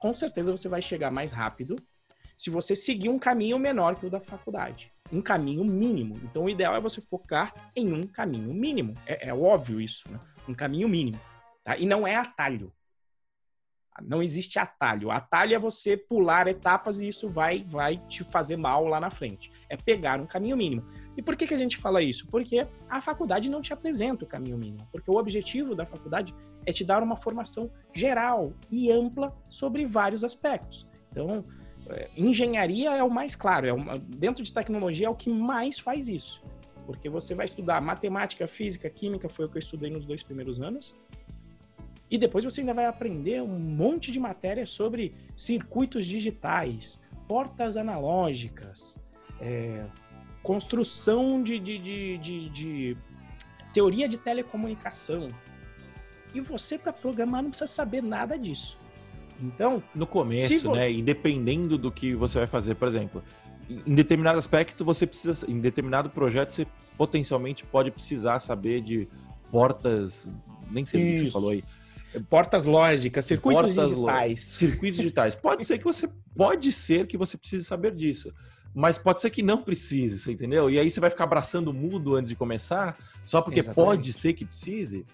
com 0.00 0.14
certeza 0.14 0.50
você 0.50 0.68
vai 0.68 0.82
chegar 0.82 1.12
mais 1.12 1.30
rápido 1.30 1.76
se 2.36 2.48
você 2.48 2.74
seguir 2.74 3.10
um 3.10 3.18
caminho 3.18 3.58
menor 3.58 3.96
que 3.96 4.06
o 4.06 4.10
da 4.10 4.18
faculdade. 4.18 4.90
Um 5.12 5.20
caminho 5.20 5.62
mínimo. 5.62 6.18
Então, 6.24 6.44
o 6.44 6.48
ideal 6.48 6.74
é 6.74 6.80
você 6.80 6.98
focar 7.02 7.52
em 7.76 7.92
um 7.92 8.06
caminho 8.06 8.54
mínimo. 8.54 8.94
É, 9.04 9.28
é 9.28 9.34
óbvio 9.34 9.78
isso, 9.78 10.10
né? 10.10 10.18
Um 10.48 10.54
caminho 10.54 10.88
mínimo. 10.88 11.20
Tá? 11.62 11.76
E 11.76 11.84
não 11.84 12.06
é 12.06 12.16
atalho. 12.16 12.72
Não 14.06 14.22
existe 14.22 14.58
atalho. 14.58 15.10
Atalho 15.10 15.54
é 15.54 15.58
você 15.58 15.96
pular 15.96 16.46
etapas 16.46 17.00
e 17.00 17.08
isso 17.08 17.28
vai, 17.28 17.64
vai 17.64 17.96
te 17.96 18.24
fazer 18.24 18.56
mal 18.56 18.86
lá 18.86 19.00
na 19.00 19.10
frente. 19.10 19.50
É 19.68 19.76
pegar 19.76 20.20
um 20.20 20.26
caminho 20.26 20.56
mínimo. 20.56 20.84
E 21.16 21.22
por 21.22 21.36
que, 21.36 21.46
que 21.46 21.54
a 21.54 21.58
gente 21.58 21.76
fala 21.76 22.02
isso? 22.02 22.26
Porque 22.28 22.66
a 22.88 23.00
faculdade 23.00 23.50
não 23.50 23.60
te 23.60 23.72
apresenta 23.72 24.24
o 24.24 24.28
caminho 24.28 24.56
mínimo. 24.56 24.86
Porque 24.90 25.10
o 25.10 25.16
objetivo 25.16 25.74
da 25.74 25.84
faculdade 25.84 26.34
é 26.66 26.72
te 26.72 26.84
dar 26.84 27.02
uma 27.02 27.16
formação 27.16 27.70
geral 27.92 28.52
e 28.70 28.90
ampla 28.90 29.36
sobre 29.48 29.86
vários 29.86 30.24
aspectos. 30.24 30.86
Então, 31.10 31.44
é, 31.88 32.08
engenharia 32.16 32.90
é 32.96 33.02
o 33.02 33.10
mais 33.10 33.34
claro, 33.34 33.66
é 33.66 33.72
uma, 33.72 33.98
dentro 33.98 34.44
de 34.44 34.52
tecnologia 34.52 35.06
é 35.06 35.10
o 35.10 35.14
que 35.14 35.30
mais 35.30 35.78
faz 35.78 36.08
isso. 36.08 36.42
Porque 36.86 37.08
você 37.08 37.34
vai 37.34 37.46
estudar 37.46 37.80
matemática, 37.80 38.46
física, 38.46 38.88
química, 38.90 39.28
foi 39.28 39.44
o 39.44 39.48
que 39.48 39.56
eu 39.56 39.60
estudei 39.60 39.90
nos 39.90 40.04
dois 40.04 40.22
primeiros 40.22 40.60
anos. 40.60 40.94
E 42.10 42.18
depois 42.18 42.44
você 42.44 42.60
ainda 42.60 42.74
vai 42.74 42.86
aprender 42.86 43.40
um 43.40 43.58
monte 43.58 44.10
de 44.10 44.18
matéria 44.18 44.66
sobre 44.66 45.14
circuitos 45.36 46.04
digitais, 46.04 47.00
portas 47.28 47.76
analógicas, 47.76 48.98
é, 49.40 49.84
construção 50.42 51.42
de, 51.42 51.58
de, 51.60 51.78
de, 51.78 52.18
de, 52.18 52.48
de 52.48 52.96
teoria 53.72 54.08
de 54.08 54.18
telecomunicação. 54.18 55.28
E 56.34 56.40
você, 56.40 56.78
para 56.78 56.92
programar, 56.92 57.42
não 57.42 57.50
precisa 57.50 57.68
saber 57.68 58.02
nada 58.02 58.36
disso. 58.36 58.76
Então, 59.40 59.82
no 59.94 60.06
começo, 60.06 60.72
né, 60.72 60.90
independendo 60.90 61.78
do 61.78 61.90
que 61.90 62.14
você 62.14 62.38
vai 62.38 62.46
fazer, 62.46 62.74
por 62.74 62.88
exemplo, 62.88 63.22
em 63.86 63.94
determinado 63.94 64.38
aspecto 64.38 64.84
você 64.84 65.06
precisa, 65.06 65.50
em 65.50 65.60
determinado 65.60 66.10
projeto 66.10 66.50
você 66.50 66.66
potencialmente 66.98 67.64
pode 67.64 67.90
precisar 67.90 68.38
saber 68.40 68.82
de 68.82 69.08
portas, 69.50 70.32
nem 70.70 70.84
sei 70.84 71.00
o 71.00 71.16
que 71.16 71.24
você 71.24 71.30
falou 71.30 71.50
aí. 71.50 71.64
Portas 72.28 72.66
lógicas, 72.66 73.24
circuitos 73.24 73.74
portas 73.74 73.90
digitais. 73.90 74.40
Circuitos 74.40 74.96
digitais. 74.98 75.34
Pode 75.34 75.64
ser 75.64 75.78
que 75.78 75.84
você 75.84 76.08
pode 76.36 76.72
ser 76.72 77.06
que 77.06 77.16
você 77.16 77.36
precise 77.36 77.64
saber 77.64 77.94
disso. 77.94 78.32
Mas 78.74 78.98
pode 78.98 79.20
ser 79.20 79.30
que 79.30 79.42
não 79.42 79.62
precise, 79.62 80.18
você 80.18 80.32
entendeu? 80.32 80.70
E 80.70 80.78
aí 80.78 80.90
você 80.90 81.00
vai 81.00 81.10
ficar 81.10 81.24
abraçando 81.24 81.72
mudo 81.72 82.14
antes 82.14 82.28
de 82.28 82.36
começar, 82.36 82.96
só 83.24 83.42
porque 83.42 83.60
Exatamente. 83.60 83.86
pode 83.86 84.12
ser 84.12 84.32
que 84.32 84.44
precise. 84.44 85.04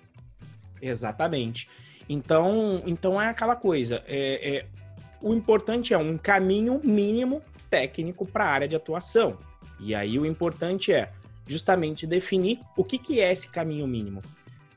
Exatamente. 0.81 1.69
Então, 2.09 2.83
então 2.87 3.21
é 3.21 3.29
aquela 3.29 3.57
coisa. 3.57 4.03
É, 4.07 4.57
é, 4.57 4.67
o 5.21 5.35
importante 5.35 5.95
é 5.95 5.99
um 5.99 6.17
caminho 6.19 6.81
mínimo 6.85 7.43
técnico 7.71 8.27
para 8.27 8.45
a 8.45 8.49
área 8.49 8.69
de 8.69 8.77
atuação. 8.77 9.37
E 9.81 9.95
aí 9.95 10.19
o 10.19 10.27
importante 10.27 10.93
é 10.93 11.11
justamente 11.47 12.07
definir 12.07 12.61
o 12.77 12.85
que, 12.85 12.99
que 12.99 13.21
é 13.21 13.33
esse 13.33 13.49
caminho 13.49 13.87
mínimo. 13.87 14.21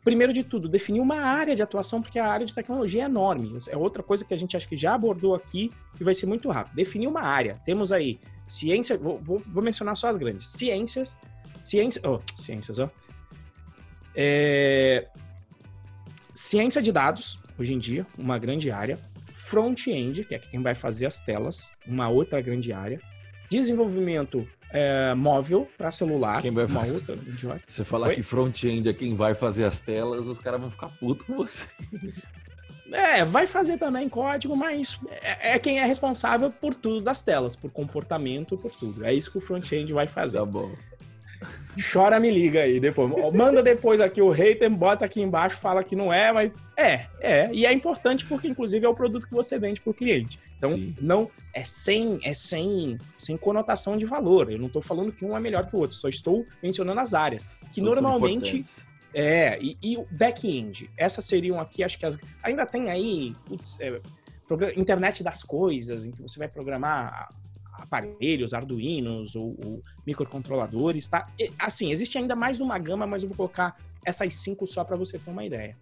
Primeiro 0.04 0.32
de 0.32 0.44
tudo, 0.44 0.70
definir 0.70 1.02
uma 1.02 1.22
área 1.22 1.56
de 1.56 1.62
atuação, 1.62 2.02
porque 2.02 2.18
a 2.18 2.28
área 2.28 2.46
de 2.46 2.54
tecnologia 2.54 3.04
é 3.04 3.06
enorme. 3.06 3.60
É 3.68 3.78
outra 3.78 4.02
coisa 4.02 4.24
que 4.24 4.34
a 4.34 4.38
gente 4.38 4.56
acho 4.56 4.68
que 4.68 4.76
já 4.76 4.96
abordou 4.96 5.36
aqui 5.36 5.72
e 6.00 6.04
vai 6.04 6.16
ser 6.16 6.26
muito 6.26 6.50
rápido. 6.50 6.76
Definir 6.76 7.08
uma 7.08 7.22
área. 7.22 7.60
Temos 7.66 7.92
aí 7.92 8.20
ciência, 8.48 8.98
vou, 8.98 9.18
vou, 9.18 9.38
vou 9.40 9.64
mencionar 9.64 9.96
só 9.96 10.08
as 10.08 10.18
grandes. 10.18 10.48
Ciências, 10.48 11.18
ciência, 11.62 12.02
oh, 12.06 12.20
ciências, 12.40 12.80
ó. 12.80 12.90
É, 14.16 15.08
Ciência 16.42 16.82
de 16.82 16.90
dados, 16.90 17.38
hoje 17.60 17.74
em 17.74 17.78
dia, 17.78 18.08
uma 18.18 18.38
grande 18.38 18.72
área. 18.72 18.98
Front-end, 19.34 20.24
que 20.24 20.34
é 20.34 20.40
quem 20.40 20.62
vai 20.62 20.74
fazer 20.74 21.06
as 21.06 21.20
telas, 21.20 21.70
uma 21.86 22.08
outra 22.08 22.40
grande 22.40 22.72
área. 22.72 23.02
Desenvolvimento 23.50 24.48
é, 24.71 25.13
móvel 25.13 25.67
para 25.77 25.91
celular, 25.91 26.41
quem 26.41 26.51
vai 26.51 26.65
uma 26.65 26.86
outra 26.86 27.15
área. 27.15 27.62
Você 27.67 27.84
falar 27.84 28.10
Oi? 28.10 28.15
que 28.15 28.23
front-end 28.23 28.88
é 28.88 28.93
quem 28.93 29.15
vai 29.15 29.34
fazer 29.34 29.65
as 29.65 29.79
telas, 29.79 30.27
os 30.27 30.39
caras 30.39 30.62
vão 30.62 30.71
ficar 30.71 30.89
putos 30.89 31.25
com 31.25 31.36
você. 31.38 31.67
É, 32.91 33.23
vai 33.23 33.45
fazer 33.45 33.77
também 33.77 34.10
código, 34.10 34.55
mas 34.55 34.99
é, 35.21 35.53
é, 35.53 35.60
quem 35.60 35.79
é 35.79 35.86
responsável 35.86 36.49
por 36.49 36.73
tudo 36.73 37.01
das 37.01 37.21
telas, 37.21 37.55
por 37.55 37.71
comportamento, 37.71 38.58
por 38.58 38.71
tudo. 38.71 39.05
É 39.05 39.13
isso 39.13 39.32
que 39.32 39.38
o 39.38 39.41
front-end 39.41 39.93
vai 39.93 40.08
fazer. 40.08 40.39
Tá 40.39 40.45
bom. 40.45 40.71
Chora, 41.91 42.19
me 42.19 42.29
liga 42.29 42.62
aí 42.62 42.79
depois. 42.79 43.12
Manda 43.34 43.63
depois 43.63 44.01
aqui 44.01 44.21
o 44.21 44.29
hater, 44.29 44.69
bota 44.69 45.05
aqui 45.05 45.21
embaixo, 45.21 45.58
fala 45.58 45.84
que 45.84 45.95
não 45.95 46.12
é, 46.12 46.32
mas 46.32 46.51
é, 46.75 47.05
é. 47.19 47.49
E 47.53 47.65
é 47.65 47.71
importante 47.71 48.25
porque, 48.25 48.47
inclusive, 48.47 48.86
é 48.86 48.89
o 48.89 48.95
produto 48.95 49.27
que 49.27 49.34
você 49.34 49.58
vende 49.58 49.79
para 49.79 49.91
o 49.91 49.93
cliente. 49.93 50.39
Então, 50.60 50.76
Sim. 50.76 50.93
não 51.00 51.32
é 51.54 51.63
sem, 51.63 52.19
é 52.22 52.34
sem, 52.34 52.98
sem 53.17 53.38
conotação 53.38 53.98
de 53.98 54.06
valor. 54.06 54.52
Eu 54.52 54.60
não 54.60 54.67
estou 54.67 54.82
falando 54.82 55.10
que 55.13 55.24
um 55.24 55.36
é 55.36 55.39
melhor 55.39 55.65
que 55.65 55.74
o 55.74 55.80
outro, 55.80 55.95
só 55.95 56.10
estou 56.10 56.45
mencionando 56.62 57.00
as 57.00 57.13
áreas. 57.13 57.62
Que 57.72 57.82
Todos 57.82 58.02
normalmente. 58.02 58.65
É, 59.13 59.58
e, 59.62 59.78
e 59.82 59.98
o 59.98 60.06
back-end. 60.12 60.89
Essas 60.98 61.24
seriam 61.24 61.60
aqui, 61.62 61.82
acho 61.82 61.98
que 61.98 62.06
as. 62.06 62.17
Ainda 62.43 62.65
tem 62.65 62.89
aí. 62.89 63.34
Putz, 63.45 63.80
é, 63.80 64.02
internet 64.76 65.24
das 65.24 65.43
coisas, 65.43 66.06
em 66.06 66.12
que 66.12 66.22
você 66.22 66.38
vai 66.38 66.50
programar 66.50 67.30
aparelhos, 67.72 68.54
arduinos 68.54 69.36
ou, 69.36 69.56
ou 69.65 69.82
microcontroladores, 70.06 71.08
tá? 71.08 71.32
E, 71.39 71.50
assim, 71.58 71.89
existe 71.89 72.17
ainda 72.17 72.36
mais 72.36 72.60
uma 72.60 72.78
gama, 72.78 73.08
mas 73.08 73.24
eu 73.24 73.30
vou 73.30 73.38
colocar 73.38 73.76
essas 74.06 74.34
cinco 74.34 74.67
só 74.67 74.84
para 74.84 74.98
você 74.98 75.17
ter 75.17 75.32
uma 75.32 75.45
ideia. 75.45 75.74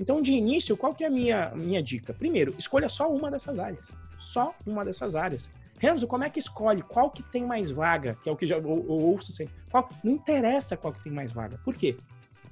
Então, 0.00 0.20
de 0.20 0.32
início, 0.32 0.76
qual 0.76 0.94
que 0.94 1.04
é 1.04 1.06
a 1.06 1.10
minha, 1.10 1.52
minha 1.54 1.82
dica? 1.82 2.12
Primeiro, 2.12 2.54
escolha 2.58 2.88
só 2.88 3.08
uma 3.08 3.30
dessas 3.30 3.58
áreas. 3.58 3.96
Só 4.18 4.54
uma 4.66 4.84
dessas 4.84 5.14
áreas. 5.14 5.50
Renzo, 5.78 6.06
como 6.06 6.24
é 6.24 6.30
que 6.30 6.38
escolhe? 6.38 6.82
Qual 6.82 7.10
que 7.10 7.22
tem 7.22 7.44
mais 7.44 7.70
vaga? 7.70 8.16
Que 8.22 8.28
é 8.28 8.32
o 8.32 8.36
que 8.36 8.46
já, 8.46 8.56
eu, 8.56 8.88
ouço 8.88 9.32
sempre. 9.32 9.54
Qual, 9.70 9.86
não 10.02 10.12
interessa 10.12 10.76
qual 10.76 10.92
que 10.92 11.02
tem 11.02 11.12
mais 11.12 11.32
vaga. 11.32 11.58
Por 11.62 11.74
quê? 11.74 11.96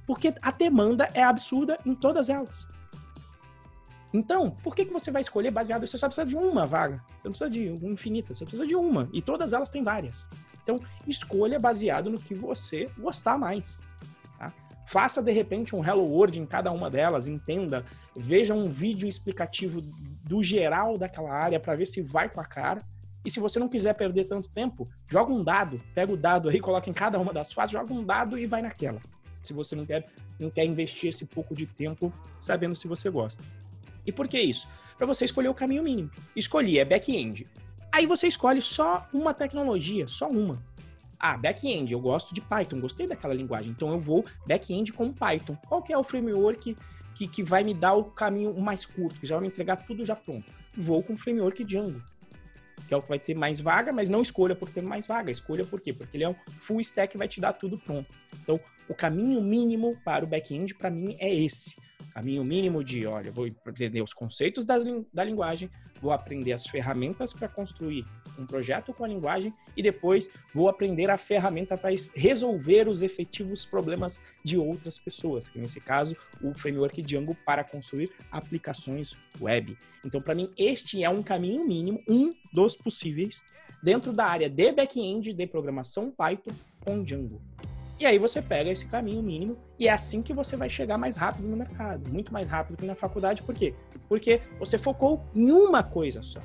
Porque 0.05 0.33
a 0.41 0.51
demanda 0.51 1.09
é 1.13 1.23
absurda 1.23 1.79
em 1.85 1.95
todas 1.95 2.29
elas. 2.29 2.67
Então, 4.13 4.51
por 4.63 4.75
que, 4.75 4.85
que 4.85 4.93
você 4.93 5.11
vai 5.11 5.21
escolher 5.21 5.51
baseado? 5.51 5.85
Você 5.85 5.97
só 5.97 6.07
precisa 6.07 6.25
de 6.25 6.37
uma 6.37 6.65
vaga. 6.65 6.97
Você 7.17 7.27
não 7.27 7.31
precisa 7.31 7.49
de 7.49 7.67
infinita, 7.85 8.33
você 8.33 8.45
precisa 8.45 8.65
de 8.65 8.75
uma. 8.75 9.09
E 9.11 9.21
todas 9.21 9.51
elas 9.51 9.69
têm 9.69 9.83
várias. 9.83 10.29
Então, 10.63 10.79
escolha 11.05 11.59
baseado 11.59 12.09
no 12.09 12.19
que 12.19 12.33
você 12.33 12.89
gostar 12.97 13.37
mais. 13.37 13.81
Tá? 14.37 14.53
Faça, 14.87 15.21
de 15.21 15.31
repente, 15.31 15.75
um 15.75 15.83
Hello 15.83 16.03
World 16.03 16.39
em 16.39 16.45
cada 16.45 16.71
uma 16.71 16.89
delas, 16.89 17.27
entenda, 17.27 17.83
veja 18.15 18.53
um 18.53 18.69
vídeo 18.69 19.07
explicativo 19.07 19.81
do 20.23 20.41
geral 20.41 20.97
daquela 20.97 21.33
área 21.33 21.59
para 21.59 21.75
ver 21.75 21.85
se 21.85 22.01
vai 22.01 22.29
com 22.29 22.39
a 22.39 22.45
cara. 22.45 22.81
E 23.25 23.31
se 23.31 23.39
você 23.39 23.59
não 23.59 23.67
quiser 23.67 23.93
perder 23.95 24.25
tanto 24.25 24.47
tempo, 24.49 24.87
joga 25.09 25.33
um 25.33 25.43
dado, 25.43 25.81
pega 25.93 26.13
o 26.13 26.17
dado 26.17 26.47
aí, 26.47 26.59
coloca 26.59 26.89
em 26.89 26.93
cada 26.93 27.19
uma 27.19 27.33
das 27.33 27.51
fases, 27.51 27.71
joga 27.71 27.91
um 27.91 28.03
dado 28.03 28.37
e 28.37 28.45
vai 28.45 28.61
naquela. 28.61 28.99
Se 29.41 29.53
você 29.53 29.75
não 29.75 29.85
quer, 29.85 30.05
não 30.39 30.49
quer 30.49 30.65
investir 30.65 31.09
esse 31.09 31.25
pouco 31.25 31.55
de 31.55 31.65
tempo 31.65 32.13
sabendo 32.39 32.75
se 32.75 32.87
você 32.87 33.09
gosta. 33.09 33.43
E 34.05 34.11
por 34.11 34.27
que 34.27 34.39
isso? 34.39 34.67
Para 34.97 35.07
você 35.07 35.25
escolher 35.25 35.49
o 35.49 35.53
caminho 35.53 35.83
mínimo. 35.83 36.09
Escolhi, 36.35 36.79
é 36.79 36.85
back-end. 36.85 37.47
Aí 37.91 38.05
você 38.05 38.27
escolhe 38.27 38.61
só 38.61 39.07
uma 39.11 39.33
tecnologia, 39.33 40.07
só 40.07 40.29
uma. 40.29 40.61
Ah, 41.19 41.37
back-end, 41.37 41.91
eu 41.91 41.99
gosto 41.99 42.33
de 42.33 42.41
Python, 42.41 42.79
gostei 42.79 43.07
daquela 43.07 43.33
linguagem, 43.33 43.71
então 43.71 43.89
eu 43.89 43.99
vou 43.99 44.25
back-end 44.45 44.93
com 44.93 45.11
Python. 45.11 45.55
Qual 45.67 45.81
que 45.81 45.93
é 45.93 45.97
o 45.97 46.03
framework 46.03 46.75
que, 47.15 47.27
que 47.27 47.41
vai 47.41 47.63
me 47.63 47.73
dar 47.73 47.93
o 47.93 48.03
caminho 48.03 48.53
mais 48.59 48.85
curto, 48.85 49.19
que 49.19 49.25
já 49.25 49.35
vai 49.35 49.43
me 49.43 49.47
entregar 49.47 49.77
tudo 49.77 50.05
já 50.05 50.15
pronto? 50.15 50.45
Vou 50.75 51.01
com 51.01 51.13
o 51.13 51.17
framework 51.17 51.63
Django, 51.63 52.01
que 52.87 52.93
é 52.93 52.97
o 52.97 53.01
que 53.01 53.09
vai 53.09 53.17
ter 53.17 53.35
mais 53.35 53.59
vaga, 53.59 53.93
mas 53.93 54.09
não 54.09 54.21
escolha 54.21 54.55
por 54.55 54.69
ter 54.69 54.81
mais 54.81 55.05
vaga, 55.05 55.31
escolha 55.31 55.65
por 55.65 55.79
quê? 55.79 55.93
Porque 55.93 56.17
ele 56.17 56.25
é 56.25 56.29
um 56.29 56.35
full 56.59 56.81
stack 56.81 57.13
que 57.13 57.17
vai 57.17 57.27
te 57.27 57.39
dar 57.39 57.53
tudo 57.53 57.77
pronto. 57.77 58.13
Então, 58.33 58.59
o 58.87 58.93
caminho 58.93 59.41
mínimo 59.41 59.97
para 60.03 60.25
o 60.25 60.27
back-end, 60.27 60.75
para 60.75 60.89
mim, 60.89 61.15
é 61.19 61.33
esse 61.33 61.75
caminho 62.15 62.45
mínimo 62.45 62.81
de, 62.81 63.05
olha, 63.05 63.29
vou 63.29 63.45
aprender 63.65 64.01
os 64.01 64.13
conceitos 64.13 64.63
das, 64.63 64.85
da 65.13 65.21
linguagem, 65.21 65.69
vou 66.01 66.13
aprender 66.13 66.53
as 66.53 66.65
ferramentas 66.65 67.33
para 67.33 67.49
construir 67.49 68.05
um 68.39 68.45
projeto 68.45 68.93
com 68.93 69.03
a 69.03 69.07
linguagem 69.07 69.51
e 69.75 69.83
depois 69.83 70.29
vou 70.53 70.69
aprender 70.69 71.09
a 71.09 71.17
ferramenta 71.17 71.77
para 71.77 71.93
resolver 72.15 72.87
os 72.87 73.01
efetivos 73.01 73.65
problemas 73.65 74.23
de 74.45 74.57
outras 74.57 74.97
pessoas, 74.97 75.49
que 75.49 75.59
nesse 75.59 75.81
caso 75.81 76.15
o 76.41 76.53
framework 76.53 77.01
Django 77.01 77.35
para 77.45 77.65
construir 77.65 78.09
aplicações 78.31 79.13
web. 79.41 79.77
Então, 80.05 80.21
para 80.21 80.35
mim, 80.35 80.49
este 80.57 81.03
é 81.03 81.09
um 81.09 81.21
caminho 81.21 81.67
mínimo, 81.67 81.99
um 82.07 82.33
dos 82.53 82.77
possíveis, 82.77 83.43
dentro 83.83 84.13
da 84.13 84.25
área 84.25 84.49
de 84.49 84.71
back-end 84.71 85.33
de 85.33 85.47
programação 85.47 86.09
Python 86.11 86.53
com 86.79 87.03
Django. 87.03 87.41
E 87.99 88.05
aí 88.05 88.17
você 88.17 88.41
pega 88.41 88.69
esse 88.69 88.85
caminho 88.85 89.23
mínimo 89.23 89.57
e 89.79 89.87
é 89.87 89.91
assim 89.91 90.21
que 90.21 90.33
você 90.33 90.57
vai 90.57 90.69
chegar 90.69 90.97
mais 90.97 91.15
rápido 91.15 91.47
no 91.47 91.55
mercado, 91.55 92.09
muito 92.09 92.33
mais 92.33 92.47
rápido 92.47 92.77
que 92.77 92.85
na 92.85 92.95
faculdade. 92.95 93.41
Por 93.41 93.55
quê? 93.55 93.73
Porque 94.09 94.41
você 94.59 94.77
focou 94.77 95.23
em 95.33 95.51
uma 95.51 95.81
coisa 95.81 96.21
só. 96.21 96.41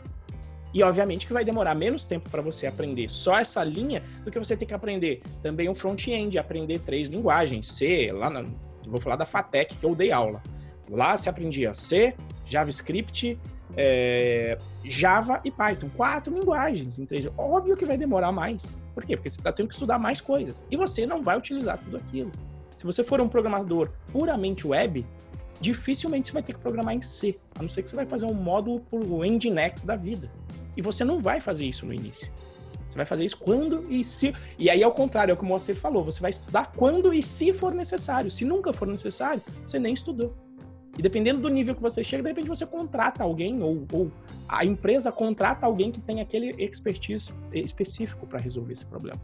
E 0.73 0.83
obviamente 0.85 1.27
que 1.27 1.33
vai 1.33 1.45
demorar 1.45 1.75
menos 1.75 2.05
tempo 2.05 2.31
para 2.31 2.41
você 2.41 2.69
aprender 2.69 3.09
só 3.09 3.39
essa 3.39 3.65
linha 3.65 4.03
do 4.25 4.31
que 4.31 4.39
você 4.39 4.57
ter 4.57 4.67
que 4.67 4.75
aprender 4.75 5.21
também 5.43 5.69
um 5.69 5.75
front-end, 5.75 6.39
aprender 6.39 6.79
três 6.81 7.09
linguagens, 7.09 7.67
C, 7.67 8.13
lá 8.13 8.31
na, 8.31 8.45
vou 8.87 9.01
falar 9.01 9.17
da 9.17 9.25
FATEC 9.25 9.77
que 9.77 9.85
eu 9.85 9.95
dei 9.95 10.13
aula. 10.13 10.41
Lá 10.89 11.17
se 11.17 11.29
aprendia 11.29 11.75
C, 11.75 12.15
JavaScript, 12.47 13.39
é, 13.77 14.59
Java 14.85 15.41
e 15.45 15.51
Python. 15.51 15.89
Quatro 15.97 16.33
linguagens. 16.33 16.99
Então, 16.99 17.19
óbvio 17.37 17.77
que 17.77 17.85
vai 17.85 17.97
demorar 17.97 18.33
mais. 18.33 18.79
Por 18.95 19.05
quê? 19.05 19.17
Porque 19.17 19.31
você 19.31 19.41
está 19.41 19.53
tendo 19.53 19.69
que 19.69 19.75
estudar 19.75 19.99
mais 19.99 20.21
coisas. 20.21 20.65
E 20.71 20.77
você 20.77 21.07
não 21.07 21.23
vai 21.23 21.37
utilizar 21.37 21.79
tudo 21.79 21.97
aquilo. 21.97 22.33
Se 22.77 22.85
você 22.85 23.05
for 23.05 23.21
um 23.21 23.29
programador 23.29 23.91
puramente 24.13 24.67
web, 24.67 25.07
dificilmente 25.61 26.29
você 26.29 26.33
vai 26.33 26.43
ter 26.43 26.55
que 26.55 26.61
programar 26.61 26.95
em 26.95 27.03
C. 27.03 27.39
A 27.55 27.63
não 27.63 27.69
ser 27.69 27.83
que 27.83 27.91
você 27.91 27.97
vai 27.97 28.07
fazer 28.07 28.27
um 28.27 28.35
módulo 28.35 28.81
por 28.81 29.03
Nginx 29.03 29.85
da 29.85 29.97
vida. 29.97 30.31
E 30.77 30.83
você 30.83 31.05
não 31.05 31.21
vai 31.21 31.41
fazer 31.41 31.67
isso 31.67 31.85
no 31.85 31.93
início. 31.93 32.31
Você 32.89 32.97
vai 32.97 33.07
fazer 33.07 33.25
isso 33.25 33.37
quando 33.37 33.87
e 33.89 34.03
se. 34.03 34.35
E 34.59 34.69
aí, 34.69 34.83
ao 34.83 34.93
contrário, 34.93 35.31
é 35.31 35.35
o 35.35 35.37
que 35.37 35.45
você 35.45 35.75
falou. 35.75 36.05
Você 36.05 36.21
vai 36.21 36.31
estudar 36.31 36.73
quando 36.75 37.15
e 37.15 37.23
se 37.23 37.53
for 37.53 37.73
necessário. 37.73 38.31
Se 38.31 38.45
nunca 38.45 38.73
for 38.73 38.89
necessário, 38.89 39.41
você 39.65 39.79
nem 39.79 39.95
estudou. 39.95 40.35
E 41.01 41.03
dependendo 41.03 41.41
do 41.41 41.49
nível 41.49 41.75
que 41.75 41.81
você 41.81 42.05
chega, 42.05 42.23
de 42.23 42.29
repente 42.29 42.47
você 42.47 42.67
contrata 42.67 43.25
alguém, 43.25 43.63
ou, 43.63 43.87
ou 43.91 44.13
a 44.47 44.67
empresa 44.67 45.11
contrata 45.11 45.65
alguém 45.65 45.91
que 45.91 45.99
tem 45.99 46.21
aquele 46.21 46.55
expertise 46.63 47.33
específico 47.55 48.27
para 48.27 48.39
resolver 48.39 48.75
esse 48.75 48.85
problema. 48.85 49.19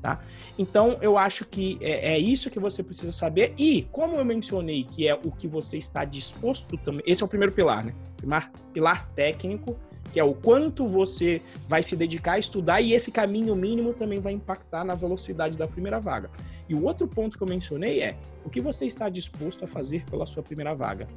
Tá? 0.00 0.20
Então, 0.56 0.96
eu 1.02 1.18
acho 1.18 1.44
que 1.44 1.76
é, 1.80 2.12
é, 2.12 2.18
isso 2.20 2.48
que 2.50 2.60
você 2.60 2.84
precisa 2.84 3.10
saber. 3.10 3.52
E, 3.58 3.82
como 3.90 4.14
eu 4.14 4.24
mencionei 4.24 4.84
que 4.84 5.08
é 5.08 5.14
o 5.16 5.32
que 5.32 5.48
você 5.48 5.76
está 5.76 6.04
disposto 6.04 6.76
também, 6.76 7.02
esse 7.04 7.20
é 7.20 7.26
o 7.26 7.28
primeiro 7.28 7.52
pilar, 7.52 7.84
né? 7.84 7.92
Pilar, 8.16 8.52
pilar 8.72 9.10
técnico, 9.16 9.76
que 10.12 10.18
é 10.18 10.24
o 10.24 10.34
quanto 10.34 10.86
você 10.86 11.42
vai 11.68 11.82
se 11.82 11.96
dedicar 11.96 12.32
a 12.32 12.38
estudar, 12.38 12.80
e 12.80 12.92
esse 12.92 13.10
caminho 13.10 13.54
mínimo 13.54 13.92
também 13.92 14.20
vai 14.20 14.32
impactar 14.32 14.84
na 14.84 14.94
velocidade 14.94 15.56
da 15.56 15.66
primeira 15.66 16.00
vaga. 16.00 16.30
E 16.68 16.74
o 16.74 16.84
outro 16.84 17.06
ponto 17.06 17.36
que 17.36 17.42
eu 17.42 17.48
mencionei 17.48 18.00
é 18.00 18.16
o 18.44 18.50
que 18.50 18.60
você 18.60 18.86
está 18.86 19.08
disposto 19.08 19.64
a 19.64 19.68
fazer 19.68 20.04
pela 20.04 20.26
sua 20.26 20.42
primeira 20.42 20.74
vaga. 20.74 21.08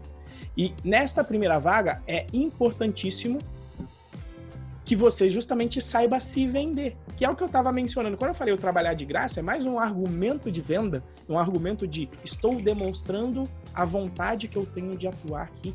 E 0.58 0.74
nesta 0.84 1.24
primeira 1.24 1.60
vaga 1.60 2.02
é 2.08 2.26
importantíssimo 2.34 3.40
que 4.84 4.96
você 4.96 5.30
justamente 5.30 5.80
saiba 5.80 6.20
se 6.20 6.46
vender, 6.46 6.98
que 7.16 7.24
é 7.24 7.30
o 7.30 7.36
que 7.36 7.44
eu 7.44 7.48
estava 7.48 7.72
mencionando. 7.72 8.18
Quando 8.18 8.30
eu 8.30 8.36
falei 8.36 8.54
o 8.54 8.58
trabalhar 8.58 8.94
de 8.94 9.06
graça, 9.06 9.40
é 9.40 9.44
mais 9.44 9.66
um 9.66 9.80
argumento 9.80 10.52
de 10.52 10.60
venda, 10.60 11.02
um 11.30 11.40
argumento 11.40 11.88
de 11.88 12.10
estou 12.26 12.62
demonstrando 12.62 13.48
a 13.74 13.86
vontade 13.86 14.50
que 14.50 14.58
eu 14.58 14.66
tenho 14.66 14.98
de 14.98 15.08
atuar 15.08 15.44
aqui, 15.44 15.74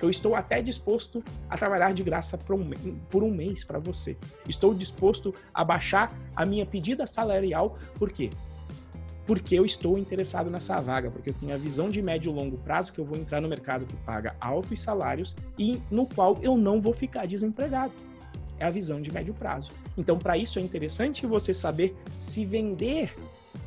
eu 0.00 0.10
estou 0.10 0.34
até 0.34 0.60
disposto 0.62 1.22
a 1.48 1.56
trabalhar 1.56 1.92
de 1.92 2.02
graça 2.02 2.36
por 2.36 2.54
um, 2.54 2.70
por 3.10 3.22
um 3.22 3.30
mês 3.30 3.64
para 3.64 3.78
você. 3.78 4.16
Estou 4.48 4.74
disposto 4.74 5.34
a 5.52 5.64
baixar 5.64 6.12
a 6.34 6.44
minha 6.44 6.66
pedida 6.66 7.06
salarial, 7.06 7.78
por 7.98 8.10
quê? 8.10 8.30
porque 9.28 9.56
eu 9.56 9.64
estou 9.66 9.98
interessado 9.98 10.48
nessa 10.48 10.80
vaga, 10.80 11.10
porque 11.10 11.28
eu 11.28 11.34
tenho 11.34 11.52
a 11.54 11.58
visão 11.58 11.90
de 11.90 12.00
médio 12.00 12.32
e 12.32 12.34
longo 12.34 12.56
prazo 12.56 12.94
que 12.94 12.98
eu 12.98 13.04
vou 13.04 13.18
entrar 13.18 13.42
no 13.42 13.48
mercado 13.48 13.84
que 13.84 13.94
paga 13.94 14.34
altos 14.40 14.80
salários 14.80 15.36
e 15.58 15.82
no 15.90 16.06
qual 16.06 16.38
eu 16.40 16.56
não 16.56 16.80
vou 16.80 16.94
ficar 16.94 17.26
desempregado. 17.26 17.92
É 18.58 18.64
a 18.64 18.70
visão 18.70 19.02
de 19.02 19.12
médio 19.12 19.34
prazo. 19.34 19.70
Então, 19.98 20.18
para 20.18 20.38
isso 20.38 20.58
é 20.58 20.62
interessante 20.62 21.26
você 21.26 21.52
saber 21.52 21.94
se 22.18 22.46
vender 22.46 23.14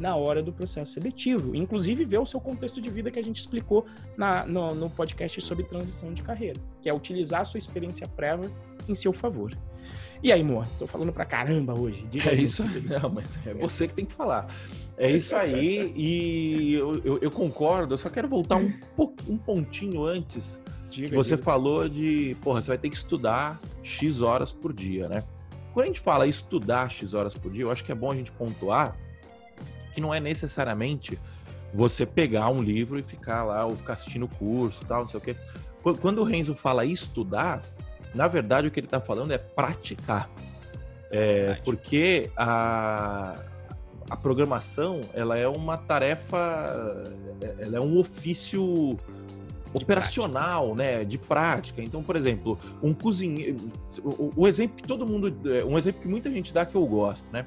na 0.02 0.16
hora 0.16 0.42
do 0.42 0.52
processo 0.52 0.94
seletivo, 0.94 1.56
inclusive 1.56 2.04
ver 2.04 2.18
o 2.18 2.26
seu 2.26 2.42
contexto 2.42 2.82
de 2.82 2.90
vida 2.90 3.12
que 3.12 3.20
a 3.20 3.24
gente 3.24 3.38
explicou 3.38 3.86
na, 4.18 4.44
no, 4.48 4.74
no 4.74 4.90
podcast 4.90 5.40
sobre 5.42 5.64
transição 5.64 6.12
de 6.12 6.24
carreira, 6.24 6.60
que 6.82 6.90
é 6.90 6.94
utilizar 6.94 7.42
a 7.42 7.46
sua 7.46 7.60
experiência 7.60 8.08
prévia 8.08 8.50
em 8.90 8.96
seu 8.96 9.14
favor. 9.14 9.56
E 10.24 10.32
aí, 10.32 10.42
amor? 10.42 10.66
Tô 10.80 10.88
falando 10.88 11.14
pra 11.14 11.24
caramba 11.24 11.78
hoje. 11.78 12.08
Diga 12.08 12.32
é 12.32 12.36
isso. 12.36 12.64
Não, 12.64 13.10
mas 13.10 13.40
é 13.46 13.54
você 13.54 13.88
que 13.88 13.94
tem 13.94 14.06
que 14.06 14.14
falar. 14.14 14.48
É 14.98 15.10
isso 15.10 15.36
aí, 15.36 15.94
e 15.96 16.74
eu, 16.74 17.00
eu, 17.04 17.18
eu 17.20 17.32
concordo, 17.32 17.94
eu 17.94 17.98
só 17.98 18.10
quero 18.10 18.28
voltar 18.28 18.58
um, 18.58 18.74
um 19.30 19.38
pontinho 19.38 20.04
antes. 20.04 20.60
Diga, 20.90 21.10
que 21.10 21.16
você 21.16 21.36
diga. 21.36 21.44
falou 21.44 21.88
de, 21.88 22.36
porra, 22.42 22.62
você 22.62 22.70
vai 22.70 22.78
ter 22.80 22.90
que 22.90 22.98
estudar 22.98 23.60
X 23.84 24.20
horas 24.22 24.52
por 24.52 24.74
dia, 24.74 25.08
né? 25.08 25.24
Quando 25.74 25.86
a 25.86 25.88
gente 25.88 26.00
fala 26.00 26.28
estudar 26.28 26.90
X 26.90 27.14
horas 27.14 27.36
por 27.36 27.52
dia, 27.52 27.64
eu 27.64 27.72
acho 27.72 27.84
que 27.84 27.92
é 27.92 27.96
bom 27.96 28.12
a 28.12 28.16
gente 28.16 28.32
pontuar 28.32 28.98
que 29.94 30.02
não 30.02 30.14
é 30.14 30.20
necessariamente 30.20 31.20
você 31.74 32.06
pegar 32.06 32.50
um 32.50 32.62
livro 32.62 33.00
e 33.00 33.04
ficar 33.04 33.44
lá 33.44 33.66
ou 33.66 33.76
ficar 33.76 33.94
assistindo 33.94 34.28
curso 34.28 34.84
tal, 34.86 35.02
não 35.02 35.08
sei 35.08 35.20
o 35.20 35.22
quê. 35.22 35.36
Quando 36.00 36.20
o 36.20 36.24
Renzo 36.24 36.54
fala 36.54 36.86
estudar, 36.86 37.62
na 38.14 38.28
verdade 38.28 38.68
o 38.68 38.72
que 38.72 38.80
ele 38.80 38.88
está 38.88 39.00
falando 39.00 39.32
é 39.32 39.38
praticar. 39.38 40.30
É, 41.10 41.58
porque 41.66 42.30
a, 42.38 43.36
a 44.10 44.16
programação 44.16 45.02
ela 45.14 45.38
é 45.38 45.48
uma 45.48 45.78
tarefa, 45.78 47.04
ela 47.60 47.78
é 47.78 47.80
um 47.80 47.98
ofício 47.98 48.98
operacional, 49.74 50.76
né, 50.76 51.04
de 51.04 51.18
prática. 51.18 51.82
Então, 51.82 52.04
por 52.04 52.16
exemplo, 52.16 52.60
um 52.82 52.94
cozinheiro, 52.94 53.58
o, 54.04 54.34
o, 54.36 54.48
exemplo 54.48 54.78
que 54.78 54.84
todo 54.84 55.06
mundo, 55.06 55.34
um 55.68 55.78
exemplo 55.78 56.02
que 56.02 56.08
muita 56.08 56.30
gente 56.30 56.54
dá 56.54 56.66
que 56.66 56.76
eu 56.76 56.86
gosto, 56.86 57.32
né? 57.32 57.46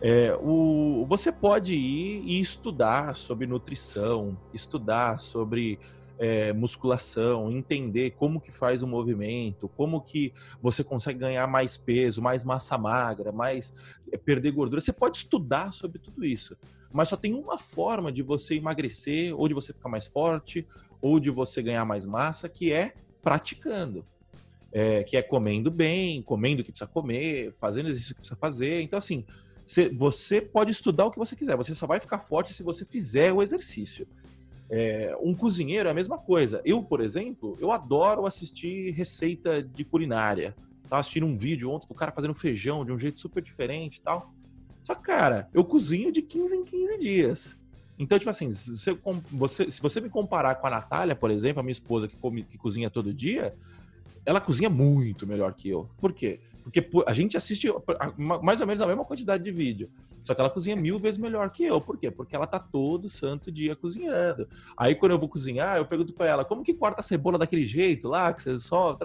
É, 0.00 0.36
o, 0.40 1.04
você 1.08 1.32
pode 1.32 1.74
ir 1.74 2.22
e 2.24 2.40
estudar 2.40 3.16
sobre 3.16 3.46
nutrição, 3.46 4.38
estudar 4.54 5.18
sobre 5.18 5.78
é, 6.18 6.52
musculação, 6.52 7.50
entender 7.50 8.12
como 8.12 8.40
que 8.40 8.50
faz 8.50 8.82
o 8.82 8.86
movimento, 8.86 9.68
como 9.68 10.00
que 10.00 10.32
você 10.60 10.82
consegue 10.82 11.20
ganhar 11.20 11.46
mais 11.46 11.76
peso, 11.76 12.20
mais 12.20 12.44
massa 12.44 12.76
magra, 12.76 13.32
mais 13.32 13.74
é, 14.12 14.16
perder 14.16 14.52
gordura. 14.52 14.80
Você 14.80 14.92
pode 14.92 15.18
estudar 15.18 15.72
sobre 15.72 15.98
tudo 15.98 16.24
isso, 16.24 16.56
mas 16.92 17.08
só 17.08 17.16
tem 17.16 17.34
uma 17.34 17.58
forma 17.58 18.10
de 18.12 18.22
você 18.22 18.54
emagrecer, 18.56 19.34
ou 19.38 19.48
de 19.48 19.54
você 19.54 19.72
ficar 19.72 19.88
mais 19.88 20.06
forte, 20.06 20.66
ou 21.00 21.20
de 21.20 21.30
você 21.30 21.62
ganhar 21.62 21.84
mais 21.84 22.04
massa, 22.04 22.48
que 22.48 22.72
é 22.72 22.94
praticando. 23.22 24.04
É, 24.70 25.02
que 25.02 25.16
é 25.16 25.22
comendo 25.22 25.70
bem, 25.70 26.20
comendo 26.20 26.60
o 26.60 26.64
que 26.64 26.70
precisa 26.70 26.90
comer, 26.90 27.54
fazendo 27.56 27.88
exercício 27.88 28.14
que 28.14 28.20
precisa 28.20 28.38
fazer. 28.38 28.82
Então, 28.82 28.98
assim, 28.98 29.24
você 29.96 30.40
pode 30.40 30.70
estudar 30.70 31.06
o 31.06 31.10
que 31.10 31.18
você 31.18 31.36
quiser, 31.36 31.56
você 31.56 31.74
só 31.74 31.86
vai 31.86 32.00
ficar 32.00 32.18
forte 32.18 32.54
se 32.54 32.62
você 32.62 32.84
fizer 32.84 33.32
o 33.32 33.42
exercício. 33.42 34.06
É, 34.70 35.16
um 35.22 35.34
cozinheiro 35.34 35.88
é 35.88 35.92
a 35.92 35.94
mesma 35.94 36.18
coisa. 36.18 36.60
Eu, 36.64 36.82
por 36.82 37.00
exemplo, 37.00 37.56
eu 37.60 37.72
adoro 37.72 38.26
assistir 38.26 38.92
receita 38.92 39.62
de 39.62 39.84
culinária. 39.84 40.54
Tava 40.88 41.00
assistindo 41.00 41.26
um 41.26 41.36
vídeo 41.36 41.70
ontem 41.70 41.86
do 41.86 41.94
cara 41.94 42.12
fazendo 42.12 42.34
feijão 42.34 42.84
de 42.84 42.92
um 42.92 42.98
jeito 42.98 43.20
super 43.20 43.42
diferente 43.42 43.96
e 43.96 44.02
tal. 44.02 44.32
Só 44.84 44.94
que, 44.94 45.02
cara, 45.02 45.48
eu 45.52 45.64
cozinho 45.64 46.10
de 46.10 46.22
15 46.22 46.56
em 46.56 46.64
15 46.64 46.98
dias. 46.98 47.58
Então, 47.98 48.18
tipo 48.18 48.30
assim, 48.30 48.50
se 48.52 48.98
você, 49.30 49.70
se 49.70 49.82
você 49.82 50.00
me 50.00 50.08
comparar 50.08 50.54
com 50.54 50.66
a 50.66 50.70
Natália, 50.70 51.16
por 51.16 51.30
exemplo, 51.30 51.60
a 51.60 51.62
minha 51.62 51.72
esposa 51.72 52.06
que, 52.06 52.16
come, 52.16 52.44
que 52.44 52.56
cozinha 52.56 52.88
todo 52.88 53.12
dia, 53.12 53.54
ela 54.24 54.40
cozinha 54.40 54.70
muito 54.70 55.26
melhor 55.26 55.52
que 55.52 55.68
eu. 55.68 55.90
Por 55.98 56.12
quê? 56.12 56.40
Porque 56.70 56.86
a 57.06 57.14
gente 57.14 57.36
assiste 57.36 57.72
mais 58.16 58.60
ou 58.60 58.66
menos 58.66 58.82
a 58.82 58.86
mesma 58.86 59.04
quantidade 59.04 59.42
de 59.42 59.50
vídeo. 59.50 59.88
Só 60.22 60.34
que 60.34 60.40
ela 60.40 60.50
cozinha 60.50 60.76
mil 60.76 60.98
vezes 60.98 61.18
melhor 61.18 61.50
que 61.50 61.64
eu. 61.64 61.80
Por 61.80 61.96
quê? 61.96 62.10
Porque 62.10 62.36
ela 62.36 62.46
tá 62.46 62.58
todo 62.58 63.08
santo 63.08 63.50
dia 63.50 63.74
cozinhando. 63.74 64.46
Aí 64.76 64.94
quando 64.94 65.12
eu 65.12 65.18
vou 65.18 65.28
cozinhar, 65.28 65.78
eu 65.78 65.86
pergunto 65.86 66.12
para 66.12 66.26
ela, 66.26 66.44
como 66.44 66.62
que 66.62 66.74
corta 66.74 67.00
a 67.00 67.02
cebola 67.02 67.38
daquele 67.38 67.64
jeito 67.64 68.06
lá, 68.08 68.32
que 68.34 68.42
você 68.42 68.58
só... 68.58 68.96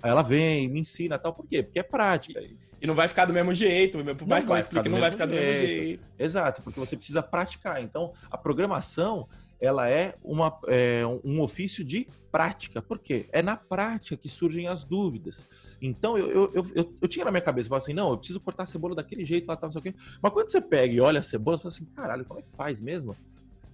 Aí 0.00 0.10
ela 0.10 0.22
vem, 0.22 0.68
me 0.68 0.78
ensina 0.80 1.18
tal. 1.18 1.32
Por 1.32 1.46
quê? 1.46 1.62
Porque 1.62 1.80
é 1.80 1.82
prática. 1.82 2.40
E 2.80 2.86
não 2.86 2.94
vai 2.94 3.08
ficar 3.08 3.24
do 3.24 3.32
mesmo 3.32 3.52
jeito, 3.52 3.98
por 4.14 4.28
mais 4.28 4.44
que 4.44 4.50
ela 4.50 4.58
explique, 4.60 4.88
não 4.88 5.00
vai 5.00 5.10
ficar 5.10 5.26
do 5.26 5.32
mesmo 5.32 5.66
jeito. 5.66 6.04
Exato, 6.16 6.62
porque 6.62 6.78
você 6.78 6.96
precisa 6.96 7.20
praticar. 7.20 7.82
Então, 7.82 8.12
a 8.30 8.38
programação 8.38 9.28
ela 9.60 9.88
é, 9.88 10.14
uma, 10.22 10.56
é 10.68 11.02
um 11.24 11.40
ofício 11.40 11.84
de 11.84 12.06
prática. 12.30 12.80
Por 12.80 12.98
quê? 12.98 13.28
É 13.32 13.42
na 13.42 13.56
prática 13.56 14.16
que 14.16 14.28
surgem 14.28 14.68
as 14.68 14.84
dúvidas. 14.84 15.48
Então, 15.80 16.16
eu, 16.16 16.30
eu, 16.30 16.66
eu, 16.74 16.94
eu, 17.02 17.08
tinha 17.08 17.24
na 17.24 17.30
minha 17.30 17.42
cabeça, 17.42 17.68
eu 17.68 17.76
assim, 17.76 17.92
não, 17.92 18.10
eu 18.10 18.18
preciso 18.18 18.40
cortar 18.40 18.64
a 18.64 18.66
cebola 18.66 18.94
daquele 18.94 19.24
jeito, 19.24 19.48
lá, 19.48 19.56
tal, 19.56 19.68
não 19.68 19.72
sei 19.72 19.80
o 19.80 19.82
quê. 19.82 20.00
Mas 20.22 20.32
quando 20.32 20.50
você 20.50 20.60
pega 20.60 20.94
e 20.94 21.00
olha 21.00 21.20
a 21.20 21.22
cebola, 21.22 21.56
você 21.56 21.62
fala 21.62 21.74
assim, 21.74 21.84
caralho, 21.86 22.24
como 22.24 22.40
é 22.40 22.42
que 22.42 22.56
faz 22.56 22.80
mesmo? 22.80 23.16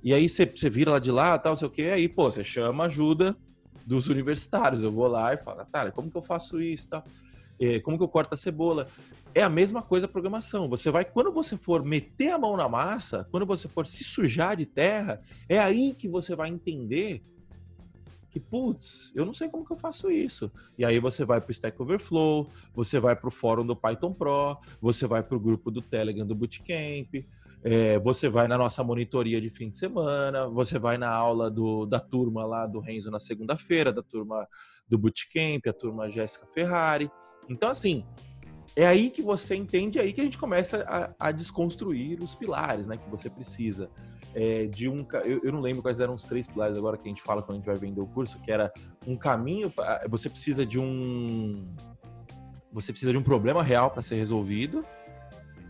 E 0.03 0.12
aí 0.12 0.28
você, 0.28 0.47
você 0.47 0.70
vira 0.70 0.93
lá 0.93 0.99
de 0.99 1.11
lá, 1.11 1.39
tal, 1.39 1.53
não 1.53 1.59
sei 1.59 1.68
o 1.68 1.70
quê, 1.70 1.82
aí, 1.82 2.09
pô, 2.09 2.30
você 2.30 2.45
chama 2.45 2.85
ajuda 2.85 3.37
dos 3.87 4.09
universitários. 4.09 4.82
Eu 4.82 4.91
vou 4.91 5.07
lá 5.07 5.35
e 5.35 5.37
falo, 5.37 5.59
Natália, 5.59 5.93
como 5.93 6.11
que 6.11 6.16
eu 6.16 6.22
faço 6.22 6.61
isso, 6.61 6.89
tal? 6.89 7.05
É, 7.61 7.80
como 7.80 7.97
que 7.97 8.05
eu 8.05 8.09
corto 8.09 8.35
a 8.35 8.37
cebola? 8.37 8.89
É 9.35 9.43
a 9.43 9.49
mesma 9.49 9.82
coisa 9.82 10.07
a 10.07 10.09
programação. 10.09 10.68
Você 10.68 10.91
vai, 10.91 11.05
quando 11.05 11.32
você 11.32 11.57
for 11.57 11.85
meter 11.85 12.30
a 12.30 12.39
mão 12.39 12.57
na 12.57 12.68
massa, 12.68 13.26
quando 13.30 13.45
você 13.45 13.66
for 13.66 13.87
se 13.87 14.05
sujar 14.05 14.57
de 14.57 14.64
terra, 14.64 15.20
é 15.49 15.59
aí 15.59 15.93
que 15.93 16.09
você 16.09 16.37
vai 16.37 16.49
entender 16.49 17.20
que, 18.30 18.39
putz, 18.39 19.12
eu 19.14 19.24
não 19.24 19.35
sei 19.35 19.49
como 19.49 19.64
que 19.64 19.72
eu 19.72 19.76
faço 19.76 20.11
isso. 20.11 20.51
E 20.78 20.85
aí 20.85 20.99
você 20.99 21.24
vai 21.24 21.41
para 21.41 21.49
o 21.49 21.53
Stack 21.53 21.80
Overflow, 21.82 22.49
você 22.72 23.01
vai 23.01 23.14
para 23.16 23.28
o 23.28 23.30
fórum 23.30 23.66
do 23.66 23.76
Python 23.76 24.12
Pro, 24.12 24.57
você 24.80 25.07
vai 25.07 25.22
para 25.22 25.37
o 25.37 25.41
grupo 25.41 25.70
do 25.70 25.82
Telegram 25.82 26.26
do 26.26 26.35
Bootcamp, 26.35 27.24
É, 27.66 27.99
você 27.99 28.28
vai 28.28 28.47
na 28.47 28.59
nossa 28.59 28.85
monitoria 28.85 29.41
de 29.41 29.49
fim 29.49 29.70
de 29.70 29.78
semana, 29.78 30.47
você 30.47 30.78
vai 30.78 30.99
na 30.99 31.09
aula 31.09 31.51
do, 31.51 31.87
da 31.87 31.99
turma 31.99 32.45
lá 32.45 32.66
do 32.66 32.78
Renzo 32.78 33.11
na 33.11 33.18
segunda-feira, 33.18 33.91
da 33.91 34.03
turma 34.03 34.47
do 34.87 34.99
Bootcamp, 34.99 35.66
a 35.66 35.72
turma 35.72 36.11
Jéssica 36.11 36.47
Ferrari. 36.53 37.11
Então, 37.49 37.70
assim, 37.70 38.05
é 38.76 38.86
aí 38.86 39.10
que 39.10 39.22
você 39.22 39.54
entende, 39.54 39.98
é 39.98 40.02
aí 40.02 40.12
que 40.12 40.20
a 40.20 40.24
gente 40.24 40.38
começa 40.38 40.84
a, 40.88 41.28
a 41.28 41.32
desconstruir 41.32 42.20
os 42.22 42.34
pilares, 42.34 42.86
né? 42.86 42.96
Que 42.96 43.08
você 43.08 43.30
precisa 43.30 43.88
é, 44.34 44.66
de 44.66 44.88
um. 44.88 45.06
Eu, 45.24 45.40
eu, 45.44 45.52
não 45.52 45.60
lembro 45.60 45.80
quais 45.80 46.00
eram 46.00 46.14
os 46.14 46.24
três 46.24 46.46
pilares 46.46 46.76
agora 46.76 46.96
que 46.96 47.04
a 47.04 47.08
gente 47.08 47.22
fala 47.22 47.40
quando 47.40 47.56
a 47.56 47.58
gente 47.60 47.66
vai 47.66 47.76
vender 47.76 48.00
o 48.00 48.06
curso, 48.06 48.38
que 48.40 48.50
era 48.50 48.72
um 49.06 49.16
caminho. 49.16 49.72
Você 50.08 50.28
precisa 50.28 50.66
de 50.66 50.78
um. 50.78 51.64
Você 52.72 52.90
precisa 52.90 53.12
de 53.12 53.18
um 53.18 53.22
problema 53.22 53.62
real 53.62 53.90
para 53.90 54.02
ser 54.02 54.16
resolvido, 54.16 54.84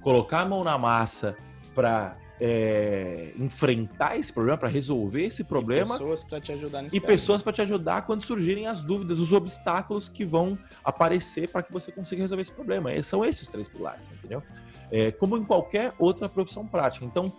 colocar 0.00 0.40
a 0.40 0.46
mão 0.46 0.64
na 0.64 0.78
massa 0.78 1.36
para 1.74 2.16
é, 2.40 3.32
enfrentar 3.38 4.18
esse 4.18 4.32
problema, 4.32 4.58
para 4.58 4.68
resolver 4.68 5.24
esse 5.24 5.44
problema. 5.44 5.94
E 5.94 5.98
pessoas 5.98 6.24
para 6.24 6.40
te 6.40 6.52
ajudar 6.52 6.82
nesse 6.82 6.96
E 6.96 7.00
caso. 7.00 7.12
pessoas 7.12 7.42
para 7.42 7.52
te 7.52 7.62
ajudar 7.62 8.02
quando 8.02 8.24
surgirem 8.24 8.66
as 8.66 8.82
dúvidas, 8.82 9.18
os 9.18 9.32
obstáculos 9.32 10.08
que 10.08 10.24
vão 10.24 10.58
aparecer 10.84 11.48
para 11.48 11.62
que 11.62 11.72
você 11.72 11.92
consiga 11.92 12.22
resolver 12.22 12.42
esse 12.42 12.52
problema. 12.52 12.92
E 12.92 13.02
são 13.02 13.24
esses 13.24 13.48
três 13.48 13.68
pilares, 13.68 14.10
entendeu? 14.10 14.42
É, 14.90 15.12
como 15.12 15.36
em 15.36 15.44
qualquer 15.44 15.92
outra 15.98 16.28
profissão 16.28 16.66
prática. 16.66 17.04
Então, 17.04 17.32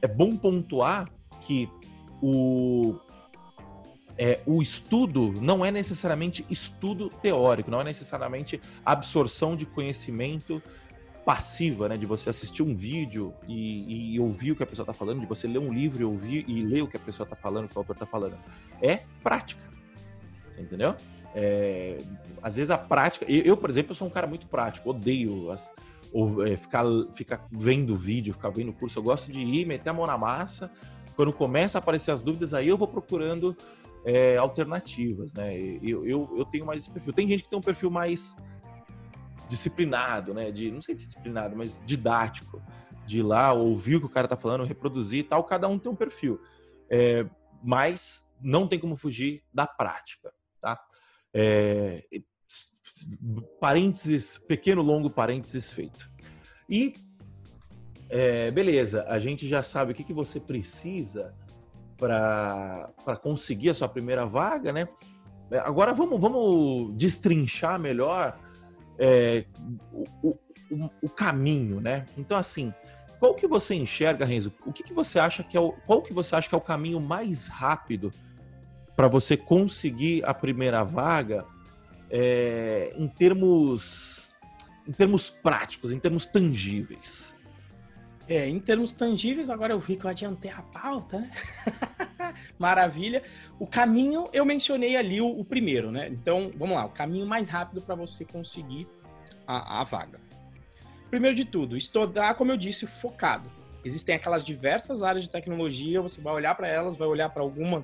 é 0.00 0.06
bom 0.06 0.36
pontuar 0.36 1.08
que 1.42 1.68
o, 2.22 2.96
é, 4.16 4.40
o 4.46 4.62
estudo 4.62 5.32
não 5.40 5.64
é 5.64 5.70
necessariamente 5.70 6.46
estudo 6.48 7.10
teórico, 7.22 7.70
não 7.70 7.80
é 7.80 7.84
necessariamente 7.84 8.60
absorção 8.84 9.56
de 9.56 9.66
conhecimento 9.66 10.62
passiva, 11.28 11.90
né, 11.90 11.98
de 11.98 12.06
você 12.06 12.30
assistir 12.30 12.62
um 12.62 12.74
vídeo 12.74 13.34
e, 13.46 14.14
e 14.14 14.18
ouvir 14.18 14.52
o 14.52 14.56
que 14.56 14.62
a 14.62 14.66
pessoa 14.66 14.84
está 14.84 14.94
falando, 14.94 15.20
de 15.20 15.26
você 15.26 15.46
ler 15.46 15.58
um 15.58 15.70
livro 15.70 16.00
e 16.00 16.04
ouvir 16.06 16.42
e 16.48 16.62
ler 16.62 16.80
o 16.80 16.88
que 16.88 16.96
a 16.96 17.00
pessoa 17.00 17.26
está 17.26 17.36
falando, 17.36 17.66
o 17.66 17.68
que 17.68 17.76
o 17.76 17.80
autor 17.80 17.92
está 17.92 18.06
falando. 18.06 18.34
É 18.80 19.00
prática, 19.22 19.60
entendeu? 20.58 20.94
É, 21.34 21.98
às 22.42 22.56
vezes 22.56 22.70
a 22.70 22.78
prática. 22.78 23.30
Eu, 23.30 23.42
eu, 23.42 23.56
por 23.58 23.68
exemplo, 23.68 23.94
sou 23.94 24.06
um 24.06 24.10
cara 24.10 24.26
muito 24.26 24.46
prático, 24.46 24.88
odeio 24.88 25.50
as, 25.50 25.70
ou, 26.14 26.46
é, 26.46 26.56
ficar, 26.56 26.86
ficar 27.12 27.46
vendo 27.52 27.94
vídeo, 27.94 28.32
ficar 28.32 28.48
vendo 28.48 28.72
curso. 28.72 28.98
Eu 28.98 29.02
gosto 29.02 29.30
de 29.30 29.38
ir, 29.38 29.66
meter 29.66 29.90
a 29.90 29.92
mão 29.92 30.06
na 30.06 30.16
massa. 30.16 30.70
Quando 31.14 31.30
começa 31.30 31.76
a 31.76 31.80
aparecer 31.80 32.10
as 32.10 32.22
dúvidas, 32.22 32.54
aí 32.54 32.68
eu 32.68 32.78
vou 32.78 32.88
procurando 32.88 33.54
é, 34.02 34.38
alternativas, 34.38 35.34
né? 35.34 35.54
Eu, 35.82 36.06
eu, 36.06 36.34
eu 36.38 36.44
tenho 36.46 36.64
mais 36.64 36.84
esse 36.84 36.90
perfil. 36.90 37.12
Tem 37.12 37.28
gente 37.28 37.42
que 37.42 37.50
tem 37.50 37.58
um 37.58 37.62
perfil 37.62 37.90
mais 37.90 38.34
disciplinado, 39.48 40.34
né? 40.34 40.50
De, 40.50 40.70
não 40.70 40.80
sei 40.80 40.94
disciplinado, 40.94 41.56
mas 41.56 41.80
didático. 41.84 42.62
De 43.06 43.18
ir 43.18 43.22
lá, 43.22 43.52
ouvir 43.52 43.96
o 43.96 44.00
que 44.00 44.06
o 44.06 44.10
cara 44.10 44.28
tá 44.28 44.36
falando, 44.36 44.64
reproduzir 44.64 45.20
e 45.20 45.24
tal. 45.24 45.42
Cada 45.44 45.66
um 45.66 45.78
tem 45.78 45.90
um 45.90 45.96
perfil. 45.96 46.40
É, 46.90 47.26
mas 47.62 48.30
não 48.40 48.68
tem 48.68 48.78
como 48.78 48.96
fugir 48.96 49.42
da 49.52 49.66
prática, 49.66 50.32
tá? 50.60 50.78
É, 51.32 52.04
parênteses, 53.60 54.38
pequeno 54.38 54.82
longo 54.82 55.10
parênteses 55.10 55.70
feito. 55.70 56.10
E 56.68 56.94
é, 58.10 58.50
beleza, 58.50 59.04
a 59.08 59.18
gente 59.18 59.46
já 59.46 59.62
sabe 59.62 59.92
o 59.92 59.94
que, 59.94 60.04
que 60.04 60.12
você 60.12 60.40
precisa 60.40 61.34
para 61.96 63.16
conseguir 63.22 63.70
a 63.70 63.74
sua 63.74 63.88
primeira 63.88 64.24
vaga, 64.24 64.72
né? 64.72 64.88
Agora 65.64 65.92
vamos, 65.92 66.20
vamos 66.20 66.94
destrinchar 66.96 67.78
melhor 67.78 68.38
é, 68.98 69.44
o, 70.22 70.36
o, 70.70 70.90
o, 71.02 71.08
caminho, 71.08 71.80
né? 71.80 72.04
Então, 72.16 72.36
assim, 72.36 72.72
qual 73.18 73.34
que 73.34 73.46
você 73.46 73.74
enxerga, 73.74 74.24
Renzo? 74.24 74.52
O 74.66 74.72
que, 74.72 74.82
que 74.82 74.92
você 74.92 75.18
acha 75.18 75.42
que 75.42 75.56
é 75.56 75.60
o, 75.60 75.72
qual 75.86 76.02
que 76.02 76.12
você 76.12 76.34
acha 76.34 76.48
que 76.48 76.54
é 76.54 76.58
o 76.58 76.62
caminho 76.62 77.00
mais 77.00 77.46
rápido 77.46 78.10
para 78.96 79.08
você 79.08 79.36
conseguir 79.36 80.24
a 80.24 80.34
primeira 80.34 80.82
vaga 80.82 81.46
é, 82.10 82.92
em 82.96 83.06
termos 83.08 84.32
em 84.86 84.92
termos 84.92 85.28
práticos, 85.28 85.92
em 85.92 85.98
termos 85.98 86.26
tangíveis? 86.26 87.34
É, 88.28 88.46
em 88.46 88.60
termos 88.60 88.92
tangíveis, 88.92 89.48
agora 89.48 89.72
eu 89.72 89.80
vi 89.80 89.96
que 89.96 90.04
eu 90.04 90.10
adiantei 90.10 90.50
a 90.50 90.60
pauta, 90.60 91.20
né? 91.20 91.30
Maravilha. 92.58 93.22
O 93.58 93.66
caminho, 93.66 94.28
eu 94.34 94.44
mencionei 94.44 94.96
ali 94.96 95.18
o, 95.18 95.28
o, 95.28 95.44
primeiro, 95.44 95.90
né? 95.90 96.08
Então, 96.08 96.52
vamos 96.54 96.76
lá, 96.76 96.84
o 96.84 96.90
caminho 96.90 97.26
mais 97.26 97.48
rápido 97.48 97.80
para 97.80 97.94
você 97.94 98.26
conseguir 98.26 98.86
a, 99.46 99.80
a 99.80 99.84
vaga. 99.84 100.20
Primeiro 101.08 101.34
de 101.34 101.46
tudo, 101.46 101.74
estudar, 101.74 102.34
como 102.34 102.52
eu 102.52 102.56
disse, 102.58 102.86
focado. 102.86 103.50
Existem 103.82 104.14
aquelas 104.14 104.44
diversas 104.44 105.02
áreas 105.02 105.24
de 105.24 105.30
tecnologia, 105.30 106.02
você 106.02 106.20
vai 106.20 106.34
olhar 106.34 106.54
para 106.54 106.68
elas, 106.68 106.96
vai 106.96 107.08
olhar 107.08 107.30
para 107.30 107.42
alguma, 107.42 107.82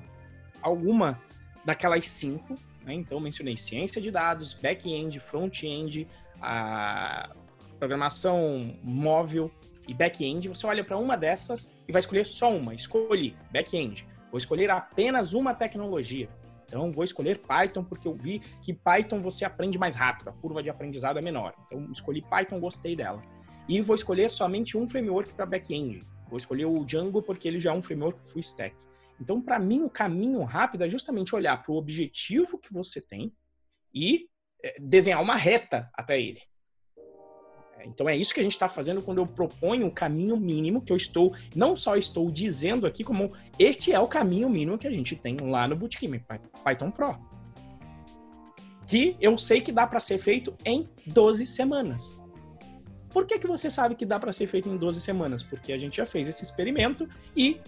alguma 0.61 1.19
daquelas 1.65 2.07
cinco, 2.07 2.53
né? 2.83 2.93
Então, 2.93 3.19
mencionei 3.19 3.57
ciência 3.57 3.99
de 3.99 4.11
dados, 4.11 4.53
back-end, 4.53 5.19
front-end, 5.19 6.07
a 6.39 7.31
programação 7.79 8.75
móvel, 8.83 9.51
e 9.87 9.93
back-end, 9.93 10.47
você 10.47 10.65
olha 10.65 10.83
para 10.83 10.97
uma 10.97 11.15
dessas 11.15 11.75
e 11.87 11.91
vai 11.91 11.99
escolher 11.99 12.25
só 12.25 12.51
uma. 12.51 12.73
Escolhi 12.73 13.35
back-end. 13.51 14.07
Vou 14.31 14.37
escolher 14.37 14.69
apenas 14.69 15.33
uma 15.33 15.53
tecnologia. 15.53 16.29
Então, 16.65 16.91
vou 16.91 17.03
escolher 17.03 17.39
Python 17.39 17.83
porque 17.83 18.07
eu 18.07 18.15
vi 18.15 18.39
que 18.61 18.73
Python 18.73 19.19
você 19.19 19.45
aprende 19.45 19.77
mais 19.77 19.95
rápido, 19.95 20.29
a 20.29 20.33
curva 20.33 20.63
de 20.63 20.69
aprendizado 20.69 21.19
é 21.19 21.21
menor. 21.21 21.53
Então, 21.67 21.89
escolhi 21.91 22.21
Python, 22.21 22.59
gostei 22.59 22.95
dela. 22.95 23.21
E 23.69 23.79
vou 23.81 23.95
escolher 23.95 24.29
somente 24.29 24.77
um 24.77 24.87
framework 24.87 25.33
para 25.33 25.45
back-end. 25.45 26.01
Vou 26.27 26.37
escolher 26.37 26.65
o 26.65 26.83
Django 26.83 27.21
porque 27.21 27.47
ele 27.47 27.59
já 27.59 27.71
é 27.71 27.73
um 27.73 27.81
framework 27.81 28.19
full 28.27 28.41
stack. 28.41 28.75
Então, 29.19 29.41
para 29.41 29.59
mim, 29.59 29.83
o 29.83 29.89
caminho 29.89 30.43
rápido 30.43 30.83
é 30.83 30.89
justamente 30.89 31.35
olhar 31.35 31.61
para 31.61 31.71
o 31.71 31.77
objetivo 31.77 32.57
que 32.57 32.73
você 32.73 32.99
tem 32.99 33.31
e 33.93 34.27
eh, 34.61 34.75
desenhar 34.79 35.21
uma 35.21 35.35
reta 35.35 35.89
até 35.93 36.19
ele. 36.19 36.41
Então 37.83 38.07
é 38.07 38.15
isso 38.15 38.33
que 38.33 38.39
a 38.39 38.43
gente 38.43 38.53
está 38.53 38.67
fazendo 38.67 39.01
quando 39.01 39.19
eu 39.19 39.27
proponho 39.27 39.87
o 39.87 39.91
caminho 39.91 40.37
mínimo 40.37 40.81
que 40.81 40.91
eu 40.91 40.97
estou, 40.97 41.33
não 41.55 41.75
só 41.75 41.95
estou 41.95 42.31
dizendo 42.31 42.87
aqui, 42.87 43.03
como 43.03 43.33
este 43.59 43.91
é 43.91 43.99
o 43.99 44.07
caminho 44.07 44.49
mínimo 44.49 44.77
que 44.77 44.87
a 44.87 44.91
gente 44.91 45.15
tem 45.15 45.37
lá 45.37 45.67
no 45.67 45.75
Bootcamp 45.75 46.21
Python 46.63 46.91
Pro. 46.91 47.17
Que 48.87 49.15
eu 49.19 49.37
sei 49.37 49.61
que 49.61 49.71
dá 49.71 49.87
para 49.87 49.99
ser 49.99 50.17
feito 50.17 50.53
em 50.63 50.87
12 51.07 51.45
semanas. 51.47 52.17
Por 53.09 53.25
que, 53.25 53.39
que 53.39 53.47
você 53.47 53.71
sabe 53.71 53.95
que 53.95 54.05
dá 54.05 54.19
para 54.19 54.33
ser 54.33 54.45
feito 54.45 54.67
em 54.67 54.77
12 54.77 54.99
semanas? 54.99 55.41
Porque 55.41 55.71
a 55.71 55.77
gente 55.77 55.97
já 55.97 56.05
fez 56.05 56.27
esse 56.27 56.43
experimento 56.43 57.07
e 57.35 57.59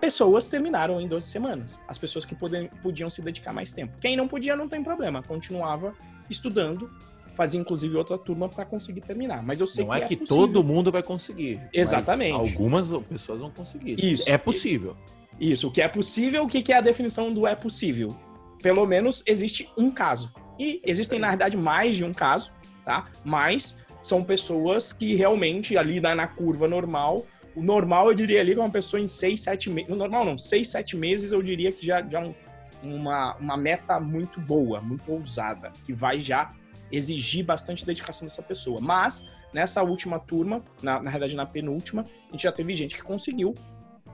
pessoas 0.00 0.46
terminaram 0.46 1.00
em 1.00 1.08
12 1.08 1.26
semanas. 1.26 1.80
As 1.88 1.98
pessoas 1.98 2.24
que 2.24 2.36
podiam 2.82 3.10
se 3.10 3.20
dedicar 3.20 3.52
mais 3.52 3.72
tempo. 3.72 3.98
Quem 4.00 4.16
não 4.16 4.28
podia, 4.28 4.54
não 4.54 4.68
tem 4.68 4.84
problema, 4.84 5.22
continuava 5.22 5.94
estudando 6.30 6.90
fazia 7.34 7.60
inclusive 7.60 7.96
outra 7.96 8.16
turma 8.16 8.48
para 8.48 8.64
conseguir 8.64 9.00
terminar. 9.00 9.42
Mas 9.42 9.60
eu 9.60 9.66
sei 9.66 9.84
não 9.84 9.92
que 9.92 10.00
é, 10.00 10.04
é 10.04 10.06
que 10.06 10.16
possível. 10.16 10.46
todo 10.46 10.64
mundo 10.64 10.90
vai 10.90 11.02
conseguir. 11.02 11.60
Exatamente. 11.72 12.32
algumas 12.32 12.88
pessoas 13.08 13.40
vão 13.40 13.50
conseguir. 13.50 13.96
Isso. 13.98 14.28
É 14.30 14.38
possível. 14.38 14.96
Isso. 15.40 15.68
O 15.68 15.70
que 15.70 15.82
é 15.82 15.88
possível, 15.88 16.44
o 16.44 16.48
que 16.48 16.72
é 16.72 16.76
a 16.76 16.80
definição 16.80 17.32
do 17.32 17.46
é 17.46 17.54
possível? 17.54 18.14
Pelo 18.62 18.86
menos 18.86 19.22
existe 19.26 19.68
um 19.76 19.90
caso. 19.90 20.32
E 20.58 20.80
existem, 20.84 21.18
na 21.18 21.28
verdade, 21.30 21.56
mais 21.56 21.96
de 21.96 22.04
um 22.04 22.12
caso, 22.12 22.52
tá? 22.84 23.10
Mas 23.24 23.78
são 24.00 24.22
pessoas 24.22 24.92
que 24.92 25.14
realmente 25.14 25.76
ali 25.76 26.00
na, 26.00 26.14
na 26.14 26.26
curva 26.26 26.68
normal, 26.68 27.26
o 27.54 27.62
normal 27.62 28.08
eu 28.08 28.14
diria 28.14 28.40
ali 28.40 28.52
que 28.52 28.60
é 28.60 28.62
uma 28.62 28.70
pessoa 28.70 29.00
em 29.00 29.08
seis, 29.08 29.40
sete 29.40 29.70
meses. 29.70 29.90
Normal 29.96 30.24
não, 30.24 30.38
seis, 30.38 30.68
sete 30.68 30.96
meses 30.96 31.32
eu 31.32 31.42
diria 31.42 31.72
que 31.72 31.84
já, 31.84 32.06
já 32.06 32.20
um, 32.20 32.34
uma, 32.82 33.34
uma 33.36 33.56
meta 33.56 33.98
muito 33.98 34.40
boa, 34.40 34.80
muito 34.80 35.10
ousada, 35.10 35.72
que 35.84 35.92
vai 35.92 36.18
já 36.20 36.50
exigir 36.90 37.44
bastante 37.44 37.84
dedicação 37.84 38.26
dessa 38.26 38.42
pessoa. 38.42 38.80
Mas, 38.80 39.28
nessa 39.52 39.82
última 39.82 40.18
turma, 40.18 40.64
na, 40.82 41.02
na 41.02 41.10
realidade 41.10 41.36
na 41.36 41.46
penúltima, 41.46 42.06
a 42.28 42.32
gente 42.32 42.42
já 42.42 42.52
teve 42.52 42.74
gente 42.74 42.94
que 42.94 43.02
conseguiu 43.02 43.54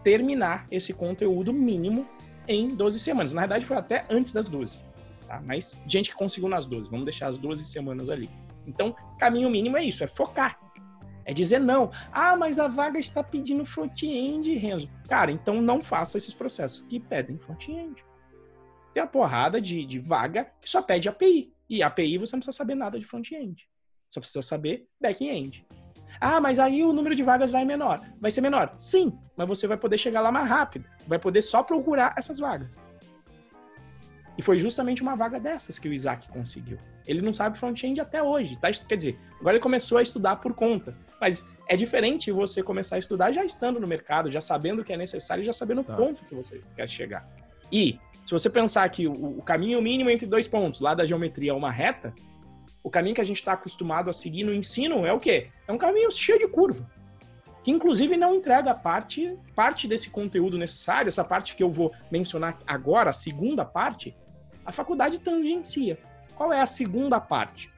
terminar 0.03 0.67
esse 0.71 0.93
conteúdo 0.93 1.53
mínimo 1.53 2.07
em 2.49 2.69
12 2.69 2.99
semanas. 3.01 3.33
Na 3.33 3.43
verdade, 3.43 3.65
foi 3.67 3.77
até 3.77 4.07
antes 4.11 4.33
das 4.33 4.49
12. 4.49 4.83
Tá? 5.27 5.41
Mas 5.45 5.77
gente 5.87 6.11
que 6.11 6.17
conseguiu 6.17 6.49
nas 6.49 6.67
12. 6.67 6.91
Vamos 6.91 7.05
deixar 7.05 7.29
as 7.29 7.37
12 7.37 7.65
semanas 7.65 8.11
ali. 8.11 8.31
Então, 8.67 8.95
caminho 9.19 9.51
mínimo 9.51 9.77
é 9.77 9.85
isso, 9.85 10.03
é 10.03 10.07
focar. 10.07 10.59
É 11.25 11.33
dizer 11.33 11.61
não. 11.61 11.91
Ah, 12.11 12.37
mas 12.37 12.59
a 12.59 12.67
vaga 12.67 12.99
está 12.99 13.23
pedindo 13.23 13.65
front-end, 13.65 14.53
Renzo. 14.55 14.89
Cara, 15.09 15.31
então 15.31 15.61
não 15.61 15.81
faça 15.81 16.19
esses 16.19 16.35
processos 16.35 16.85
que 16.89 16.99
pedem 16.99 17.39
front-end. 17.39 18.05
Tem 18.93 19.03
uma 19.03 19.09
porrada 19.09 19.61
de, 19.61 19.85
de 19.87 19.99
vaga 19.99 20.51
que 20.61 20.69
só 20.69 20.83
pede 20.83 21.09
API. 21.09 21.53
E 21.71 21.85
API 21.85 22.19
você 22.19 22.35
não 22.35 22.41
precisa 22.41 22.57
saber 22.57 22.75
nada 22.75 22.99
de 22.99 23.07
front-end. 23.07 23.69
Só 24.09 24.19
precisa 24.19 24.43
saber 24.43 24.89
back-end. 25.01 25.65
Ah, 26.21 26.41
mas 26.41 26.59
aí 26.59 26.83
o 26.83 26.93
número 26.93 27.15
de 27.15 27.23
vagas 27.23 27.53
vai 27.53 27.65
menor. 27.65 28.05
Vai 28.21 28.33
ser 28.33 28.41
menor? 28.41 28.75
Sim, 28.77 29.17
mas 29.37 29.47
você 29.47 29.69
vai 29.69 29.77
poder 29.77 29.97
chegar 29.97 30.21
lá 30.21 30.33
mais 30.33 30.49
rápido. 30.49 30.85
Vai 31.07 31.21
poder 31.21 31.43
só 31.43 31.63
procurar 31.63 32.15
essas 32.19 32.41
vagas. 32.41 32.77
E 34.37 34.43
foi 34.43 34.59
justamente 34.59 35.01
uma 35.01 35.15
vaga 35.15 35.39
dessas 35.39 35.79
que 35.79 35.89
o 35.89 35.93
Isaac 35.93 36.29
conseguiu. 36.29 36.79
Ele 37.07 37.21
não 37.21 37.33
sabe 37.33 37.59
front-end 37.59 38.01
até 38.01 38.21
hoje, 38.21 38.57
tá? 38.59 38.71
Quer 38.73 38.97
dizer, 38.97 39.19
agora 39.39 39.57
ele 39.57 39.63
começou 39.63 39.99
a 39.99 40.03
estudar 40.03 40.37
por 40.37 40.55
conta. 40.55 40.97
Mas 41.21 41.49
é 41.69 41.77
diferente 41.77 42.33
você 42.33 42.63
começar 42.63 42.97
a 42.97 42.99
estudar 42.99 43.31
já 43.31 43.45
estando 43.45 43.79
no 43.79 43.87
mercado, 43.87 44.31
já 44.31 44.41
sabendo 44.41 44.83
o 44.83 44.85
que 44.85 44.93
é 44.93 44.97
necessário, 44.97 45.45
já 45.45 45.53
sabendo 45.53 45.85
tá. 45.85 45.93
o 45.93 45.97
ponto 45.97 46.25
que 46.25 46.35
você 46.35 46.61
quer 46.75 46.89
chegar. 46.89 47.29
E 47.71 48.01
se 48.31 48.33
você 48.33 48.49
pensar 48.49 48.89
que 48.91 49.09
o, 49.09 49.39
o 49.39 49.43
caminho 49.43 49.83
mínimo 49.83 50.09
entre 50.09 50.25
dois 50.25 50.47
pontos, 50.47 50.81
lá 50.81 50.95
da 50.95 51.05
geometria 51.05 51.51
é 51.51 51.53
uma 51.53 51.73
reta, 51.73 52.15
o 52.81 52.89
caminho 52.89 53.13
que 53.13 53.21
a 53.21 53.25
gente 53.25 53.39
está 53.39 53.55
acostumado 53.55 54.09
a 54.09 54.13
seguir 54.13 54.45
no 54.45 54.55
ensino 54.55 55.05
é 55.05 55.13
o 55.13 55.19
quê? 55.19 55.49
É 55.67 55.73
um 55.73 55.77
caminho 55.77 56.09
cheio 56.13 56.39
de 56.39 56.47
curva. 56.47 56.89
Que 57.65 57.73
inclusive 57.73 58.17
não 58.17 58.37
entrega 58.37 58.73
parte, 58.73 59.37
parte 59.57 59.89
desse 59.89 60.11
conteúdo 60.11 60.57
necessário, 60.57 61.09
essa 61.09 61.25
parte 61.25 61.57
que 61.57 61.63
eu 61.65 61.73
vou 61.73 61.93
mencionar 62.09 62.57
agora, 62.65 63.11
a 63.11 63.13
segunda 63.13 63.65
parte, 63.65 64.15
a 64.65 64.71
faculdade 64.71 65.19
tangencia. 65.19 65.99
Qual 66.37 66.53
é 66.53 66.61
a 66.61 66.69
segunda 66.69 67.19
parte? 67.19 67.69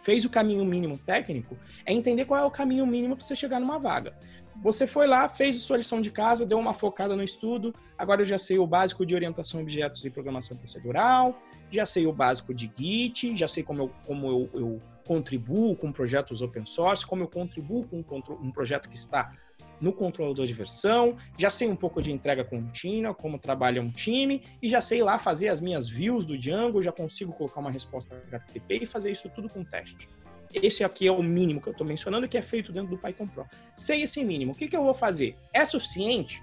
Fez 0.00 0.24
o 0.24 0.30
caminho 0.30 0.64
mínimo 0.64 0.96
técnico, 0.96 1.54
é 1.84 1.92
entender 1.92 2.24
qual 2.24 2.40
é 2.40 2.44
o 2.46 2.50
caminho 2.50 2.86
mínimo 2.86 3.14
para 3.14 3.26
você 3.26 3.36
chegar 3.36 3.60
numa 3.60 3.78
vaga. 3.78 4.14
Você 4.62 4.86
foi 4.86 5.06
lá, 5.06 5.28
fez 5.28 5.56
a 5.56 5.60
sua 5.60 5.76
lição 5.76 6.00
de 6.00 6.10
casa, 6.10 6.44
deu 6.44 6.58
uma 6.58 6.74
focada 6.74 7.16
no 7.16 7.22
estudo. 7.22 7.74
Agora 7.96 8.22
eu 8.22 8.26
já 8.26 8.38
sei 8.38 8.58
o 8.58 8.66
básico 8.66 9.06
de 9.06 9.14
orientação 9.14 9.60
a 9.60 9.62
objetos 9.62 10.04
e 10.04 10.10
programação 10.10 10.56
procedural, 10.56 11.38
já 11.70 11.86
sei 11.86 12.06
o 12.06 12.12
básico 12.12 12.54
de 12.54 12.70
Git, 12.76 13.36
já 13.36 13.48
sei 13.48 13.62
como 13.62 13.82
eu, 13.82 13.90
como 14.06 14.26
eu, 14.26 14.50
eu 14.54 14.82
contribuo 15.06 15.74
com 15.74 15.90
projetos 15.90 16.42
open 16.42 16.66
source, 16.66 17.06
como 17.06 17.22
eu 17.22 17.28
contribuo 17.28 17.84
com 17.84 17.98
um, 17.98 18.46
um 18.46 18.52
projeto 18.52 18.88
que 18.88 18.96
está 18.96 19.32
no 19.80 19.92
controlador 19.92 20.46
de 20.46 20.54
versão, 20.54 21.16
já 21.36 21.50
sei 21.50 21.68
um 21.68 21.74
pouco 21.74 22.00
de 22.00 22.12
entrega 22.12 22.44
contínua, 22.44 23.12
como 23.12 23.36
trabalha 23.36 23.82
um 23.82 23.90
time, 23.90 24.40
e 24.62 24.68
já 24.68 24.80
sei 24.80 25.02
lá 25.02 25.18
fazer 25.18 25.48
as 25.48 25.60
minhas 25.60 25.88
views 25.88 26.24
do 26.24 26.38
Django, 26.38 26.80
já 26.80 26.92
consigo 26.92 27.32
colocar 27.32 27.58
uma 27.58 27.70
resposta 27.70 28.14
HTTP 28.28 28.84
e 28.84 28.86
fazer 28.86 29.10
isso 29.10 29.28
tudo 29.28 29.48
com 29.48 29.64
teste. 29.64 30.08
Esse 30.52 30.84
aqui 30.84 31.06
é 31.06 31.12
o 31.12 31.22
mínimo 31.22 31.60
que 31.60 31.68
eu 31.68 31.72
estou 31.72 31.86
mencionando, 31.86 32.28
que 32.28 32.36
é 32.36 32.42
feito 32.42 32.72
dentro 32.72 32.90
do 32.90 32.98
Python 32.98 33.26
Pro. 33.26 33.46
Sei 33.76 34.02
esse 34.02 34.22
mínimo, 34.24 34.52
o 34.52 34.54
que, 34.54 34.68
que 34.68 34.76
eu 34.76 34.84
vou 34.84 34.94
fazer? 34.94 35.36
É 35.52 35.64
suficiente? 35.64 36.42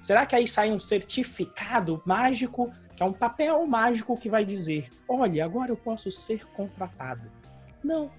Será 0.00 0.26
que 0.26 0.36
aí 0.36 0.46
sai 0.46 0.70
um 0.70 0.78
certificado 0.78 2.02
mágico, 2.04 2.70
que 2.94 3.02
é 3.02 3.06
um 3.06 3.12
papel 3.12 3.66
mágico 3.66 4.16
que 4.18 4.28
vai 4.28 4.44
dizer: 4.44 4.88
olha, 5.08 5.44
agora 5.44 5.72
eu 5.72 5.76
posso 5.76 6.10
ser 6.10 6.46
contratado? 6.48 7.30
Não. 7.82 8.10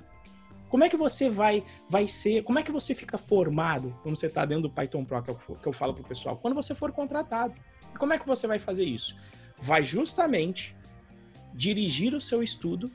Como 0.68 0.84
é 0.84 0.90
que 0.90 0.98
você 0.98 1.30
vai, 1.30 1.64
vai 1.88 2.08
ser? 2.08 2.44
Como 2.44 2.58
é 2.60 2.64
que 2.64 2.72
você 2.72 2.96
fica 2.96 3.18
formado 3.18 3.98
quando 4.02 4.16
você 4.16 4.26
está 4.26 4.44
dentro 4.46 4.64
do 4.64 4.70
Python 4.70 5.06
Pro 5.06 5.22
que 5.22 5.30
eu, 5.30 5.36
que 5.36 5.68
eu 5.68 5.74
falo 5.74 5.94
para 5.94 6.04
o 6.04 6.08
pessoal? 6.08 6.38
Quando 6.38 6.56
você 6.56 6.74
for 6.74 6.92
contratado. 6.92 7.58
E 7.94 7.98
como 7.98 8.14
é 8.14 8.18
que 8.18 8.28
você 8.28 8.48
vai 8.48 8.60
fazer 8.60 8.84
isso? 8.84 9.16
Vai 9.58 9.84
justamente 9.84 10.76
dirigir 11.54 12.14
o 12.14 12.20
seu 12.20 12.44
estudo 12.44 12.92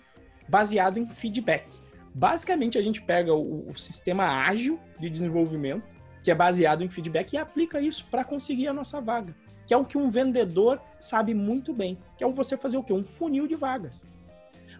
baseado 0.48 0.98
em 0.98 1.08
feedback. 1.08 1.66
Basicamente, 2.14 2.76
a 2.76 2.82
gente 2.82 3.00
pega 3.00 3.32
o, 3.32 3.70
o 3.70 3.78
sistema 3.78 4.24
ágil 4.24 4.78
de 4.98 5.08
desenvolvimento, 5.08 5.94
que 6.22 6.30
é 6.30 6.34
baseado 6.34 6.82
em 6.82 6.88
feedback, 6.88 7.32
e 7.32 7.38
aplica 7.38 7.80
isso 7.80 8.06
para 8.10 8.24
conseguir 8.24 8.68
a 8.68 8.72
nossa 8.72 9.00
vaga. 9.00 9.34
Que 9.66 9.72
é 9.72 9.76
o 9.76 9.84
que 9.84 9.96
um 9.96 10.08
vendedor 10.08 10.80
sabe 10.98 11.32
muito 11.32 11.72
bem. 11.72 11.98
Que 12.16 12.24
é 12.24 12.28
você 12.28 12.56
fazer 12.56 12.76
o 12.76 12.82
quê? 12.82 12.92
Um 12.92 13.04
funil 13.04 13.46
de 13.46 13.54
vagas. 13.54 14.02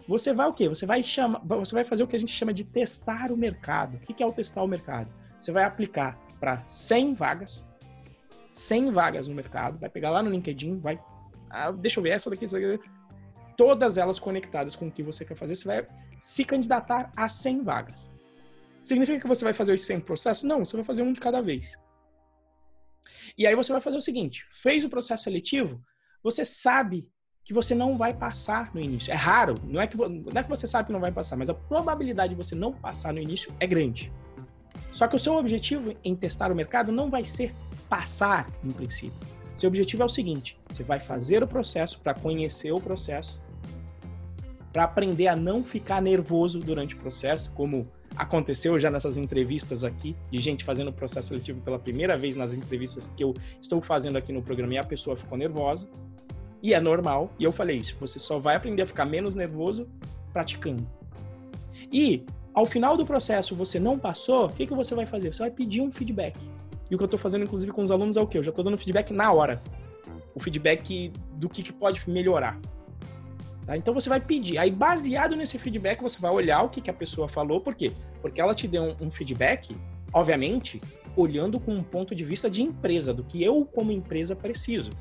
Você 0.07 0.33
vai 0.33 0.47
o 0.47 0.53
quê? 0.53 0.67
Você 0.67 0.85
vai, 0.85 1.01
chama, 1.01 1.41
você 1.43 1.73
vai 1.73 1.85
fazer 1.85 2.03
o 2.03 2.07
que 2.07 2.15
a 2.15 2.19
gente 2.19 2.33
chama 2.33 2.53
de 2.53 2.63
testar 2.63 3.31
o 3.31 3.37
mercado. 3.37 3.95
O 3.95 3.99
que 3.99 4.21
é 4.21 4.25
o 4.25 4.31
testar 4.31 4.63
o 4.63 4.67
mercado? 4.67 5.07
Você 5.39 5.51
vai 5.51 5.63
aplicar 5.63 6.19
para 6.39 6.63
100 6.65 7.13
vagas, 7.13 7.65
100 8.53 8.91
vagas 8.91 9.27
no 9.27 9.35
mercado, 9.35 9.77
vai 9.79 9.89
pegar 9.89 10.09
lá 10.09 10.21
no 10.21 10.29
LinkedIn, 10.29 10.79
vai. 10.79 10.99
Ah, 11.49 11.71
deixa 11.71 11.99
eu 11.99 12.03
ver 12.03 12.09
essa 12.09 12.29
daqui, 12.29 12.45
essa 12.45 12.59
daqui 12.59 12.89
todas 13.61 13.97
elas 13.97 14.19
conectadas 14.19 14.75
com 14.75 14.87
o 14.87 14.91
que 14.91 15.03
você 15.03 15.23
quer 15.23 15.35
fazer, 15.35 15.55
você 15.55 15.67
vai 15.67 15.85
se 16.21 16.45
candidatar 16.45 17.11
a 17.17 17.27
100 17.27 17.63
vagas. 17.63 18.11
Significa 18.83 19.19
que 19.19 19.27
você 19.27 19.43
vai 19.43 19.53
fazer 19.53 19.73
os 19.73 19.81
100 19.81 20.01
processos? 20.01 20.43
Não, 20.43 20.63
você 20.63 20.77
vai 20.77 20.85
fazer 20.85 21.01
um 21.01 21.11
de 21.11 21.19
cada 21.19 21.41
vez. 21.41 21.75
E 23.35 23.47
aí 23.47 23.55
você 23.55 23.71
vai 23.71 23.81
fazer 23.81 23.97
o 23.97 24.01
seguinte: 24.01 24.45
fez 24.51 24.85
o 24.85 24.89
processo 24.89 25.23
seletivo, 25.23 25.83
você 26.23 26.45
sabe 26.45 27.09
que 27.43 27.51
você 27.51 27.73
não 27.73 27.97
vai 27.97 28.13
passar 28.13 28.71
no 28.71 28.79
início. 28.79 29.11
É 29.11 29.15
raro, 29.15 29.55
não 29.63 29.81
é 29.81 29.87
que, 29.87 29.97
não 29.97 30.31
é 30.35 30.43
que 30.43 30.49
você 30.49 30.67
sabe 30.67 30.85
que 30.85 30.93
não 30.93 30.99
vai 30.99 31.11
passar, 31.11 31.35
mas 31.35 31.49
a 31.49 31.55
probabilidade 31.55 32.35
de 32.35 32.43
você 32.43 32.53
não 32.53 32.71
passar 32.71 33.11
no 33.11 33.19
início 33.19 33.51
é 33.59 33.65
grande. 33.65 34.13
Só 34.91 35.07
que 35.07 35.15
o 35.15 35.19
seu 35.19 35.33
objetivo 35.33 35.95
em 36.03 36.15
testar 36.15 36.51
o 36.51 36.55
mercado 36.55 36.91
não 36.91 37.09
vai 37.09 37.25
ser 37.25 37.51
passar, 37.89 38.47
em 38.63 38.71
princípio. 38.71 39.27
Seu 39.55 39.69
objetivo 39.69 40.03
é 40.03 40.05
o 40.05 40.09
seguinte: 40.09 40.55
você 40.69 40.83
vai 40.83 40.99
fazer 40.99 41.41
o 41.41 41.47
processo 41.47 41.99
para 41.99 42.13
conhecer 42.13 42.71
o 42.71 42.79
processo, 42.79 43.41
para 44.71 44.83
aprender 44.83 45.27
a 45.27 45.35
não 45.35 45.63
ficar 45.63 46.01
nervoso 46.01 46.59
durante 46.59 46.95
o 46.95 46.97
processo, 46.97 47.51
como 47.53 47.87
aconteceu 48.15 48.79
já 48.79 48.89
nessas 48.89 49.17
entrevistas 49.17 49.83
aqui, 49.83 50.15
de 50.29 50.39
gente 50.39 50.63
fazendo 50.63 50.89
o 50.89 50.93
processo 50.93 51.29
seletivo 51.29 51.61
pela 51.61 51.79
primeira 51.79 52.17
vez 52.17 52.35
nas 52.35 52.55
entrevistas 52.55 53.09
que 53.09 53.23
eu 53.23 53.33
estou 53.59 53.81
fazendo 53.81 54.17
aqui 54.17 54.31
no 54.31 54.41
programa 54.41 54.73
e 54.73 54.77
a 54.77 54.83
pessoa 54.83 55.15
ficou 55.15 55.37
nervosa. 55.37 55.87
E 56.61 56.73
é 56.73 56.79
normal, 56.79 57.31
e 57.39 57.43
eu 57.43 57.51
falei 57.51 57.77
isso, 57.77 57.97
você 57.99 58.19
só 58.19 58.37
vai 58.37 58.55
aprender 58.55 58.83
a 58.83 58.85
ficar 58.85 59.05
menos 59.05 59.35
nervoso 59.35 59.89
praticando. 60.31 60.85
E 61.91 62.23
ao 62.53 62.65
final 62.65 62.95
do 62.95 63.05
processo 63.05 63.55
você 63.55 63.79
não 63.79 63.97
passou, 63.97 64.45
o 64.45 64.49
que, 64.49 64.67
que 64.67 64.73
você 64.73 64.93
vai 64.93 65.05
fazer? 65.05 65.33
Você 65.33 65.39
vai 65.39 65.51
pedir 65.51 65.81
um 65.81 65.91
feedback. 65.91 66.37
E 66.89 66.95
o 66.95 66.97
que 66.97 67.03
eu 67.03 67.05
estou 67.05 67.19
fazendo, 67.19 67.45
inclusive, 67.45 67.71
com 67.71 67.81
os 67.81 67.89
alunos 67.89 68.17
é 68.17 68.21
o 68.21 68.27
quê? 68.27 68.37
Eu 68.37 68.43
já 68.43 68.49
estou 68.49 68.65
dando 68.65 68.77
feedback 68.77 69.11
na 69.13 69.31
hora. 69.31 69.61
O 70.35 70.39
feedback 70.41 71.11
do 71.33 71.49
que, 71.49 71.63
que 71.63 71.71
pode 71.71 72.07
melhorar. 72.09 72.59
Tá? 73.65 73.77
Então 73.77 73.93
você 73.93 74.09
vai 74.09 74.19
pedir. 74.19 74.57
Aí, 74.57 74.71
baseado 74.71 75.35
nesse 75.35 75.57
feedback, 75.59 76.01
você 76.01 76.19
vai 76.19 76.31
olhar 76.31 76.63
o 76.63 76.69
que, 76.69 76.81
que 76.81 76.89
a 76.89 76.93
pessoa 76.93 77.27
falou. 77.27 77.61
Por 77.61 77.75
quê? 77.75 77.91
Porque 78.21 78.41
ela 78.41 78.55
te 78.55 78.67
deu 78.67 78.83
um, 78.83 79.07
um 79.07 79.11
feedback, 79.11 79.75
obviamente, 80.13 80.81
olhando 81.15 81.59
com 81.59 81.73
um 81.73 81.83
ponto 81.83 82.15
de 82.15 82.23
vista 82.23 82.49
de 82.49 82.63
empresa, 82.63 83.13
do 83.13 83.23
que 83.23 83.43
eu, 83.43 83.65
como 83.65 83.91
empresa, 83.91 84.35
preciso. 84.35 84.91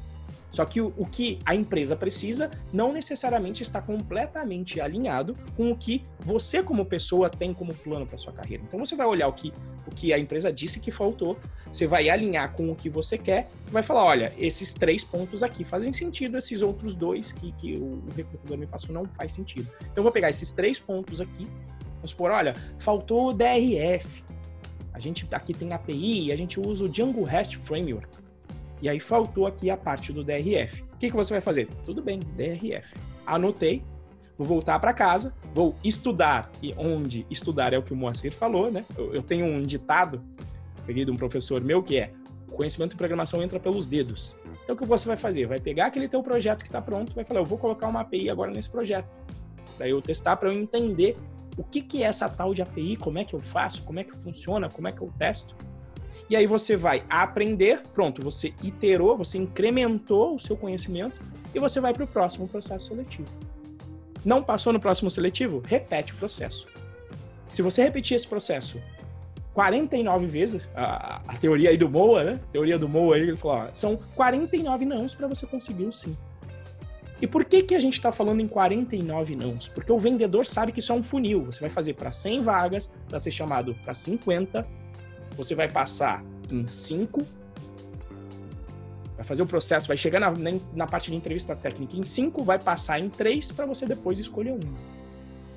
Só 0.53 0.65
que 0.65 0.81
o, 0.81 0.93
o, 0.97 1.07
que 1.07 1.39
a 1.45 1.55
empresa 1.55 1.95
precisa 1.95 2.51
não 2.73 2.93
necessariamente 2.93 3.63
está 3.63 3.81
completamente 3.81 4.81
alinhado 4.81 5.37
com 5.57 5.71
o 5.71 5.77
que 5.77 6.05
você, 6.19 6.63
como 6.63 6.85
pessoa, 6.85 7.31
tem 7.31 7.55
como 7.55 7.75
plano 7.75 8.07
para 8.07 8.19
sua 8.19 8.33
carreira. 8.33 8.63
Então 8.67 8.79
você 8.79 8.97
vai 8.97 9.07
olhar 9.07 9.29
o 9.29 9.33
que, 9.33 9.53
o 9.87 9.91
que 9.91 10.13
a 10.13 10.19
empresa 10.19 10.53
disse 10.53 10.81
que 10.81 10.91
faltou, 10.91 11.39
você 11.73 11.87
vai 11.87 12.11
alinhar 12.11 12.53
com 12.53 12.71
o 12.71 12.75
que 12.75 12.89
você 12.89 13.17
quer, 13.17 13.49
vai 13.69 13.83
falar: 13.83 14.05
olha, 14.05 14.33
esses 14.37 14.75
três 14.75 15.05
pontos 15.05 15.43
aqui 15.43 15.65
fazem 15.65 15.93
sentido, 15.93 16.37
esses 16.37 16.63
outros 16.63 16.95
dois 16.95 17.33
que, 17.33 17.53
que 17.53 17.75
o, 17.75 18.03
recrutador 18.17 18.59
me 18.59 18.67
passou 18.67 18.93
não 18.93 19.07
faz 19.07 19.33
sentido. 19.33 19.71
Então 19.81 19.97
eu 19.99 20.03
vou 20.03 20.13
pegar 20.13 20.31
esses 20.31 20.51
três 20.53 20.79
pontos 20.81 21.21
aqui, 21.21 21.47
vamos 21.95 22.11
supor, 22.11 22.31
olha, 22.31 22.55
faltou 22.79 23.29
o 23.29 23.33
DRF. 23.33 24.25
A 24.93 24.99
gente 24.99 25.27
aqui 25.31 25.55
tem 25.55 25.73
API, 25.73 26.33
a 26.33 26.37
gente 26.37 26.59
usa 26.59 26.85
o 26.85 26.89
Django 26.89 27.23
REST 27.23 27.57
Framework. 27.57 28.09
E 28.83 28.89
aí 28.89 28.99
faltou 28.99 29.47
aqui 29.47 29.71
a 29.71 29.77
parte 29.77 30.13
do 30.13 30.25
DRF. 30.25 30.83
O 30.93 30.97
que, 30.97 31.11
que 31.11 31.17
você 31.17 31.35
vai 31.35 31.41
fazer? 31.41 31.69
Tudo 31.85 32.03
bem, 32.03 32.21
DRF. 32.21 32.95
Anotei, 33.27 33.83
vou 34.37 34.47
voltar 34.47 34.79
para 34.79 34.93
casa, 34.93 35.35
vou 35.55 35.75
estudar, 35.85 36.51
e 36.63 36.75
onde 36.77 37.27
estudar 37.31 37.73
é 37.73 37.79
o 37.79 37.83
que 37.83 37.93
o 37.93 37.97
Moacir 37.97 38.33
falou, 38.33 38.71
né? 38.71 38.85
Eu, 38.97 39.15
eu 39.15 39.23
tenho 39.23 39.45
um 39.45 39.63
ditado, 39.63 40.23
peguei 40.87 41.05
de 41.05 41.11
um 41.11 41.17
professor 41.17 41.61
meu, 41.61 41.83
que 41.83 41.99
é 41.99 42.11
o 42.49 42.53
conhecimento 42.53 42.93
de 42.93 42.97
programação 42.97 43.43
entra 43.43 43.61
pelos 43.61 43.87
dedos. 43.87 44.35
Então 44.65 44.75
o 44.75 44.79
que 44.79 44.85
você 44.85 45.07
vai 45.07 45.17
fazer? 45.17 45.47
Vai 45.47 45.61
pegar 45.61 45.87
aquele 45.87 46.09
teu 46.09 46.23
projeto 46.23 46.61
que 46.61 46.69
está 46.69 46.81
pronto, 46.81 47.15
vai 47.15 47.25
falar, 47.25 47.41
eu 47.41 47.45
vou 47.45 47.59
colocar 47.59 47.87
uma 47.87 48.01
API 48.01 48.31
agora 48.31 48.51
nesse 48.51 48.71
projeto. 48.71 49.09
Daí 49.79 49.91
eu 49.91 50.01
testar 50.01 50.37
para 50.37 50.49
eu 50.49 50.53
entender 50.53 51.17
o 51.57 51.63
que, 51.65 51.83
que 51.83 52.03
é 52.03 52.07
essa 52.07 52.29
tal 52.29 52.55
de 52.55 52.63
API, 52.63 52.97
como 52.97 53.19
é 53.19 53.25
que 53.25 53.35
eu 53.35 53.41
faço, 53.41 53.83
como 53.83 53.99
é 54.01 54.05
que 54.05 54.17
funciona, 54.17 54.69
como 54.69 54.89
é 54.89 54.93
que 54.93 55.01
eu 55.01 55.13
testo. 55.19 55.55
E 56.29 56.37
aí 56.37 56.47
você 56.47 56.77
vai 56.77 57.05
aprender, 57.09 57.83
pronto, 57.95 58.23
você 58.23 58.53
iterou, 58.63 59.17
você 59.17 59.39
incrementou 59.39 60.35
o 60.35 60.39
seu 60.39 60.57
conhecimento 60.57 61.21
e 61.55 61.59
você 61.59 61.81
vai 61.81 61.93
para 61.93 62.05
o 62.05 62.07
próximo 62.07 62.49
processo 62.49 62.89
seletivo. 62.89 63.29
Não 64.25 64.43
passou 64.43 64.73
no 64.73 64.81
próximo 64.81 65.11
seletivo? 65.11 65.63
Repete 65.65 66.13
o 66.13 66.17
processo. 66.17 66.67
Se 67.49 67.63
você 67.63 67.83
repetir 67.83 68.17
esse 68.17 68.27
processo 68.27 68.81
49 69.55 70.27
vezes, 70.27 70.69
a, 70.75 71.21
a 71.27 71.37
teoria 71.37 71.71
aí 71.71 71.77
do 71.77 71.89
Moa, 71.89 72.23
né? 72.23 72.41
A 72.49 72.53
teoria 72.53 72.79
do 72.79 72.89
Moa 72.89 73.17
aí, 73.17 73.23
ele 73.23 73.37
falou, 73.37 73.59
ó, 73.59 73.69
são 73.73 73.99
49 74.15 74.85
nãos 74.85 75.15
para 75.15 75.27
você 75.27 75.47
conseguir 75.47 75.85
o 75.85 75.93
sim. 75.93 76.17
E 77.21 77.27
por 77.27 77.45
que, 77.45 77.63
que 77.63 77.75
a 77.75 77.81
gente 77.81 77.95
está 77.95 78.11
falando 78.11 78.41
em 78.41 78.49
49 78.49 79.37
nãos? 79.37 79.69
Porque 79.69 79.93
o 79.93 79.99
vendedor 79.99 80.47
sabe 80.47 80.73
que 80.73 80.81
isso 80.81 80.93
é 80.93 80.95
um 80.95 81.03
funil. 81.03 81.45
Você 81.45 81.61
vai 81.61 81.69
fazer 81.69 81.95
para 81.95 82.11
100 82.11 82.43
vagas, 82.43 82.91
para 83.09 83.21
ser 83.21 83.31
chamado 83.31 83.75
para 83.85 83.93
50, 83.93 84.67
você 85.37 85.55
vai 85.55 85.71
passar 85.71 86.25
em 86.51 86.67
cinco, 86.67 87.23
vai 89.17 89.25
fazer 89.25 89.43
o 89.43 89.47
processo, 89.47 89.89
vai 89.89 89.97
chegar 89.97 90.21
na, 90.21 90.33
na 90.75 90.87
parte 90.87 91.11
de 91.11 91.17
entrevista 91.17 91.55
técnica 91.55 91.97
em 91.97 92.03
cinco, 92.03 92.43
vai 92.43 92.59
passar 92.59 92.99
em 92.99 93.09
três 93.09 93.53
para 93.53 93.67
você 93.67 93.87
depois 93.87 94.19
escolher 94.19 94.53
um. 94.53 94.61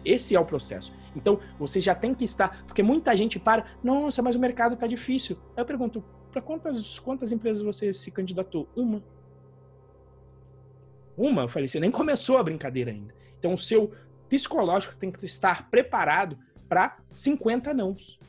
Esse 0.06 0.36
é 0.36 0.40
o 0.40 0.46
processo. 0.46 0.94
Então, 1.16 1.40
você 1.58 1.80
já 1.80 1.96
tem 1.96 2.14
que 2.14 2.26
estar. 2.26 2.66
Porque 2.66 2.84
muita 2.84 3.16
gente 3.16 3.40
para, 3.40 3.66
nossa, 3.84 4.22
mas 4.22 4.36
o 4.36 4.40
mercado 4.40 4.74
está 4.74 4.86
difícil. 4.86 5.38
Aí 5.56 5.62
eu 5.62 5.66
pergunto, 5.66 6.04
para 6.32 6.42
quantas, 6.42 7.00
quantas 7.00 7.32
empresas 7.32 7.64
você 7.64 7.94
se 7.94 8.12
candidatou? 8.12 8.68
Uma. 8.76 9.02
Uma, 11.16 11.44
eu 11.44 11.50
falei, 11.50 11.68
você 11.68 11.80
nem 11.80 11.92
começou 11.92 12.38
a 12.38 12.44
brincadeira 12.44 12.92
ainda. 12.92 13.14
Então 13.38 13.54
o 13.54 13.58
seu 13.58 13.94
psicológico 14.28 14.96
tem 14.96 15.12
que 15.12 15.24
estar 15.26 15.70
preparado 15.70 16.38
para 16.68 16.98
50 17.12 17.74
nãos. 17.74 18.20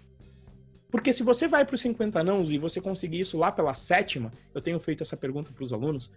Porque 0.94 1.12
se 1.12 1.24
você 1.24 1.48
vai 1.48 1.64
para 1.64 1.74
os 1.74 1.80
50 1.80 2.22
nãos 2.22 2.52
e 2.52 2.56
você 2.56 2.80
conseguir 2.80 3.18
isso 3.18 3.36
lá 3.36 3.50
pela 3.50 3.74
sétima, 3.74 4.30
eu 4.54 4.60
tenho 4.60 4.78
feito 4.78 5.02
essa 5.02 5.16
pergunta 5.16 5.50
para 5.52 5.64
os 5.64 5.72
alunos, 5.72 6.08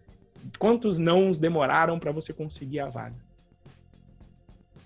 quantos 0.60 1.00
nãos 1.00 1.40
demoraram 1.40 1.98
para 1.98 2.12
você 2.12 2.32
conseguir 2.32 2.82
a 2.82 2.86
vaga? 2.86 3.16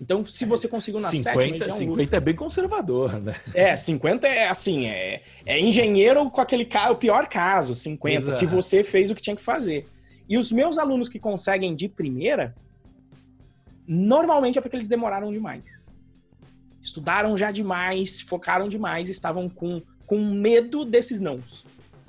Então, 0.00 0.26
se 0.26 0.46
você 0.46 0.66
conseguiu 0.66 0.98
na 0.98 1.10
50, 1.10 1.22
sétima... 1.22 1.64
É 1.66 1.74
um 1.74 1.76
50 1.76 2.16
é 2.16 2.20
bem 2.20 2.34
conservador, 2.34 3.20
né? 3.20 3.36
É, 3.52 3.76
50 3.76 4.26
é 4.26 4.48
assim, 4.48 4.86
é, 4.86 5.20
é 5.44 5.60
engenheiro 5.60 6.30
com 6.30 6.40
aquele 6.40 6.64
cara, 6.64 6.90
o 6.90 6.96
pior 6.96 7.28
caso, 7.28 7.74
50, 7.74 8.16
Exato. 8.16 8.34
se 8.34 8.46
você 8.46 8.82
fez 8.82 9.10
o 9.10 9.14
que 9.14 9.20
tinha 9.20 9.36
que 9.36 9.42
fazer. 9.42 9.86
E 10.26 10.38
os 10.38 10.50
meus 10.50 10.78
alunos 10.78 11.06
que 11.06 11.18
conseguem 11.18 11.76
de 11.76 11.86
primeira, 11.86 12.54
normalmente 13.86 14.56
é 14.58 14.62
porque 14.62 14.74
eles 14.74 14.88
demoraram 14.88 15.30
demais. 15.30 15.81
Estudaram 16.82 17.38
já 17.38 17.52
demais, 17.52 18.20
focaram 18.20 18.68
demais, 18.68 19.08
estavam 19.08 19.48
com, 19.48 19.80
com 20.06 20.18
medo 20.18 20.84
desses 20.84 21.20
nãos. 21.20 21.64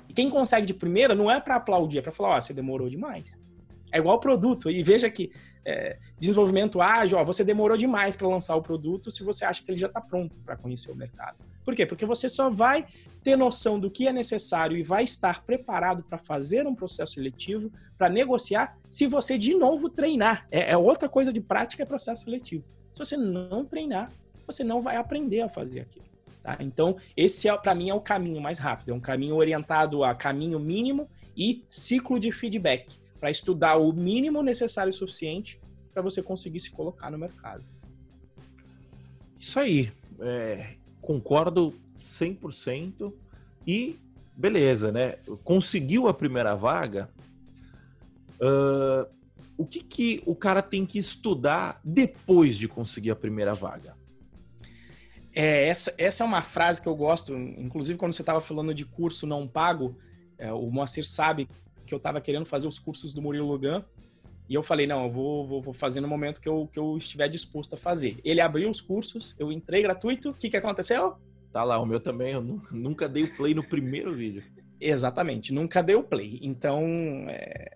E 0.08 0.12
quem 0.12 0.28
consegue 0.28 0.66
de 0.66 0.74
primeira 0.74 1.14
não 1.14 1.30
é 1.30 1.40
para 1.40 1.54
aplaudir, 1.54 1.98
é 1.98 2.02
para 2.02 2.12
falar, 2.12 2.30
ó, 2.30 2.38
oh, 2.38 2.40
você 2.42 2.52
demorou 2.52 2.90
demais. 2.90 3.38
É 3.92 3.98
igual 3.98 4.18
produto. 4.18 4.68
E 4.68 4.82
veja 4.82 5.08
que 5.08 5.30
é, 5.64 5.98
desenvolvimento 6.18 6.82
ágil, 6.82 7.16
ó, 7.16 7.24
você 7.24 7.44
demorou 7.44 7.76
demais 7.76 8.16
para 8.16 8.26
lançar 8.26 8.56
o 8.56 8.62
produto 8.62 9.10
se 9.10 9.22
você 9.22 9.44
acha 9.44 9.62
que 9.62 9.70
ele 9.70 9.78
já 9.78 9.86
está 9.86 10.00
pronto 10.00 10.40
para 10.40 10.56
conhecer 10.56 10.90
o 10.90 10.96
mercado. 10.96 11.36
Por 11.64 11.74
quê? 11.74 11.86
Porque 11.86 12.04
você 12.04 12.28
só 12.28 12.50
vai 12.50 12.86
ter 13.22 13.36
noção 13.36 13.80
do 13.80 13.90
que 13.90 14.06
é 14.06 14.12
necessário 14.12 14.76
e 14.76 14.82
vai 14.82 15.04
estar 15.04 15.42
preparado 15.44 16.02
para 16.02 16.18
fazer 16.18 16.66
um 16.66 16.74
processo 16.74 17.14
seletivo, 17.14 17.72
para 17.96 18.10
negociar, 18.10 18.76
se 18.90 19.06
você 19.06 19.38
de 19.38 19.54
novo 19.54 19.88
treinar. 19.88 20.46
É, 20.50 20.72
é 20.72 20.76
outra 20.76 21.08
coisa 21.08 21.32
de 21.32 21.40
prática 21.40 21.82
é 21.82 21.86
processo 21.86 22.24
seletivo. 22.24 22.64
Se 22.92 22.98
você 22.98 23.16
não 23.16 23.64
treinar, 23.64 24.10
você 24.46 24.64
não 24.64 24.82
vai 24.82 24.96
aprender 24.96 25.40
a 25.40 25.48
fazer 25.48 25.80
aquilo. 25.80 26.04
Tá? 26.42 26.58
Então, 26.60 26.96
esse 27.16 27.48
é, 27.48 27.56
para 27.56 27.74
mim 27.74 27.88
é 27.88 27.94
o 27.94 28.00
caminho 28.00 28.40
mais 28.40 28.58
rápido, 28.58 28.92
é 28.92 28.94
um 28.94 29.00
caminho 29.00 29.36
orientado 29.36 30.04
a 30.04 30.14
caminho 30.14 30.58
mínimo 30.58 31.08
e 31.36 31.64
ciclo 31.66 32.20
de 32.20 32.30
feedback 32.30 32.98
para 33.18 33.30
estudar 33.30 33.76
o 33.76 33.92
mínimo 33.92 34.42
necessário 34.42 34.90
e 34.90 34.92
suficiente 34.92 35.58
para 35.92 36.02
você 36.02 36.22
conseguir 36.22 36.60
se 36.60 36.70
colocar 36.70 37.10
no 37.10 37.16
mercado. 37.16 37.62
Isso 39.40 39.58
aí. 39.58 39.92
É, 40.20 40.74
concordo 41.00 41.74
100% 41.98 43.12
e 43.66 43.98
beleza, 44.36 44.92
né? 44.92 45.16
Conseguiu 45.42 46.08
a 46.08 46.14
primeira 46.14 46.54
vaga. 46.54 47.08
Uh, 48.40 49.08
o 49.56 49.64
que, 49.64 49.80
que 49.80 50.22
o 50.26 50.34
cara 50.34 50.60
tem 50.60 50.84
que 50.84 50.98
estudar 50.98 51.80
depois 51.84 52.56
de 52.56 52.68
conseguir 52.68 53.10
a 53.10 53.16
primeira 53.16 53.54
vaga? 53.54 53.96
É, 55.34 55.66
essa, 55.68 55.92
essa 55.98 56.22
é 56.22 56.26
uma 56.26 56.42
frase 56.42 56.80
que 56.80 56.88
eu 56.88 56.94
gosto, 56.94 57.34
inclusive 57.34 57.98
quando 57.98 58.12
você 58.12 58.22
estava 58.22 58.40
falando 58.40 58.72
de 58.72 58.84
curso 58.84 59.26
não 59.26 59.48
pago, 59.48 59.98
é, 60.38 60.52
o 60.52 60.70
Moacir 60.70 61.06
sabe 61.06 61.48
que 61.84 61.92
eu 61.92 61.98
estava 61.98 62.20
querendo 62.20 62.46
fazer 62.46 62.68
os 62.68 62.78
cursos 62.78 63.12
do 63.12 63.20
Murilo 63.20 63.48
Lugan. 63.48 63.84
E 64.48 64.54
eu 64.54 64.62
falei, 64.62 64.86
não, 64.86 65.04
eu 65.04 65.10
vou, 65.10 65.46
vou, 65.46 65.62
vou, 65.62 65.72
fazer 65.72 66.00
no 66.00 66.08
momento 66.08 66.40
que 66.40 66.48
eu, 66.48 66.68
que 66.70 66.78
eu 66.78 66.98
estiver 66.98 67.28
disposto 67.28 67.74
a 67.74 67.76
fazer. 67.78 68.18
Ele 68.22 68.40
abriu 68.40 68.68
os 68.70 68.80
cursos, 68.80 69.34
eu 69.38 69.50
entrei 69.50 69.82
gratuito. 69.82 70.30
O 70.30 70.34
que, 70.34 70.50
que 70.50 70.56
aconteceu? 70.56 71.16
Tá 71.50 71.64
lá, 71.64 71.78
o 71.78 71.86
meu 71.86 71.98
também. 71.98 72.32
Eu 72.32 72.42
nunca 72.70 73.08
dei 73.08 73.24
o 73.24 73.36
play 73.36 73.54
no 73.54 73.64
primeiro 73.64 74.14
vídeo. 74.14 74.42
Exatamente, 74.78 75.52
nunca 75.52 75.82
dei 75.82 75.96
o 75.96 76.02
play. 76.02 76.38
Então, 76.42 76.82
é... 77.28 77.70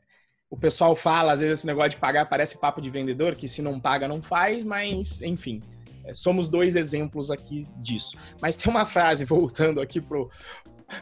o 0.50 0.59
pessoal 0.59 0.94
fala, 0.94 1.32
às 1.32 1.40
vezes, 1.40 1.61
esse 1.61 1.66
negócio 1.66 1.90
de 1.90 1.96
pagar 1.96 2.26
parece 2.26 2.61
papo 2.61 2.82
de 2.82 2.90
vendedor, 2.90 3.34
que 3.34 3.48
se 3.48 3.62
não 3.62 3.80
paga, 3.80 4.06
não 4.06 4.20
faz, 4.20 4.62
mas, 4.62 5.22
enfim. 5.22 5.62
É, 6.09 6.14
somos 6.14 6.48
dois 6.48 6.74
exemplos 6.74 7.30
aqui 7.30 7.66
disso. 7.76 8.16
Mas 8.40 8.56
tem 8.56 8.72
uma 8.72 8.86
frase, 8.86 9.24
voltando 9.26 9.80
aqui 9.80 10.00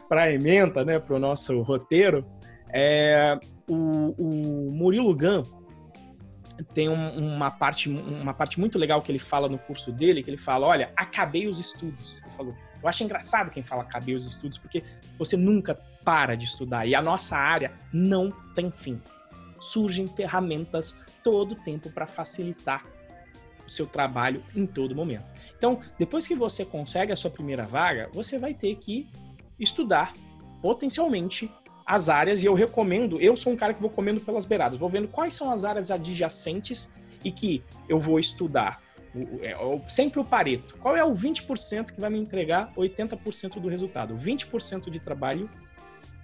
para 0.09 0.23
a 0.23 0.31
emenda, 0.31 0.83
né, 0.83 0.99
para 0.99 1.15
o 1.15 1.19
nosso 1.19 1.61
roteiro, 1.61 2.25
é, 2.73 3.39
o, 3.67 4.13
o 4.17 4.71
Murilo 4.71 5.15
Gun 5.15 5.43
tem 6.73 6.89
um, 6.89 7.35
uma, 7.35 7.51
parte, 7.51 7.87
uma 7.87 8.33
parte 8.33 8.59
muito 8.59 8.77
legal 8.77 9.01
que 9.01 9.11
ele 9.11 9.19
fala 9.19 9.47
no 9.47 9.57
curso 9.57 9.91
dele, 9.91 10.23
que 10.23 10.29
ele 10.29 10.37
fala, 10.37 10.67
olha, 10.67 10.91
acabei 10.95 11.47
os 11.47 11.59
estudos. 11.59 12.19
Ele 12.23 12.31
falou, 12.31 12.55
eu 12.81 12.89
acho 12.89 13.03
engraçado 13.03 13.51
quem 13.51 13.63
fala 13.63 13.83
acabei 13.83 14.15
os 14.15 14.25
estudos, 14.25 14.57
porque 14.57 14.83
você 15.17 15.37
nunca 15.37 15.75
para 16.03 16.35
de 16.35 16.45
estudar 16.45 16.85
e 16.85 16.95
a 16.95 17.01
nossa 17.01 17.37
área 17.37 17.71
não 17.93 18.31
tem 18.53 18.71
fim. 18.71 19.01
Surgem 19.61 20.07
ferramentas 20.07 20.95
todo 21.23 21.55
tempo 21.55 21.89
para 21.91 22.07
facilitar 22.07 22.85
seu 23.67 23.85
trabalho 23.85 24.43
em 24.55 24.65
todo 24.65 24.95
momento. 24.95 25.25
Então, 25.57 25.79
depois 25.97 26.27
que 26.27 26.35
você 26.35 26.63
consegue 26.63 27.11
a 27.11 27.15
sua 27.15 27.31
primeira 27.31 27.63
vaga, 27.63 28.09
você 28.13 28.37
vai 28.37 28.53
ter 28.53 28.75
que 28.75 29.07
estudar 29.59 30.13
potencialmente 30.61 31.49
as 31.85 32.09
áreas, 32.09 32.43
e 32.43 32.45
eu 32.45 32.53
recomendo, 32.53 33.19
eu 33.21 33.35
sou 33.37 33.53
um 33.53 33.55
cara 33.55 33.73
que 33.73 33.79
vou 33.79 33.89
comendo 33.89 34.19
pelas 34.19 34.45
beiradas, 34.45 34.77
vou 34.77 34.89
vendo 34.89 35.07
quais 35.07 35.33
são 35.33 35.49
as 35.49 35.63
áreas 35.63 35.89
adjacentes 35.89 36.91
e 37.23 37.31
que 37.31 37.63
eu 37.87 37.97
vou 37.97 38.19
estudar. 38.19 38.81
É, 39.41 39.55
sempre 39.87 40.19
o 40.19 40.25
Pareto. 40.25 40.75
Qual 40.79 40.97
é 40.97 41.03
o 41.03 41.13
20% 41.13 41.91
que 41.91 41.99
vai 41.99 42.09
me 42.09 42.19
entregar 42.19 42.73
80% 42.75 43.59
do 43.59 43.69
resultado? 43.69 44.15
20% 44.15 44.89
de 44.89 44.99
trabalho 44.99 45.49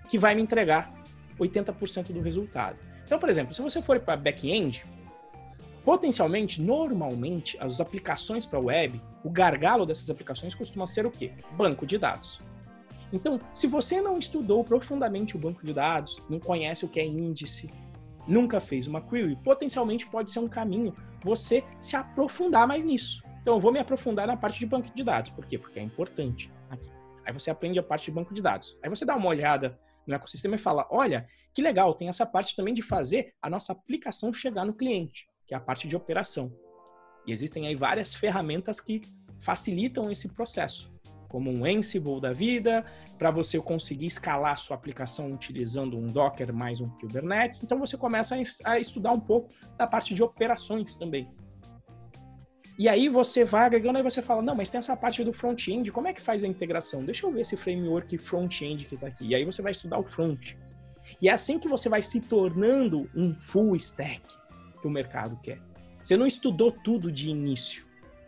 que 0.10 0.18
vai 0.18 0.36
me 0.36 0.42
entregar 0.42 0.94
80% 1.40 2.12
do 2.12 2.20
resultado. 2.20 2.78
Então, 3.06 3.18
por 3.18 3.30
exemplo, 3.30 3.54
se 3.54 3.62
você 3.62 3.82
for 3.82 4.00
para 4.00 4.18
back-end, 4.18 4.84
potencialmente, 5.84 6.62
normalmente, 6.62 7.58
as 7.60 7.82
aplicações 7.82 8.46
para 8.46 8.60
web, 8.60 9.00
o 9.24 9.30
gargalo 9.30 9.86
dessas 9.86 10.10
aplicações 10.10 10.56
costuma 10.56 10.88
ser 10.88 11.06
o 11.06 11.12
quê? 11.12 11.32
Banco 11.54 11.86
de 11.86 11.98
dados. 11.98 12.40
Então, 13.12 13.40
se 13.52 13.68
você 13.68 14.02
não 14.02 14.18
estudou 14.18 14.64
profundamente 14.64 15.36
o 15.36 15.40
banco 15.40 15.66
de 15.66 15.74
dados, 15.74 16.18
não 16.30 16.40
conhece 16.40 16.84
o 16.84 16.90
que 16.90 17.00
é 17.00 17.06
índice, 17.06 17.70
nunca 18.28 18.60
fez 18.60 18.88
uma 18.88 19.02
query, 19.02 19.36
potencialmente 19.36 20.08
pode 20.08 20.32
ser 20.32 20.40
um 20.40 20.48
caminho 20.48 20.94
você 21.22 21.64
se 21.80 21.96
aprofundar 21.96 22.68
mais 22.68 22.84
nisso. 22.84 23.22
Então, 23.42 23.56
eu 23.56 23.60
vou 23.60 23.72
me 23.72 23.80
aprofundar 23.80 24.26
na 24.26 24.38
parte 24.38 24.60
de 24.60 24.66
banco 24.66 24.90
de 24.94 25.04
dados. 25.04 25.32
Por 25.32 25.46
quê? 25.46 25.58
Porque 25.58 25.80
é 25.80 25.84
importante 25.84 26.52
aqui. 26.70 26.90
Aí 27.26 27.32
você 27.32 27.52
aprende 27.52 27.78
a 27.78 27.84
parte 27.84 28.06
de 28.06 28.12
banco 28.12 28.34
de 28.34 28.42
dados. 28.42 28.78
Aí 28.82 28.90
você 28.90 29.06
dá 29.06 29.16
uma 29.16 29.30
olhada 29.30 29.80
no 30.08 30.14
ecossistema 30.14 30.56
e 30.56 30.60
fala: 30.60 30.88
olha, 30.90 31.28
que 31.54 31.62
legal, 31.62 31.94
tem 31.94 32.08
essa 32.08 32.26
parte 32.26 32.56
também 32.56 32.74
de 32.74 32.82
fazer 32.82 33.34
a 33.42 33.50
nossa 33.50 33.74
aplicação 33.74 34.34
chegar 34.34 34.66
no 34.66 34.74
cliente, 34.74 35.28
que 35.46 35.54
é 35.54 35.58
a 35.58 35.60
parte 35.60 35.88
de 35.88 35.96
operação. 35.96 36.52
E 37.26 37.32
existem 37.32 37.68
aí 37.68 37.76
várias 37.76 38.14
ferramentas 38.14 38.80
que 38.80 39.02
facilitam 39.40 40.12
esse 40.12 40.30
processo 40.30 40.94
como 41.34 41.50
um 41.50 41.66
Ansible 41.66 42.22
da 42.22 42.32
vida, 42.32 42.86
para 43.18 43.32
você 43.32 43.60
conseguir 43.60 44.06
escalar 44.06 44.56
sua 44.56 44.76
aplicação 44.76 45.34
utilizando 45.34 45.98
um 45.98 46.06
Docker 46.06 46.54
mais 46.54 46.80
um 46.80 46.88
Kubernetes. 46.88 47.64
Então 47.64 47.80
você 47.80 47.98
começa 47.98 48.38
a 48.64 48.80
estudar 48.80 49.12
um 49.14 49.20
pouco 49.20 49.52
da 49.76 49.88
parte 49.88 50.14
de 50.14 50.22
operações 50.22 50.96
também. 50.96 51.28
E 52.78 52.88
aí 52.88 53.10
você 53.10 53.44
vai 53.44 53.66
agregando 53.66 53.98
e 53.98 54.04
você 54.04 54.22
fala, 54.22 54.44
não, 54.44 54.54
mas 54.54 54.70
tem 54.70 54.78
essa 54.78 54.96
parte 54.96 55.24
do 55.24 55.34
front-end, 55.34 55.92
como 55.92 56.08
é 56.08 56.14
que 56.14 56.22
faz 56.22 56.44
a 56.44 56.48
integração? 56.48 57.04
Deixa 57.04 57.26
eu 57.26 57.32
ver 57.32 57.42
esse 57.42 57.58
framework 57.58 58.16
front-end 58.20 58.86
que 58.86 58.94
está 58.94 59.08
aqui. 59.08 59.26
E 59.26 59.34
aí 59.34 59.44
você 59.44 59.64
vai 59.64 59.72
estudar 59.72 59.98
o 59.98 60.04
front. 60.04 60.54
E 61.20 61.30
é 61.30 61.32
assim 61.32 61.58
que 61.58 61.68
você 61.68 61.90
vai 61.90 62.04
se 62.04 62.22
tornando 62.22 63.10
um 63.16 63.34
full 63.34 63.76
stack 63.76 64.22
que 64.84 64.88
o 64.88 64.92
mercado 64.92 65.40
quer. 65.42 65.60
Você 66.04 66.18
não 66.18 66.28
estudou 66.28 66.70
tudo 66.70 67.10
de 67.10 67.30
início. 67.30 67.86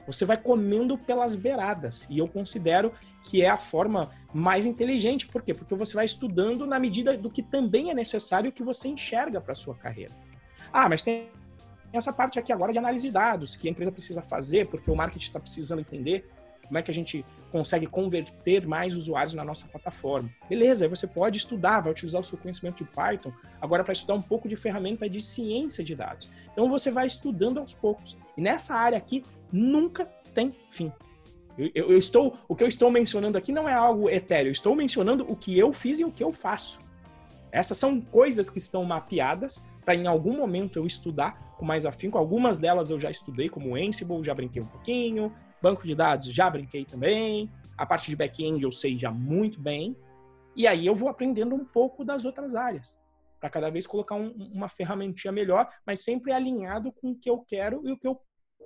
Você 0.08 0.24
vai 0.24 0.38
comendo 0.38 0.98
pelas 0.98 1.36
beiradas. 1.36 2.08
E 2.10 2.18
eu 2.18 2.28
considero 2.30 2.94
que 3.24 3.42
é 3.42 3.50
a 3.50 3.58
forma 3.58 4.10
mais 4.34 4.66
inteligente. 4.66 5.28
Por 5.28 5.42
quê? 5.42 5.54
Porque 5.54 5.76
você 5.76 5.94
vai 5.94 6.06
estudando 6.06 6.66
na 6.66 6.80
medida 6.80 7.18
do 7.18 7.30
que 7.30 7.44
também 7.44 7.92
é 7.92 7.94
necessário 7.94 8.54
que 8.54 8.64
você 8.64 8.88
enxerga 8.88 9.42
para 9.42 9.54
sua 9.54 9.76
carreira. 9.76 10.14
Ah, 10.72 10.88
mas 10.88 11.04
tem 11.04 11.28
essa 11.92 12.14
parte 12.14 12.40
aqui 12.40 12.54
agora 12.54 12.72
de 12.72 12.80
análise 12.80 13.08
de 13.08 13.14
dados 13.14 13.58
que 13.58 13.68
a 13.68 13.72
empresa 13.72 13.92
precisa 13.92 14.22
fazer 14.22 14.68
porque 14.68 14.90
o 14.90 14.96
marketing 14.96 15.26
está 15.26 15.40
precisando 15.40 15.80
entender 15.80 16.30
como 16.66 16.78
é 16.78 16.82
que 16.82 16.92
a 16.92 16.94
gente 16.94 17.26
consegue 17.52 17.88
converter 17.88 18.68
mais 18.68 18.96
usuários 18.96 19.34
na 19.34 19.44
nossa 19.44 19.68
plataforma. 19.68 20.30
Beleza, 20.50 20.90
você 20.90 21.08
pode 21.08 21.38
estudar, 21.38 21.80
vai 21.80 21.92
utilizar 21.92 22.20
o 22.20 22.24
seu 22.24 22.38
conhecimento 22.38 22.84
de 22.84 22.90
Python 22.92 23.32
agora 23.62 23.84
para 23.84 23.94
estudar 23.94 24.14
um 24.16 24.22
pouco 24.22 24.50
de 24.50 24.56
ferramenta 24.56 25.10
de 25.10 25.22
ciência 25.22 25.84
de 25.84 25.96
dados. 25.96 26.30
Então 26.52 26.70
você 26.70 26.92
vai 26.92 27.08
estudando 27.08 27.60
aos 27.60 27.74
poucos. 27.74 28.18
E 28.38 28.42
nessa 28.42 28.76
área 28.76 28.98
aqui 28.98 29.24
nunca 29.52 30.06
tem 30.34 30.54
fim. 30.70 30.92
Eu, 31.58 31.72
eu, 31.74 31.92
eu, 31.92 31.98
estou, 31.98 32.38
o 32.48 32.56
que 32.56 32.64
eu 32.64 32.68
estou 32.68 32.92
mencionando 32.92 33.38
aqui 33.38 33.52
não 33.52 33.70
é 33.70 33.74
algo 33.74 34.10
etéreo, 34.10 34.50
eu 34.50 34.54
estou 34.54 34.76
mencionando 34.76 35.26
o 35.30 35.36
que 35.36 35.58
eu 35.58 35.72
fiz 35.72 36.00
e 36.00 36.04
o 36.04 36.12
que 36.12 36.24
eu 36.24 36.34
faço. 36.34 36.80
Essas 37.52 37.78
são 37.78 38.02
coisas 38.02 38.50
que 38.50 38.58
estão 38.58 38.84
mapeadas 38.84 39.64
para 39.86 39.96
em 39.96 40.08
algum 40.08 40.36
momento 40.36 40.78
eu 40.78 40.86
estudar 40.86 41.56
com 41.58 41.64
mais 41.64 41.86
afinco. 41.86 42.18
Algumas 42.18 42.58
delas 42.58 42.90
eu 42.90 43.00
já 43.00 43.10
estudei, 43.10 43.48
como 43.48 43.76
Ansible, 43.76 44.24
já 44.24 44.34
brinquei 44.34 44.62
um 44.62 44.66
pouquinho, 44.66 45.32
banco 45.66 45.88
de 45.88 45.96
dados 45.96 46.32
já 46.32 46.48
brinquei 46.48 46.86
também, 46.86 47.50
a 47.76 47.88
parte 47.88 48.08
de 48.08 48.16
back-end 48.16 48.62
eu 48.62 48.72
sei 48.72 49.00
já 49.00 49.10
muito 49.10 49.60
bem, 49.60 49.98
e 50.56 50.68
aí 50.68 50.86
eu 50.86 50.94
vou 50.94 51.10
aprendendo 51.10 51.56
um 51.56 51.66
pouco 51.66 52.06
das 52.06 52.24
outras 52.24 52.54
áreas. 52.54 53.00
para 53.40 53.50
cada 53.50 53.72
vez 53.72 53.88
colocar 53.88 54.16
um, 54.16 54.30
uma 54.54 54.68
ferramentinha 54.68 55.32
melhor, 55.32 55.68
mas 55.86 56.04
sempre 56.04 56.32
alinhado 56.32 56.92
com 56.92 57.12
o 57.12 57.16
que 57.16 57.30
eu 57.30 57.40
quero 57.40 57.82
e 57.84 57.92
o 57.92 57.98
que 57.98 58.08
eu, 58.08 58.20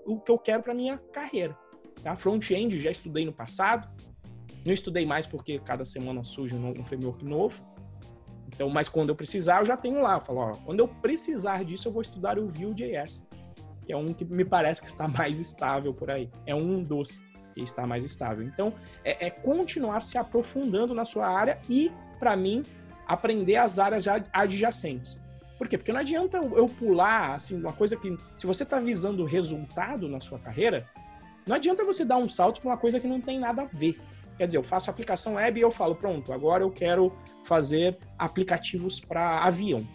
o 0.05 0.19
que 0.19 0.29
eu 0.29 0.37
quero 0.37 0.61
para 0.61 0.73
minha 0.73 0.97
carreira. 1.13 1.57
Tá? 2.03 2.15
Front-end 2.17 2.77
já 2.77 2.91
estudei 2.91 3.25
no 3.25 3.33
passado, 3.33 3.89
não 4.65 4.73
estudei 4.73 5.05
mais 5.05 5.25
porque 5.25 5.57
cada 5.59 5.85
semana 5.85 6.21
surge 6.23 6.53
um, 6.55 6.83
framework 6.83 7.23
novo. 7.23 7.61
Então, 8.47 8.69
mas 8.69 8.89
quando 8.89 9.09
eu 9.09 9.15
precisar, 9.15 9.61
eu 9.61 9.65
já 9.65 9.77
tenho 9.77 10.01
lá. 10.01 10.15
Eu 10.15 10.21
falo, 10.21 10.39
ó, 10.39 10.51
quando 10.65 10.79
eu 10.79 10.87
precisar 10.87 11.63
disso, 11.63 11.87
eu 11.87 11.93
vou 11.93 12.01
estudar 12.01 12.37
o 12.37 12.47
Vue.js, 12.47 13.25
que 13.89 13.93
é 13.93 13.97
um 13.97 14.13
que 14.13 14.23
me 14.23 14.45
parece 14.45 14.83
que 14.83 14.87
está 14.87 15.07
mais 15.17 15.39
estável 15.39 15.91
por 15.91 16.11
aí. 16.11 16.29
É 16.45 16.53
um 16.53 16.83
dos 16.83 17.23
que 17.55 17.61
está 17.61 17.87
mais 17.87 18.05
estável. 18.05 18.45
Então, 18.45 18.71
é, 19.03 19.25
é 19.25 19.29
continuar 19.31 20.01
se 20.01 20.15
aprofundando 20.15 20.93
na 20.93 21.05
sua 21.05 21.27
área 21.27 21.57
e, 21.67 21.91
para 22.19 22.35
mim, 22.35 22.61
aprender 23.07 23.55
as 23.55 23.79
áreas 23.79 24.05
adjacentes. 24.31 25.19
Por 25.57 25.67
quê? 25.67 25.75
Porque 25.75 25.91
não 25.91 26.01
adianta 26.01 26.37
eu 26.37 26.69
pular, 26.69 27.33
assim, 27.33 27.59
uma 27.59 27.73
coisa 27.73 27.97
que, 27.97 28.15
se 28.37 28.45
você 28.45 28.61
está 28.61 28.77
visando 28.77 29.25
resultado 29.25 30.07
na 30.07 30.19
sua 30.19 30.37
carreira, 30.37 30.85
não 31.47 31.55
adianta 31.55 31.83
você 31.83 32.05
dar 32.05 32.17
um 32.17 32.29
salto 32.29 32.61
para 32.61 32.69
uma 32.69 32.77
coisa 32.77 32.99
que 32.99 33.07
não 33.07 33.19
tem 33.19 33.39
nada 33.39 33.63
a 33.63 33.65
ver. 33.65 33.99
Quer 34.37 34.45
dizer, 34.45 34.59
eu 34.59 34.63
faço 34.63 34.91
aplicação 34.91 35.33
web 35.33 35.59
e 35.59 35.63
eu 35.63 35.71
falo, 35.71 35.95
pronto, 35.95 36.31
agora 36.31 36.63
eu 36.63 36.69
quero 36.69 37.11
fazer 37.43 37.97
aplicativos 38.19 38.99
para 38.99 39.39
avião, 39.43 39.85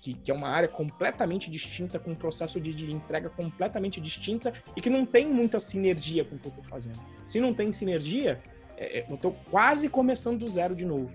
que, 0.00 0.14
que, 0.14 0.30
é 0.30 0.34
uma 0.34 0.48
área 0.48 0.68
completamente 0.68 1.50
distinta, 1.50 1.98
com 1.98 2.12
um 2.12 2.14
processo 2.14 2.60
de, 2.60 2.72
de 2.72 2.94
entrega 2.94 3.28
completamente 3.28 4.00
distinta 4.00 4.52
e 4.76 4.80
que 4.80 4.90
não 4.90 5.04
tem 5.04 5.26
muita 5.26 5.58
sinergia 5.58 6.24
com 6.24 6.36
o 6.36 6.38
que 6.38 6.46
eu 6.46 6.50
estou 6.50 6.64
fazendo. 6.64 6.98
Se 7.26 7.40
não 7.40 7.52
tem 7.52 7.72
sinergia, 7.72 8.40
é, 8.76 9.00
é 9.00 9.06
eu 9.08 9.14
estou 9.14 9.36
quase 9.50 9.88
começando 9.88 10.38
do 10.38 10.48
zero 10.48 10.74
de 10.74 10.84
novo. 10.84 11.10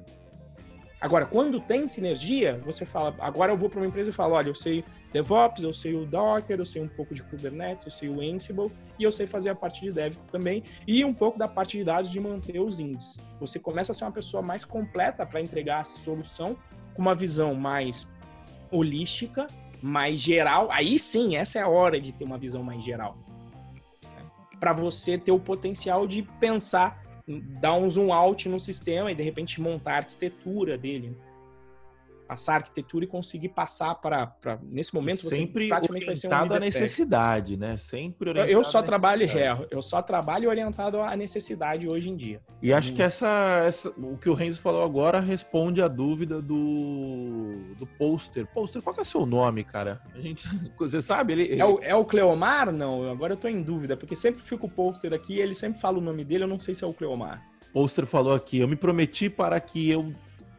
Agora, 1.03 1.25
quando 1.25 1.59
tem 1.59 1.85
sinergia, 1.87 2.61
você 2.63 2.85
fala, 2.85 3.13
agora 3.19 3.51
eu 3.51 3.57
vou 3.57 3.69
para 3.69 3.79
uma 3.79 3.87
empresa 3.87 4.09
e 4.09 4.13
falo, 4.13 4.35
olha, 4.35 4.47
eu 4.47 4.55
sei 4.55 4.85
DevOps, 5.11 5.61
eu 5.63 5.73
sei 5.73 5.93
o 5.93 6.05
Docker, 6.05 6.57
eu 6.57 6.65
sei 6.65 6.81
um 6.81 6.87
pouco 6.87 7.13
de 7.13 7.21
Kubernetes, 7.21 7.85
eu 7.85 7.91
sei 7.91 8.07
o 8.07 8.21
Ansible 8.21 8.71
e 8.97 9.03
eu 9.03 9.11
sei 9.11 9.27
fazer 9.27 9.49
a 9.49 9.55
parte 9.55 9.81
de 9.81 9.91
Dev 9.91 10.15
também 10.31 10.63
e 10.87 11.03
um 11.03 11.13
pouco 11.13 11.37
da 11.37 11.47
parte 11.47 11.77
de 11.77 11.83
dados 11.83 12.09
de 12.09 12.19
manter 12.21 12.59
os 12.59 12.79
índices. 12.79 13.19
Você 13.39 13.59
começa 13.59 13.91
a 13.91 13.95
ser 13.95 14.05
uma 14.05 14.13
pessoa 14.13 14.41
mais 14.41 14.63
completa 14.63 15.25
para 15.25 15.41
entregar 15.41 15.81
a 15.81 15.83
solução 15.83 16.57
com 16.93 17.01
uma 17.01 17.13
visão 17.13 17.53
mais 17.53 18.07
holística, 18.73 19.47
mais 19.81 20.19
geral. 20.19 20.69
Aí 20.71 20.97
sim, 20.97 21.35
essa 21.35 21.59
é 21.59 21.61
a 21.61 21.67
hora 21.67 21.99
de 21.99 22.11
ter 22.11 22.23
uma 22.23 22.37
visão 22.37 22.63
mais 22.63 22.83
geral. 22.83 23.17
Para 24.59 24.73
você 24.73 25.17
ter 25.17 25.31
o 25.31 25.39
potencial 25.39 26.07
de 26.07 26.23
pensar 26.39 27.03
dar 27.27 27.73
um 27.73 27.89
zoom 27.89 28.11
out 28.11 28.49
no 28.49 28.59
sistema 28.59 29.11
e 29.11 29.15
de 29.15 29.23
repente 29.23 29.61
montar 29.61 29.93
a 29.93 29.97
arquitetura 29.97 30.77
dele. 30.77 31.15
Passar 32.33 32.53
a 32.53 32.55
arquitetura 32.55 33.05
e 33.05 33.07
conseguir 33.07 33.49
passar 33.49 33.93
para. 33.93 34.59
Nesse 34.63 34.91
momento, 34.95 35.29
Sempre 35.29 35.65
você 35.65 35.69
praticamente 35.69 36.05
vai 36.07 36.15
ser 36.15 36.27
um 36.27 36.31
orientado 36.31 36.55
à 36.55 36.59
necessidade, 36.59 37.57
né? 37.57 37.77
Sempre 37.77 38.29
orientado 38.29 38.51
Eu 38.51 38.63
só 38.63 38.81
trabalho 38.81 39.23
é, 39.23 39.67
eu 39.69 39.83
só 39.83 40.01
trabalho 40.01 40.49
orientado 40.49 40.99
à 40.99 41.15
necessidade 41.15 41.87
hoje 41.87 42.09
em 42.09 42.15
dia. 42.15 42.41
E 42.59 42.73
acho 42.73 42.91
hum. 42.91 42.95
que 42.95 43.03
essa, 43.03 43.63
essa, 43.67 43.89
o 43.89 44.17
que 44.17 44.29
o 44.29 44.33
Renzo 44.33 44.59
falou 44.59 44.83
agora 44.83 45.19
responde 45.19 45.79
a 45.79 45.87
dúvida 45.87 46.41
do, 46.41 47.75
do 47.77 47.85
pôster. 47.85 48.47
Pôster, 48.47 48.81
qual 48.81 48.95
que 48.95 49.01
é 49.01 49.03
o 49.03 49.05
seu 49.05 49.25
nome, 49.25 49.63
cara? 49.63 50.01
A 50.15 50.19
gente, 50.19 50.47
você 50.79 51.01
sabe? 51.01 51.33
Ele, 51.33 51.43
ele... 51.43 51.61
É, 51.61 51.65
o, 51.65 51.79
é 51.83 51.95
o 51.95 52.03
Cleomar? 52.03 52.71
Não, 52.71 53.11
agora 53.11 53.33
eu 53.33 53.37
tô 53.37 53.47
em 53.47 53.61
dúvida, 53.61 53.95
porque 53.95 54.15
sempre 54.15 54.41
fica 54.41 54.65
o 54.65 54.69
pôster 54.69 55.13
aqui 55.13 55.43
ele 55.43 55.55
sempre 55.55 55.79
fala 55.79 55.97
o 55.97 56.01
nome 56.01 56.23
dele, 56.23 56.43
eu 56.43 56.47
não 56.47 56.59
sei 56.59 56.73
se 56.73 56.83
é 56.83 56.87
o 56.87 56.93
Cleomar. 56.93 57.43
Pôster 57.71 58.05
falou 58.05 58.33
aqui, 58.33 58.59
eu 58.59 58.67
me 58.67 58.75
prometi 58.75 59.29
para 59.29 59.59
que 59.59 59.89
eu 59.89 60.13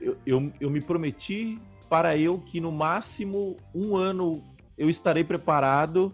eu, 0.04 0.16
eu, 0.26 0.52
eu 0.60 0.70
me 0.70 0.80
prometi 0.80 1.58
para 1.88 2.16
eu 2.16 2.38
que 2.38 2.60
no 2.60 2.70
máximo 2.70 3.56
um 3.74 3.96
ano 3.96 4.42
eu 4.76 4.90
estarei 4.90 5.24
preparado. 5.24 6.12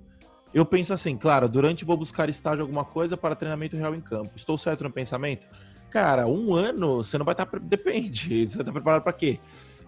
Eu 0.53 0.65
penso 0.65 0.93
assim, 0.93 1.17
claro, 1.17 1.49
durante 1.49 1.85
vou 1.85 1.97
buscar 1.97 2.29
estágio 2.29 2.63
alguma 2.63 2.85
coisa 2.85 3.17
para 3.17 3.35
treinamento 3.35 3.77
real 3.77 3.95
em 3.95 4.01
campo. 4.01 4.31
Estou 4.37 4.57
certo 4.57 4.85
no 4.85 4.91
pensamento? 4.91 5.47
Cara, 5.91 6.27
um 6.27 6.55
ano 6.55 6.99
você 6.99 7.19
não 7.19 7.25
vai 7.25 7.35
estar. 7.35 7.49
Depende. 7.61 8.49
Você 8.49 8.61
está 8.61 8.73
preparado 8.73 9.03
para 9.03 9.13
quê? 9.13 9.39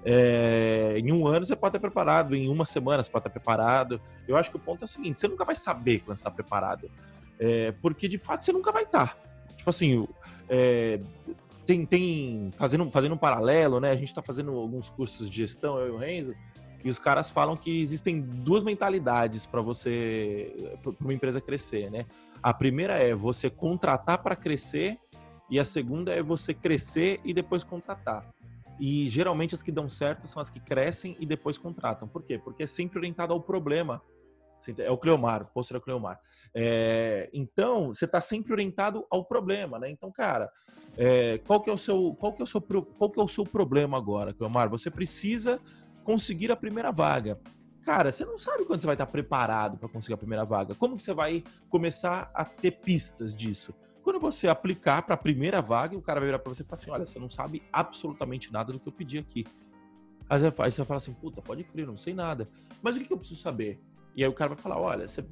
É, 0.05 0.95
em 0.99 1.13
um 1.13 1.27
ano 1.29 1.47
você 1.47 1.55
pode 1.55 1.77
estar 1.77 1.81
preparado, 1.81 2.35
em 2.35 2.49
uma 2.49 2.67
semana 2.67 3.03
você 3.03 3.11
pode 3.11 3.23
estar 3.23 3.31
preparado. 3.31 4.01
Eu 4.27 4.37
acho 4.37 4.51
que 4.51 4.57
o 4.57 4.61
ponto 4.61 4.83
é 4.83 4.85
o 4.85 4.89
seguinte: 4.89 5.21
você 5.21 5.29
nunca 5.29 5.45
vai 5.45 5.55
saber 5.55 6.01
quando 6.01 6.17
você 6.17 6.21
está 6.21 6.31
preparado. 6.31 6.91
É, 7.39 7.73
porque 7.81 8.09
de 8.09 8.19
fato 8.19 8.45
você 8.45 8.53
nunca 8.53 8.73
vai 8.73 8.83
estar. 8.83 9.17
Tipo 9.57 9.71
assim, 9.71 10.07
é, 10.49 10.99
tem, 11.67 11.87
tem 11.87 12.51
fazendo, 12.53 12.91
fazendo 12.91 13.15
um 13.15 13.19
paralelo, 13.19 13.81
né? 13.81 13.91
A 13.91 13.97
gente 13.97 14.09
está 14.09 14.23
fazendo 14.23 14.53
alguns 14.53 14.89
cursos 14.91 15.29
de 15.29 15.37
gestão, 15.37 15.79
eu 15.79 15.89
e 15.89 15.91
o 15.91 15.97
Renzo, 15.97 16.35
e 16.85 16.91
os 16.91 16.99
caras 16.99 17.31
falam 17.31 17.57
que 17.57 17.81
existem 17.81 18.21
duas 18.21 18.63
mentalidades 18.63 19.47
para 19.47 19.61
você, 19.61 20.79
para 20.83 20.93
uma 21.01 21.15
empresa 21.15 21.41
crescer, 21.41 21.91
né? 21.91 22.07
A 22.43 22.53
primeira 22.53 22.95
é 22.95 23.15
você 23.15 23.49
contratar 23.49 24.19
para 24.19 24.35
crescer 24.35 24.99
e 25.49 25.61
a 25.61 25.65
segunda 25.65 26.13
é 26.13 26.23
você 26.23 26.53
crescer 26.53 27.21
e 27.25 27.33
depois 27.33 27.63
contratar. 27.63 28.27
E 28.81 29.09
geralmente 29.09 29.55
as 29.55 29.63
que 29.63 29.71
dão 29.71 29.89
certo 29.89 30.27
são 30.27 30.43
as 30.43 30.51
que 30.51 30.59
crescem 30.59 31.17
e 31.21 31.27
depois 31.27 31.57
contratam. 31.57 32.09
Por 32.09 32.23
quê? 32.23 32.39
Porque 32.39 32.65
é 32.65 32.67
sempre 32.67 32.99
orientado 32.99 33.33
ao 33.33 33.41
problema. 33.41 34.03
É 34.79 34.91
o 34.91 34.97
Cleomar, 34.97 35.43
o 35.43 35.47
pôster 35.47 35.77
é 35.77 35.79
o 35.79 35.83
Cleomar. 35.83 36.21
É, 36.55 37.31
então, 37.33 37.89
você 37.89 38.05
está 38.05 38.21
sempre 38.21 38.53
orientado 38.53 39.07
ao 39.11 39.25
problema, 39.25 39.79
né? 39.79 39.91
Então, 39.91 40.11
cara, 40.13 40.51
é, 40.97 41.39
qual 41.47 41.61
que 41.61 41.71
é 41.71 41.73
o 41.73 41.79
seu, 41.79 42.15
qual 42.19 42.33
que 42.33 42.43
é 42.43 42.45
o 42.45 42.47
seu, 42.47 42.61
qual 42.61 43.11
que 43.11 43.19
é 43.19 43.23
o 43.23 43.29
seu 43.29 43.45
problema 43.45 43.97
agora, 43.97 44.33
Cleomar? 44.33 44.69
Você 44.69 44.91
precisa 44.91 45.61
conseguir 46.05 46.53
a 46.53 46.57
primeira 46.57 46.91
vaga. 46.91 47.39
Cara, 47.85 48.13
você 48.13 48.25
não 48.25 48.39
sabe 48.39 48.65
quando 48.65 48.81
você 48.81 48.87
vai 48.87 48.95
estar 48.95 49.07
preparado 49.07 49.77
para 49.77 49.89
conseguir 49.89 50.15
a 50.15 50.19
primeira 50.19 50.45
vaga. 50.45 50.75
Como 50.75 50.97
que 50.97 51.03
você 51.03 51.13
vai 51.13 51.43
começar 51.69 52.31
a 52.33 52.45
ter 52.45 52.73
pistas 52.73 53.35
disso? 53.35 53.75
Quando 54.05 54.21
você 54.21 54.49
aplicar 54.49 55.03
para 55.03 55.15
a 55.15 55.19
primeira 55.19 55.61
vaga, 55.61 55.97
o 55.97 56.03
cara 56.03 56.21
vai 56.21 56.29
virar 56.29 56.39
para 56.39 56.53
você 56.53 56.63
e 56.63 56.67
falar 56.67 56.81
assim: 56.81 56.91
olha, 56.91 57.07
você 57.07 57.19
não 57.19 57.31
sabe 57.31 57.63
absolutamente 57.73 58.53
nada 58.53 58.73
do 58.73 58.79
que 58.79 58.89
eu 58.89 58.93
pedi 58.93 59.19
aqui. 59.19 59.47
Aí 60.29 60.39
você 60.39 60.51
vai 60.51 60.87
falar 60.87 60.99
assim: 60.99 61.13
puta, 61.13 61.41
pode 61.43 61.65
crer, 61.65 61.87
não 61.87 61.97
sei 61.97 62.15
nada. 62.15 62.47
Mas 62.81 62.97
o 62.97 63.01
que 63.01 63.13
eu 63.13 63.19
preciso 63.19 63.41
saber? 63.41 63.81
E 64.17 64.23
aí 64.23 64.29
o 64.29 64.33
cara 64.33 64.55
vai 64.55 64.59
falar: 64.59 64.79
olha, 64.79 65.09
você 65.09 65.25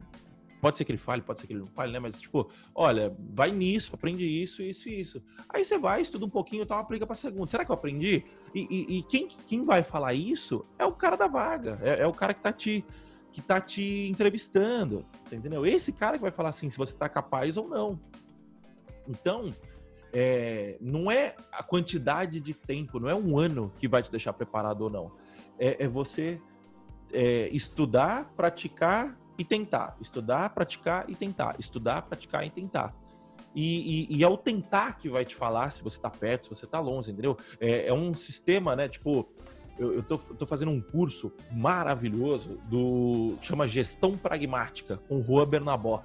Pode 0.61 0.76
ser 0.76 0.85
que 0.85 0.93
ele 0.93 0.99
fale, 0.99 1.22
pode 1.22 1.41
ser 1.41 1.47
que 1.47 1.55
ele 1.55 1.61
não 1.61 1.68
fale, 1.68 1.91
né? 1.91 1.99
Mas, 1.99 2.20
tipo, 2.20 2.51
olha, 2.74 3.16
vai 3.18 3.51
nisso, 3.51 3.95
aprende 3.95 4.24
isso, 4.24 4.62
isso 4.62 4.89
e 4.89 5.01
isso. 5.01 5.22
Aí 5.49 5.64
você 5.64 5.78
vai, 5.78 6.03
estuda 6.03 6.26
um 6.26 6.31
pouquinho 6.31 6.66
tal, 6.66 6.78
aplica 6.78 7.07
pra 7.07 7.16
segunda. 7.16 7.51
Será 7.51 7.64
que 7.64 7.70
eu 7.70 7.74
aprendi? 7.74 8.24
E, 8.55 8.66
e, 8.70 8.99
e, 8.99 9.03
quem, 9.05 9.26
quem 9.26 9.62
vai 9.62 9.83
falar 9.83 10.12
isso 10.12 10.62
é 10.78 10.85
o 10.85 10.93
cara 10.93 11.16
da 11.16 11.26
vaga, 11.26 11.78
é, 11.83 12.03
é, 12.03 12.07
o 12.07 12.12
cara 12.12 12.35
que 12.35 12.43
tá 12.43 12.53
te 12.53 12.85
que 13.33 13.41
tá 13.41 13.61
te 13.61 14.09
entrevistando, 14.09 15.07
entendeu? 15.31 15.64
Esse 15.64 15.93
cara 15.93 16.16
que 16.16 16.22
vai 16.22 16.33
falar 16.33 16.49
assim, 16.49 16.68
se 16.68 16.76
você 16.76 16.97
tá 16.97 17.09
capaz 17.09 17.57
ou 17.57 17.68
não. 17.68 18.01
Então, 19.09 19.55
é, 20.12 20.76
não 20.81 21.09
é 21.09 21.37
a 21.53 21.62
quantidade 21.62 22.41
de 22.41 22.53
tempo, 22.53 22.99
não 22.99 23.09
é 23.09 23.14
um 23.14 23.39
ano 23.39 23.72
que 23.78 23.87
vai 23.87 24.03
te 24.03 24.11
deixar 24.11 24.33
preparado 24.33 24.81
ou 24.81 24.91
não. 24.91 25.12
É, 25.61 25.85
é 25.85 25.87
você 25.87 26.43
é, 27.13 27.49
estudar, 27.49 28.33
praticar 28.37 29.17
e 29.39 29.45
tentar. 29.45 29.97
Estudar, 30.01 30.51
praticar 30.51 31.09
e 31.09 31.15
tentar. 31.15 31.57
Estudar, 31.59 32.03
praticar 32.03 32.47
e 32.47 32.51
tentar. 32.51 32.95
E, 33.55 34.07
e, 34.13 34.17
e 34.19 34.23
é 34.23 34.29
o 34.29 34.37
tentar 34.37 34.97
que 34.97 35.09
vai 35.09 35.25
te 35.25 35.35
falar 35.35 35.71
se 35.71 35.83
você 35.83 35.97
está 35.97 36.11
perto, 36.11 36.45
se 36.45 36.55
você 36.55 36.65
está 36.65 36.79
longe, 36.79 37.11
entendeu? 37.11 37.37
É, 37.61 37.87
é, 37.87 37.93
um 37.93 38.15
sistema, 38.15 38.77
né? 38.77 38.89
Tipo, 38.89 39.29
eu, 39.79 39.95
eu 39.95 40.03
tô, 40.03 40.19
tô, 40.19 40.47
fazendo 40.47 40.71
um 40.71 40.81
curso 40.81 41.33
maravilhoso 41.51 42.59
do 42.69 43.37
chama 43.43 43.67
Gestão 43.67 44.17
Pragmática 44.17 44.99
com 45.09 45.23
Juan 45.23 45.49
Bernabó. 45.49 46.05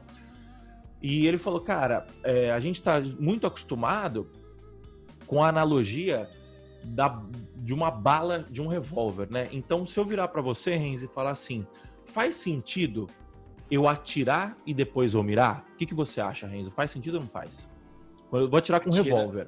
E 1.02 1.28
ele 1.28 1.38
falou, 1.38 1.60
cara, 1.60 2.08
é, 2.24 2.52
a 2.52 2.60
gente 2.60 2.78
está 2.78 3.00
muito 3.20 3.46
acostumado 3.46 4.28
com 5.28 5.44
a 5.44 5.50
analogia 5.50 6.28
da, 6.86 7.22
de 7.56 7.74
uma 7.74 7.90
bala 7.90 8.46
de 8.50 8.62
um 8.62 8.68
revólver, 8.68 9.28
né? 9.30 9.50
Então, 9.52 9.86
se 9.86 9.98
eu 10.00 10.06
virar 10.06 10.28
para 10.28 10.42
você, 10.42 10.76
Renzi, 10.76 11.06
e 11.06 11.08
falar 11.08 11.32
assim, 11.32 11.66
faz 12.06 12.36
sentido 12.36 13.08
eu 13.70 13.88
atirar 13.88 14.56
e 14.66 14.74
depois 14.74 15.14
eu 15.14 15.24
mirar? 15.24 15.66
O 15.74 15.78
que, 15.78 15.86
que 15.86 15.94
você 15.94 16.22
acha, 16.22 16.48
Renzo? 16.48 16.72
Faz 16.72 16.92
sentido 16.92 17.16
ou 17.16 17.22
não 17.22 17.28
faz? 17.28 17.70
Eu 18.32 18.50
vou 18.50 18.58
atirar 18.58 18.80
com 18.80 18.90
um 18.90 18.94
revólver. 18.94 19.48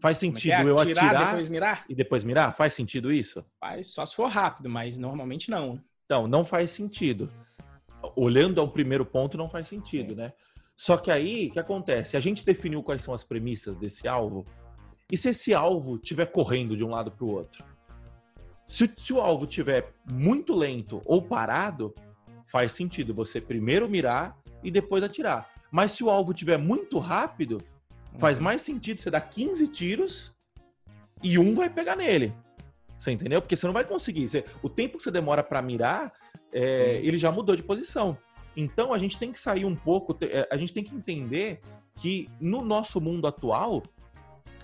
Faz 0.00 0.16
é 0.18 0.20
sentido 0.20 0.52
é? 0.52 0.64
eu 0.64 0.78
atirar, 0.78 1.06
atirar 1.06 1.26
depois 1.26 1.48
mirar? 1.48 1.84
e 1.88 1.94
depois 1.94 2.24
mirar? 2.24 2.54
Faz 2.54 2.72
sentido 2.72 3.12
isso? 3.12 3.44
Faz, 3.58 3.88
só 3.88 4.06
se 4.06 4.14
for 4.14 4.30
rápido, 4.30 4.68
mas 4.68 4.98
normalmente 4.98 5.50
não. 5.50 5.82
Então, 6.04 6.28
não 6.28 6.44
faz 6.44 6.70
sentido. 6.70 7.30
Olhando 8.14 8.60
ao 8.60 8.68
primeiro 8.68 9.04
ponto, 9.04 9.36
não 9.36 9.48
faz 9.48 9.66
sentido, 9.66 10.12
é. 10.12 10.16
né? 10.16 10.32
Só 10.76 10.96
que 10.96 11.10
aí, 11.10 11.48
o 11.48 11.52
que 11.52 11.58
acontece? 11.58 12.16
A 12.16 12.20
gente 12.20 12.44
definiu 12.44 12.82
quais 12.84 13.02
são 13.02 13.12
as 13.12 13.24
premissas 13.24 13.76
desse 13.76 14.06
alvo, 14.06 14.46
e 15.10 15.16
se 15.16 15.30
esse 15.30 15.54
alvo 15.54 15.96
estiver 15.96 16.26
correndo 16.26 16.76
de 16.76 16.84
um 16.84 16.90
lado 16.90 17.10
para 17.10 17.24
o 17.24 17.30
outro? 17.30 17.64
Se, 18.68 18.90
se 18.96 19.12
o 19.12 19.20
alvo 19.20 19.44
estiver 19.46 19.94
muito 20.04 20.54
lento 20.54 21.00
ou 21.06 21.22
parado, 21.22 21.94
faz 22.46 22.72
sentido 22.72 23.14
você 23.14 23.40
primeiro 23.40 23.88
mirar 23.88 24.36
e 24.62 24.70
depois 24.70 25.02
atirar. 25.02 25.50
Mas 25.70 25.92
se 25.92 26.04
o 26.04 26.10
alvo 26.10 26.34
tiver 26.34 26.58
muito 26.58 26.98
rápido, 26.98 27.58
faz 28.18 28.38
uhum. 28.38 28.44
mais 28.44 28.62
sentido 28.62 29.00
você 29.00 29.10
dar 29.10 29.22
15 29.22 29.68
tiros 29.68 30.32
e 31.22 31.38
um 31.38 31.54
vai 31.54 31.70
pegar 31.70 31.96
nele. 31.96 32.34
Você 32.98 33.12
entendeu? 33.12 33.40
Porque 33.40 33.56
você 33.56 33.66
não 33.66 33.72
vai 33.72 33.84
conseguir. 33.84 34.28
Você, 34.28 34.44
o 34.62 34.68
tempo 34.68 34.98
que 34.98 35.04
você 35.04 35.10
demora 35.10 35.42
para 35.42 35.62
mirar, 35.62 36.12
é, 36.52 37.00
ele 37.02 37.16
já 37.16 37.30
mudou 37.30 37.56
de 37.56 37.62
posição. 37.62 38.18
Então 38.56 38.92
a 38.92 38.98
gente 38.98 39.18
tem 39.18 39.32
que 39.32 39.38
sair 39.38 39.64
um 39.64 39.76
pouco, 39.76 40.16
é, 40.20 40.48
a 40.50 40.56
gente 40.56 40.72
tem 40.72 40.82
que 40.82 40.94
entender 40.94 41.60
que 41.96 42.28
no 42.40 42.62
nosso 42.62 43.00
mundo 43.00 43.26
atual 43.26 43.82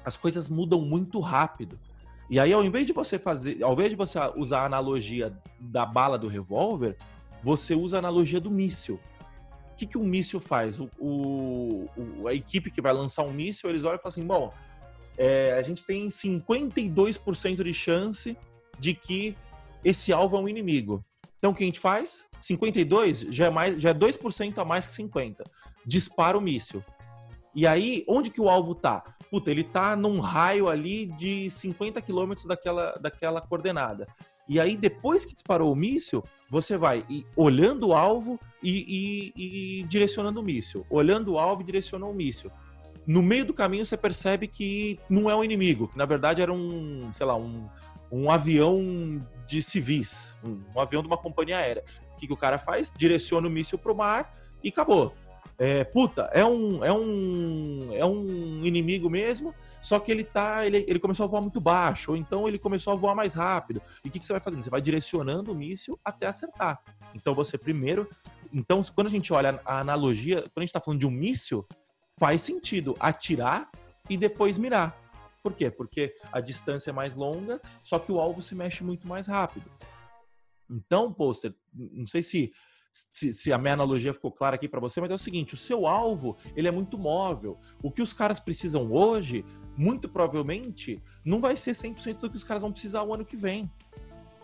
as 0.04 0.16
coisas 0.16 0.48
mudam 0.48 0.80
muito 0.80 1.20
rápido. 1.20 1.78
E 2.28 2.40
aí, 2.40 2.52
ao 2.52 2.64
invés 2.64 2.86
de 2.86 2.92
você 2.92 3.18
fazer, 3.18 3.62
ao 3.62 3.72
invés 3.72 3.90
de 3.90 3.96
você 3.96 4.18
usar 4.36 4.60
a 4.60 4.66
analogia 4.66 5.36
da 5.60 5.84
bala 5.84 6.18
do 6.18 6.28
revólver, 6.28 6.96
você 7.42 7.74
usa 7.74 7.96
a 7.96 7.98
analogia 7.98 8.40
do 8.40 8.50
míssil. 8.50 8.98
O 9.72 9.76
que, 9.76 9.86
que 9.86 9.98
um 9.98 10.04
míssil 10.04 10.40
faz? 10.40 10.80
O, 10.80 10.88
o, 10.98 11.88
a 12.26 12.32
equipe 12.32 12.70
que 12.70 12.80
vai 12.80 12.92
lançar 12.92 13.22
um 13.22 13.32
míssil, 13.32 13.68
eles 13.68 13.84
olham 13.84 13.96
e 13.96 13.98
falam 13.98 14.08
assim: 14.08 14.26
bom, 14.26 14.54
é, 15.18 15.52
a 15.52 15.62
gente 15.62 15.84
tem 15.84 16.06
52% 16.06 17.62
de 17.62 17.74
chance 17.74 18.36
de 18.78 18.94
que 18.94 19.36
esse 19.84 20.12
alvo 20.12 20.36
é 20.36 20.40
um 20.40 20.48
inimigo. 20.48 21.04
Então 21.38 21.50
o 21.50 21.54
que 21.54 21.62
a 21.62 21.66
gente 21.66 21.80
faz? 21.80 22.24
52 22.40 23.20
já 23.20 23.46
é, 23.46 23.50
mais, 23.50 23.80
já 23.80 23.90
é 23.90 23.94
2% 23.94 24.58
a 24.58 24.64
mais 24.64 24.86
que 24.86 24.92
50. 24.92 25.44
Dispara 25.84 26.38
o 26.38 26.40
míssil. 26.40 26.82
E 27.54 27.66
aí, 27.66 28.04
onde 28.08 28.30
que 28.30 28.40
o 28.40 28.48
alvo 28.48 28.74
tá? 28.74 29.04
Puta, 29.34 29.50
ele 29.50 29.64
tá 29.64 29.96
num 29.96 30.20
raio 30.20 30.68
ali 30.68 31.06
de 31.06 31.50
50 31.50 32.00
quilômetros 32.00 32.46
daquela, 32.46 32.92
daquela 33.00 33.40
coordenada. 33.40 34.06
E 34.48 34.60
aí, 34.60 34.76
depois 34.76 35.26
que 35.26 35.34
disparou 35.34 35.72
o 35.72 35.74
míssil, 35.74 36.22
você 36.48 36.76
vai 36.76 37.04
olhando 37.34 37.88
o 37.88 37.94
alvo 37.94 38.38
e, 38.62 39.32
e, 39.36 39.80
e 39.80 39.82
direcionando 39.88 40.38
o 40.38 40.42
míssil. 40.44 40.86
Olhando 40.88 41.32
o 41.32 41.38
alvo 41.40 41.64
e 41.66 41.94
o 41.96 42.12
míssil. 42.12 42.48
No 43.04 43.24
meio 43.24 43.44
do 43.44 43.52
caminho, 43.52 43.84
você 43.84 43.96
percebe 43.96 44.46
que 44.46 45.00
não 45.10 45.28
é 45.28 45.34
um 45.34 45.42
inimigo, 45.42 45.88
que 45.88 45.98
na 45.98 46.04
verdade 46.04 46.40
era 46.40 46.52
um, 46.52 47.12
sei 47.12 47.26
lá, 47.26 47.34
um, 47.34 47.68
um 48.12 48.30
avião 48.30 49.20
de 49.48 49.60
civis, 49.64 50.32
um, 50.44 50.62
um 50.76 50.80
avião 50.80 51.02
de 51.02 51.08
uma 51.08 51.18
companhia 51.18 51.58
aérea. 51.58 51.82
O 52.12 52.18
que, 52.18 52.28
que 52.28 52.32
o 52.32 52.36
cara 52.36 52.56
faz? 52.56 52.94
Direciona 52.96 53.48
o 53.48 53.50
míssil 53.50 53.78
pro 53.78 53.96
mar 53.96 54.32
e 54.62 54.68
acabou 54.68 55.12
é, 55.58 55.84
puta, 55.84 56.28
é 56.32 56.44
um, 56.44 56.84
é 56.84 56.92
um 56.92 57.92
é 57.92 58.04
um 58.04 58.64
inimigo 58.64 59.08
mesmo, 59.08 59.54
só 59.80 60.00
que 60.00 60.10
ele 60.10 60.24
tá, 60.24 60.66
ele, 60.66 60.84
ele 60.88 60.98
começou 60.98 61.24
a 61.24 61.26
voar 61.28 61.40
muito 61.40 61.60
baixo, 61.60 62.10
ou 62.10 62.16
então 62.16 62.48
ele 62.48 62.58
começou 62.58 62.92
a 62.92 62.96
voar 62.96 63.14
mais 63.14 63.34
rápido. 63.34 63.80
E 64.04 64.08
o 64.08 64.10
que, 64.10 64.18
que 64.18 64.26
você 64.26 64.32
vai 64.32 64.42
fazendo? 64.42 64.62
Você 64.62 64.70
vai 64.70 64.80
direcionando 64.80 65.52
o 65.52 65.54
míssil 65.54 65.98
até 66.04 66.26
acertar. 66.26 66.82
Então 67.14 67.34
você 67.34 67.56
primeiro, 67.56 68.08
então 68.52 68.82
quando 68.94 69.06
a 69.06 69.10
gente 69.10 69.32
olha 69.32 69.60
a 69.64 69.78
analogia, 69.80 70.42
quando 70.42 70.58
a 70.58 70.60
gente 70.60 70.70
está 70.70 70.80
falando 70.80 71.00
de 71.00 71.06
um 71.06 71.10
míssil, 71.10 71.66
faz 72.18 72.42
sentido 72.42 72.96
atirar 72.98 73.70
e 74.10 74.16
depois 74.16 74.58
mirar. 74.58 74.98
Por 75.42 75.52
quê? 75.52 75.70
Porque 75.70 76.16
a 76.32 76.40
distância 76.40 76.90
é 76.90 76.92
mais 76.92 77.14
longa, 77.14 77.60
só 77.82 77.98
que 77.98 78.10
o 78.10 78.18
alvo 78.18 78.40
se 78.40 78.54
mexe 78.54 78.82
muito 78.82 79.06
mais 79.06 79.26
rápido. 79.26 79.70
Então, 80.70 81.12
pôster, 81.12 81.54
não 81.72 82.06
sei 82.06 82.22
se 82.22 82.52
se, 82.94 83.34
se, 83.34 83.52
a 83.52 83.58
minha 83.58 83.74
analogia 83.74 84.14
ficou 84.14 84.30
clara 84.30 84.54
aqui 84.54 84.68
para 84.68 84.78
você, 84.78 85.00
mas 85.00 85.10
é 85.10 85.14
o 85.14 85.18
seguinte: 85.18 85.54
o 85.54 85.56
seu 85.56 85.84
alvo 85.84 86.36
ele 86.54 86.68
é 86.68 86.70
muito 86.70 86.96
móvel. 86.96 87.58
O 87.82 87.90
que 87.90 88.00
os 88.00 88.12
caras 88.12 88.38
precisam 88.38 88.92
hoje, 88.92 89.44
muito 89.76 90.08
provavelmente, 90.08 91.02
não 91.24 91.40
vai 91.40 91.56
ser 91.56 91.72
100% 91.72 92.20
do 92.20 92.30
que 92.30 92.36
os 92.36 92.44
caras 92.44 92.62
vão 92.62 92.70
precisar 92.70 93.02
o 93.02 93.12
ano 93.12 93.24
que 93.24 93.36
vem. 93.36 93.68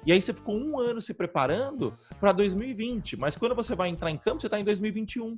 E 0.04 0.10
aí 0.10 0.20
você 0.20 0.32
ficou 0.32 0.56
um 0.56 0.80
ano 0.80 1.00
se 1.00 1.14
preparando 1.14 1.96
para 2.18 2.32
2020, 2.32 3.16
mas 3.16 3.36
quando 3.36 3.54
você 3.54 3.76
vai 3.76 3.88
entrar 3.88 4.10
em 4.10 4.18
campo, 4.18 4.40
você 4.40 4.48
está 4.48 4.58
em 4.58 4.64
2021. 4.64 5.36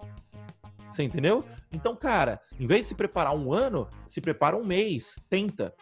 Você 0.89 1.03
entendeu? 1.03 1.45
Então, 1.71 1.95
cara, 1.95 2.41
em 2.59 2.67
vez 2.67 2.83
de 2.83 2.89
se 2.89 2.95
preparar 2.95 3.37
um 3.37 3.53
ano, 3.53 3.89
se 4.07 4.21
prepara 4.21 4.57
um 4.57 4.65
mês, 4.65 5.17
tenta. 5.29 5.75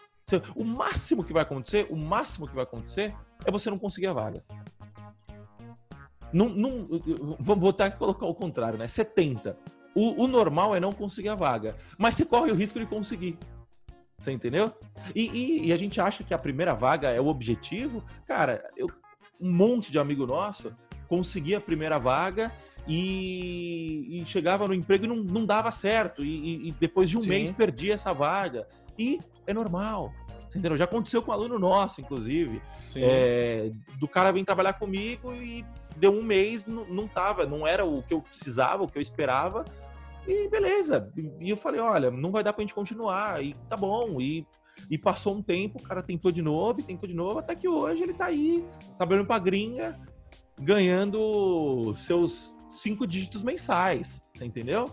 O 0.54 0.64
máximo 0.64 1.24
que 1.24 1.32
vai 1.32 1.42
acontecer, 1.42 1.86
o 1.90 1.96
máximo 1.96 2.48
que 2.48 2.54
vai 2.54 2.64
acontecer 2.64 3.14
é 3.44 3.50
você 3.50 3.68
não 3.70 3.78
conseguir 3.78 4.06
a 4.06 4.12
vaga. 4.12 4.44
Não, 6.32 6.48
não, 6.48 6.86
vamos 7.38 7.62
voltar 7.62 7.86
a 7.86 7.90
colocar 7.90 8.26
o 8.26 8.34
contrário, 8.34 8.78
né? 8.78 8.86
70. 8.86 9.56
O, 9.94 10.24
o, 10.24 10.28
normal 10.28 10.74
é 10.74 10.80
não 10.80 10.92
conseguir 10.92 11.30
a 11.30 11.34
vaga, 11.34 11.76
mas 11.98 12.14
você 12.14 12.24
corre 12.24 12.52
o 12.52 12.54
risco 12.54 12.78
de 12.78 12.86
conseguir. 12.86 13.36
Você 14.16 14.30
entendeu? 14.30 14.72
E, 15.14 15.28
e, 15.28 15.66
e 15.68 15.72
a 15.72 15.76
gente 15.76 16.00
acha 16.00 16.22
que 16.22 16.34
a 16.34 16.38
primeira 16.38 16.74
vaga 16.74 17.08
é 17.10 17.20
o 17.20 17.26
objetivo. 17.26 18.04
Cara, 18.26 18.62
eu, 18.76 18.86
um 19.40 19.50
monte 19.50 19.90
de 19.90 19.98
amigo 19.98 20.26
nosso 20.26 20.72
conseguia 21.08 21.58
a 21.58 21.60
primeira 21.60 21.98
vaga 21.98 22.52
e, 22.86 24.20
e 24.20 24.26
chegava 24.26 24.68
no 24.68 24.74
emprego 24.74 25.06
e 25.06 25.08
não, 25.08 25.16
não 25.16 25.44
dava 25.44 25.70
certo. 25.70 26.24
E, 26.24 26.68
e 26.68 26.72
depois 26.72 27.10
de 27.10 27.18
um 27.18 27.22
Sim. 27.22 27.30
mês 27.30 27.50
perdia 27.50 27.94
essa 27.94 28.12
vaga. 28.12 28.68
E 28.98 29.18
é 29.46 29.54
normal. 29.54 30.12
Você 30.50 30.58
entendeu? 30.58 30.76
Já 30.76 30.84
aconteceu 30.84 31.22
com 31.22 31.30
um 31.30 31.34
aluno 31.34 31.58
nosso, 31.58 32.00
inclusive. 32.00 32.60
É, 32.96 33.70
do 33.98 34.08
cara 34.08 34.32
vir 34.32 34.44
trabalhar 34.44 34.72
comigo 34.72 35.32
e 35.32 35.64
deu 35.96 36.12
um 36.12 36.22
mês, 36.22 36.66
não, 36.66 36.84
não 36.86 37.08
tava, 37.08 37.46
não 37.46 37.66
era 37.66 37.84
o 37.84 38.02
que 38.02 38.14
eu 38.14 38.20
precisava, 38.20 38.82
o 38.82 38.86
que 38.86 38.98
eu 38.98 39.02
esperava. 39.02 39.64
E 40.26 40.48
beleza. 40.48 41.10
E 41.40 41.50
eu 41.50 41.56
falei, 41.56 41.80
olha, 41.80 42.10
não 42.10 42.30
vai 42.30 42.42
dar 42.42 42.52
pra 42.52 42.62
gente 42.62 42.74
continuar. 42.74 43.42
E 43.42 43.54
tá 43.68 43.76
bom. 43.76 44.20
E, 44.20 44.46
e 44.90 44.98
passou 44.98 45.36
um 45.36 45.42
tempo, 45.42 45.78
o 45.78 45.82
cara 45.82 46.02
tentou 46.02 46.30
de 46.30 46.42
novo, 46.42 46.82
tentou 46.82 47.08
de 47.08 47.14
novo, 47.14 47.38
até 47.38 47.54
que 47.54 47.68
hoje 47.68 48.02
ele 48.02 48.14
tá 48.14 48.26
aí, 48.26 48.64
trabalhando 48.96 49.26
pra 49.26 49.38
gringa, 49.38 49.98
ganhando 50.60 51.94
seus 51.94 52.56
cinco 52.68 53.06
dígitos 53.06 53.42
mensais. 53.42 54.22
Você 54.32 54.44
entendeu? 54.44 54.84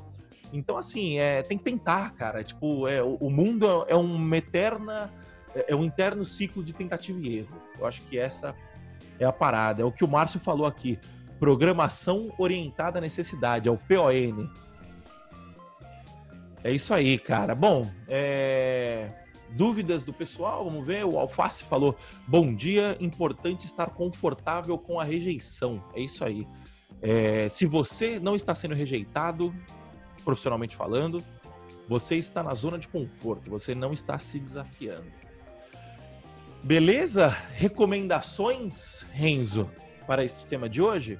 Então, 0.53 0.77
assim, 0.77 1.19
é, 1.19 1.41
tem 1.43 1.57
que 1.57 1.63
tentar, 1.63 2.13
cara. 2.15 2.43
Tipo, 2.43 2.87
é, 2.87 3.03
o, 3.03 3.15
o 3.15 3.29
mundo 3.29 3.67
é, 3.87 3.91
é 3.91 3.95
uma 3.95 4.37
eterna. 4.37 5.11
É, 5.53 5.73
é 5.73 5.75
um 5.75 5.83
interno 5.83 6.25
ciclo 6.25 6.63
de 6.63 6.73
tentativa 6.73 7.19
e 7.19 7.39
erro. 7.39 7.61
Eu 7.77 7.85
acho 7.85 8.01
que 8.03 8.17
essa 8.17 8.55
é 9.19 9.25
a 9.25 9.31
parada. 9.31 9.81
É 9.81 9.85
o 9.85 9.91
que 9.91 10.03
o 10.03 10.07
Márcio 10.07 10.39
falou 10.39 10.65
aqui. 10.65 10.99
Programação 11.39 12.33
orientada 12.37 12.97
à 12.97 13.01
necessidade, 13.01 13.67
é 13.67 13.71
o 13.71 13.77
PON. 13.77 14.49
É 16.63 16.71
isso 16.71 16.93
aí, 16.93 17.17
cara. 17.17 17.53
Bom, 17.53 17.89
é... 18.07 19.09
dúvidas 19.51 20.03
do 20.03 20.11
pessoal? 20.11 20.63
Vamos 20.63 20.85
ver. 20.85 21.05
O 21.05 21.17
Alface 21.19 21.63
falou: 21.63 21.95
Bom 22.27 22.53
dia, 22.53 22.97
importante 22.99 23.65
estar 23.65 23.91
confortável 23.91 24.77
com 24.77 24.99
a 24.99 25.03
rejeição. 25.03 25.83
É 25.93 26.01
isso 26.01 26.25
aí. 26.25 26.47
É... 27.01 27.47
Se 27.49 27.65
você 27.65 28.19
não 28.19 28.35
está 28.35 28.55
sendo 28.55 28.73
rejeitado, 28.73 29.53
profissionalmente 30.25 30.75
falando, 30.75 31.23
você 31.87 32.17
está 32.17 32.43
na 32.43 32.53
zona 32.53 32.77
de 32.77 32.87
conforto, 32.87 33.49
você 33.49 33.73
não 33.73 33.93
está 33.93 34.19
se 34.19 34.39
desafiando. 34.39 35.05
Beleza? 36.63 37.29
Recomendações, 37.53 39.05
Renzo, 39.11 39.69
para 40.05 40.23
este 40.23 40.45
tema 40.45 40.67
de 40.67 40.81
hoje? 40.81 41.19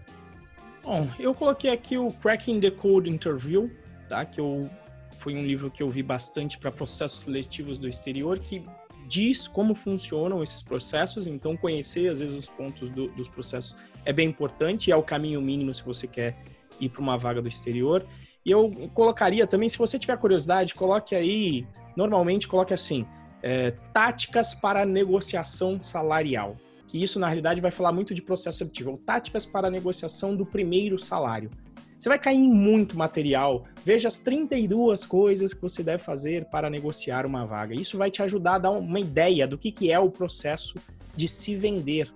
Bom, 0.84 1.10
eu 1.20 1.34
coloquei 1.34 1.72
aqui 1.72 1.98
o 1.98 2.12
Cracking 2.12 2.60
the 2.60 2.72
Code 2.72 3.10
Interview, 3.10 3.72
tá? 4.08 4.26
Que 4.26 4.40
eu 4.40 4.70
foi 5.18 5.36
um 5.36 5.44
livro 5.44 5.72
que 5.72 5.82
eu 5.82 5.90
vi 5.90 6.04
bastante 6.04 6.58
para 6.58 6.72
processos 6.72 7.22
seletivos 7.22 7.78
do 7.78 7.88
exterior, 7.88 8.40
que 8.40 8.64
diz 9.08 9.48
como 9.48 9.74
funcionam 9.74 10.44
esses 10.44 10.62
processos, 10.62 11.28
então 11.28 11.58
conhecer 11.58 12.10
às 12.10 12.20
vezes 12.20 12.38
os 12.38 12.50
pontos 12.50 12.90
do, 12.90 13.08
dos 13.10 13.28
processos 13.28 13.76
é 14.06 14.14
bem 14.14 14.30
importante, 14.30 14.92
é 14.92 14.96
o 14.96 15.04
caminho 15.04 15.42
mínimo 15.42 15.74
se 15.74 15.84
você 15.84 16.08
quer 16.08 16.38
ir 16.80 16.90
para 16.90 17.02
uma 17.02 17.18
vaga 17.18 17.42
do 17.42 17.48
exterior. 17.48 18.06
E 18.46 18.52
eu 18.52 18.72
colocaria 18.94 19.46
também, 19.46 19.68
se 19.68 19.78
você 19.78 19.98
tiver 19.98 20.18
curiosidade, 20.18 20.76
coloque 20.76 21.16
aí, 21.16 21.68
normalmente 21.96 22.48
coloque 22.48 22.74
assim, 22.74 23.06
é, 23.42 23.72
táticas 23.94 24.54
para 24.54 24.86
negociação 24.86 25.82
salarial. 25.82 26.58
Que 26.88 27.04
isso, 27.04 27.20
na 27.20 27.28
realidade, 27.28 27.60
vai 27.60 27.72
falar 27.72 27.92
muito 27.92 28.14
de 28.14 28.22
processo 28.22 28.60
seletivo. 28.60 28.92
Ou 28.92 28.98
táticas 28.98 29.46
para 29.46 29.70
negociação 29.70 30.36
do 30.36 30.46
primeiro 30.46 30.98
salário. 30.98 31.50
Você 31.98 32.10
vai 32.10 32.20
cair 32.20 32.38
em 32.38 32.54
muito 32.54 32.98
material. 32.98 33.66
Veja 33.84 34.08
as 34.08 34.20
32 34.20 35.06
coisas 35.06 35.54
que 35.54 35.62
você 35.62 35.82
deve 35.82 36.04
fazer 36.04 36.46
para 36.46 36.70
negociar 36.70 37.26
uma 37.26 37.46
vaga. 37.46 37.74
Isso 37.74 37.98
vai 37.98 38.12
te 38.12 38.22
ajudar 38.22 38.56
a 38.56 38.60
dar 38.60 38.72
uma 38.72 39.00
ideia 39.00 39.48
do 39.48 39.58
que, 39.58 39.72
que 39.72 39.92
é 39.92 40.00
o 40.00 40.10
processo 40.10 40.76
de 41.16 41.28
se 41.28 41.56
vender 41.56 42.12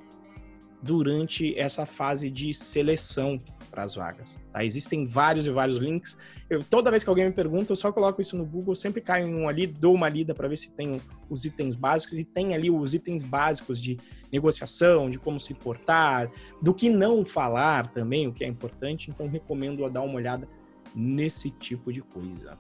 durante 0.82 1.57
essa 1.59 1.86
fase 1.86 2.30
de 2.30 2.53
seleção 2.53 3.38
para 3.72 3.84
as 3.84 3.95
vagas. 3.95 4.39
Tá? 4.51 4.63
Existem 4.63 5.05
vários 5.05 5.47
e 5.47 5.51
vários 5.51 5.78
links. 5.78 6.17
Eu, 6.49 6.61
toda 6.61 6.91
vez 6.91 7.03
que 7.03 7.09
alguém 7.09 7.26
me 7.26 7.32
pergunta, 7.32 7.72
eu 7.72 7.76
só 7.76 7.91
coloco 7.91 8.22
isso 8.22 8.38
no 8.38 8.45
Google, 8.45 8.76
sempre 8.76 9.01
caio 9.01 9.28
em 9.28 9.34
um 9.34 9.47
ali, 9.47 9.65
dou 9.65 9.95
uma 9.95 10.09
lida 10.09 10.36
para 10.36 10.47
ver 10.47 10.57
se 10.57 10.72
tem 10.74 11.01
os 11.30 11.45
itens 11.45 11.76
básicos 11.76 12.19
e 12.19 12.26
tem 12.26 12.53
ali 12.53 12.69
os 12.69 12.93
itens 12.93 13.24
básicos 13.24 13.82
de 13.82 13.97
negociação, 14.32 15.09
de 15.09 15.17
como 15.17 15.39
se 15.39 15.53
portar, 15.53 16.30
do 16.61 16.74
que 16.74 16.89
não 16.89 17.26
falar 17.26 17.89
também, 17.91 18.28
o 18.28 18.34
que 18.34 18.43
é 18.43 18.47
importante. 18.47 19.09
Então 19.09 19.28
recomendo 19.28 19.86
a 19.86 19.89
dar 19.89 20.01
uma 20.01 20.15
olhada 20.15 20.47
nesse 20.93 21.49
tipo 21.49 21.91
de 21.91 22.01
coisa. 22.01 22.57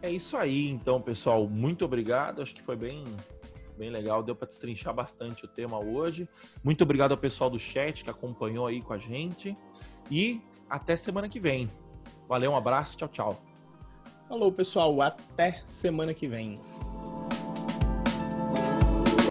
É 0.00 0.10
isso 0.10 0.36
aí, 0.36 0.68
então, 0.68 1.00
pessoal. 1.00 1.48
Muito 1.48 1.84
obrigado. 1.84 2.40
Acho 2.40 2.54
que 2.54 2.62
foi 2.62 2.76
bem 2.76 3.04
bem 3.76 3.90
legal, 3.90 4.22
deu 4.22 4.34
para 4.34 4.48
destrinchar 4.48 4.94
bastante 4.94 5.44
o 5.44 5.48
tema 5.48 5.78
hoje. 5.78 6.28
Muito 6.64 6.82
obrigado 6.82 7.12
ao 7.12 7.18
pessoal 7.18 7.50
do 7.50 7.58
chat 7.58 8.02
que 8.02 8.10
acompanhou 8.10 8.66
aí 8.66 8.80
com 8.80 8.92
a 8.92 8.98
gente. 8.98 9.54
E 10.10 10.40
até 10.68 10.96
semana 10.96 11.28
que 11.28 11.40
vem. 11.40 11.70
Valeu, 12.28 12.52
um 12.52 12.56
abraço, 12.56 12.96
tchau, 12.96 13.08
tchau. 13.08 13.42
Falou, 14.28 14.50
pessoal. 14.50 15.00
Até 15.02 15.62
semana 15.64 16.12
que 16.12 16.26
vem. 16.26 16.58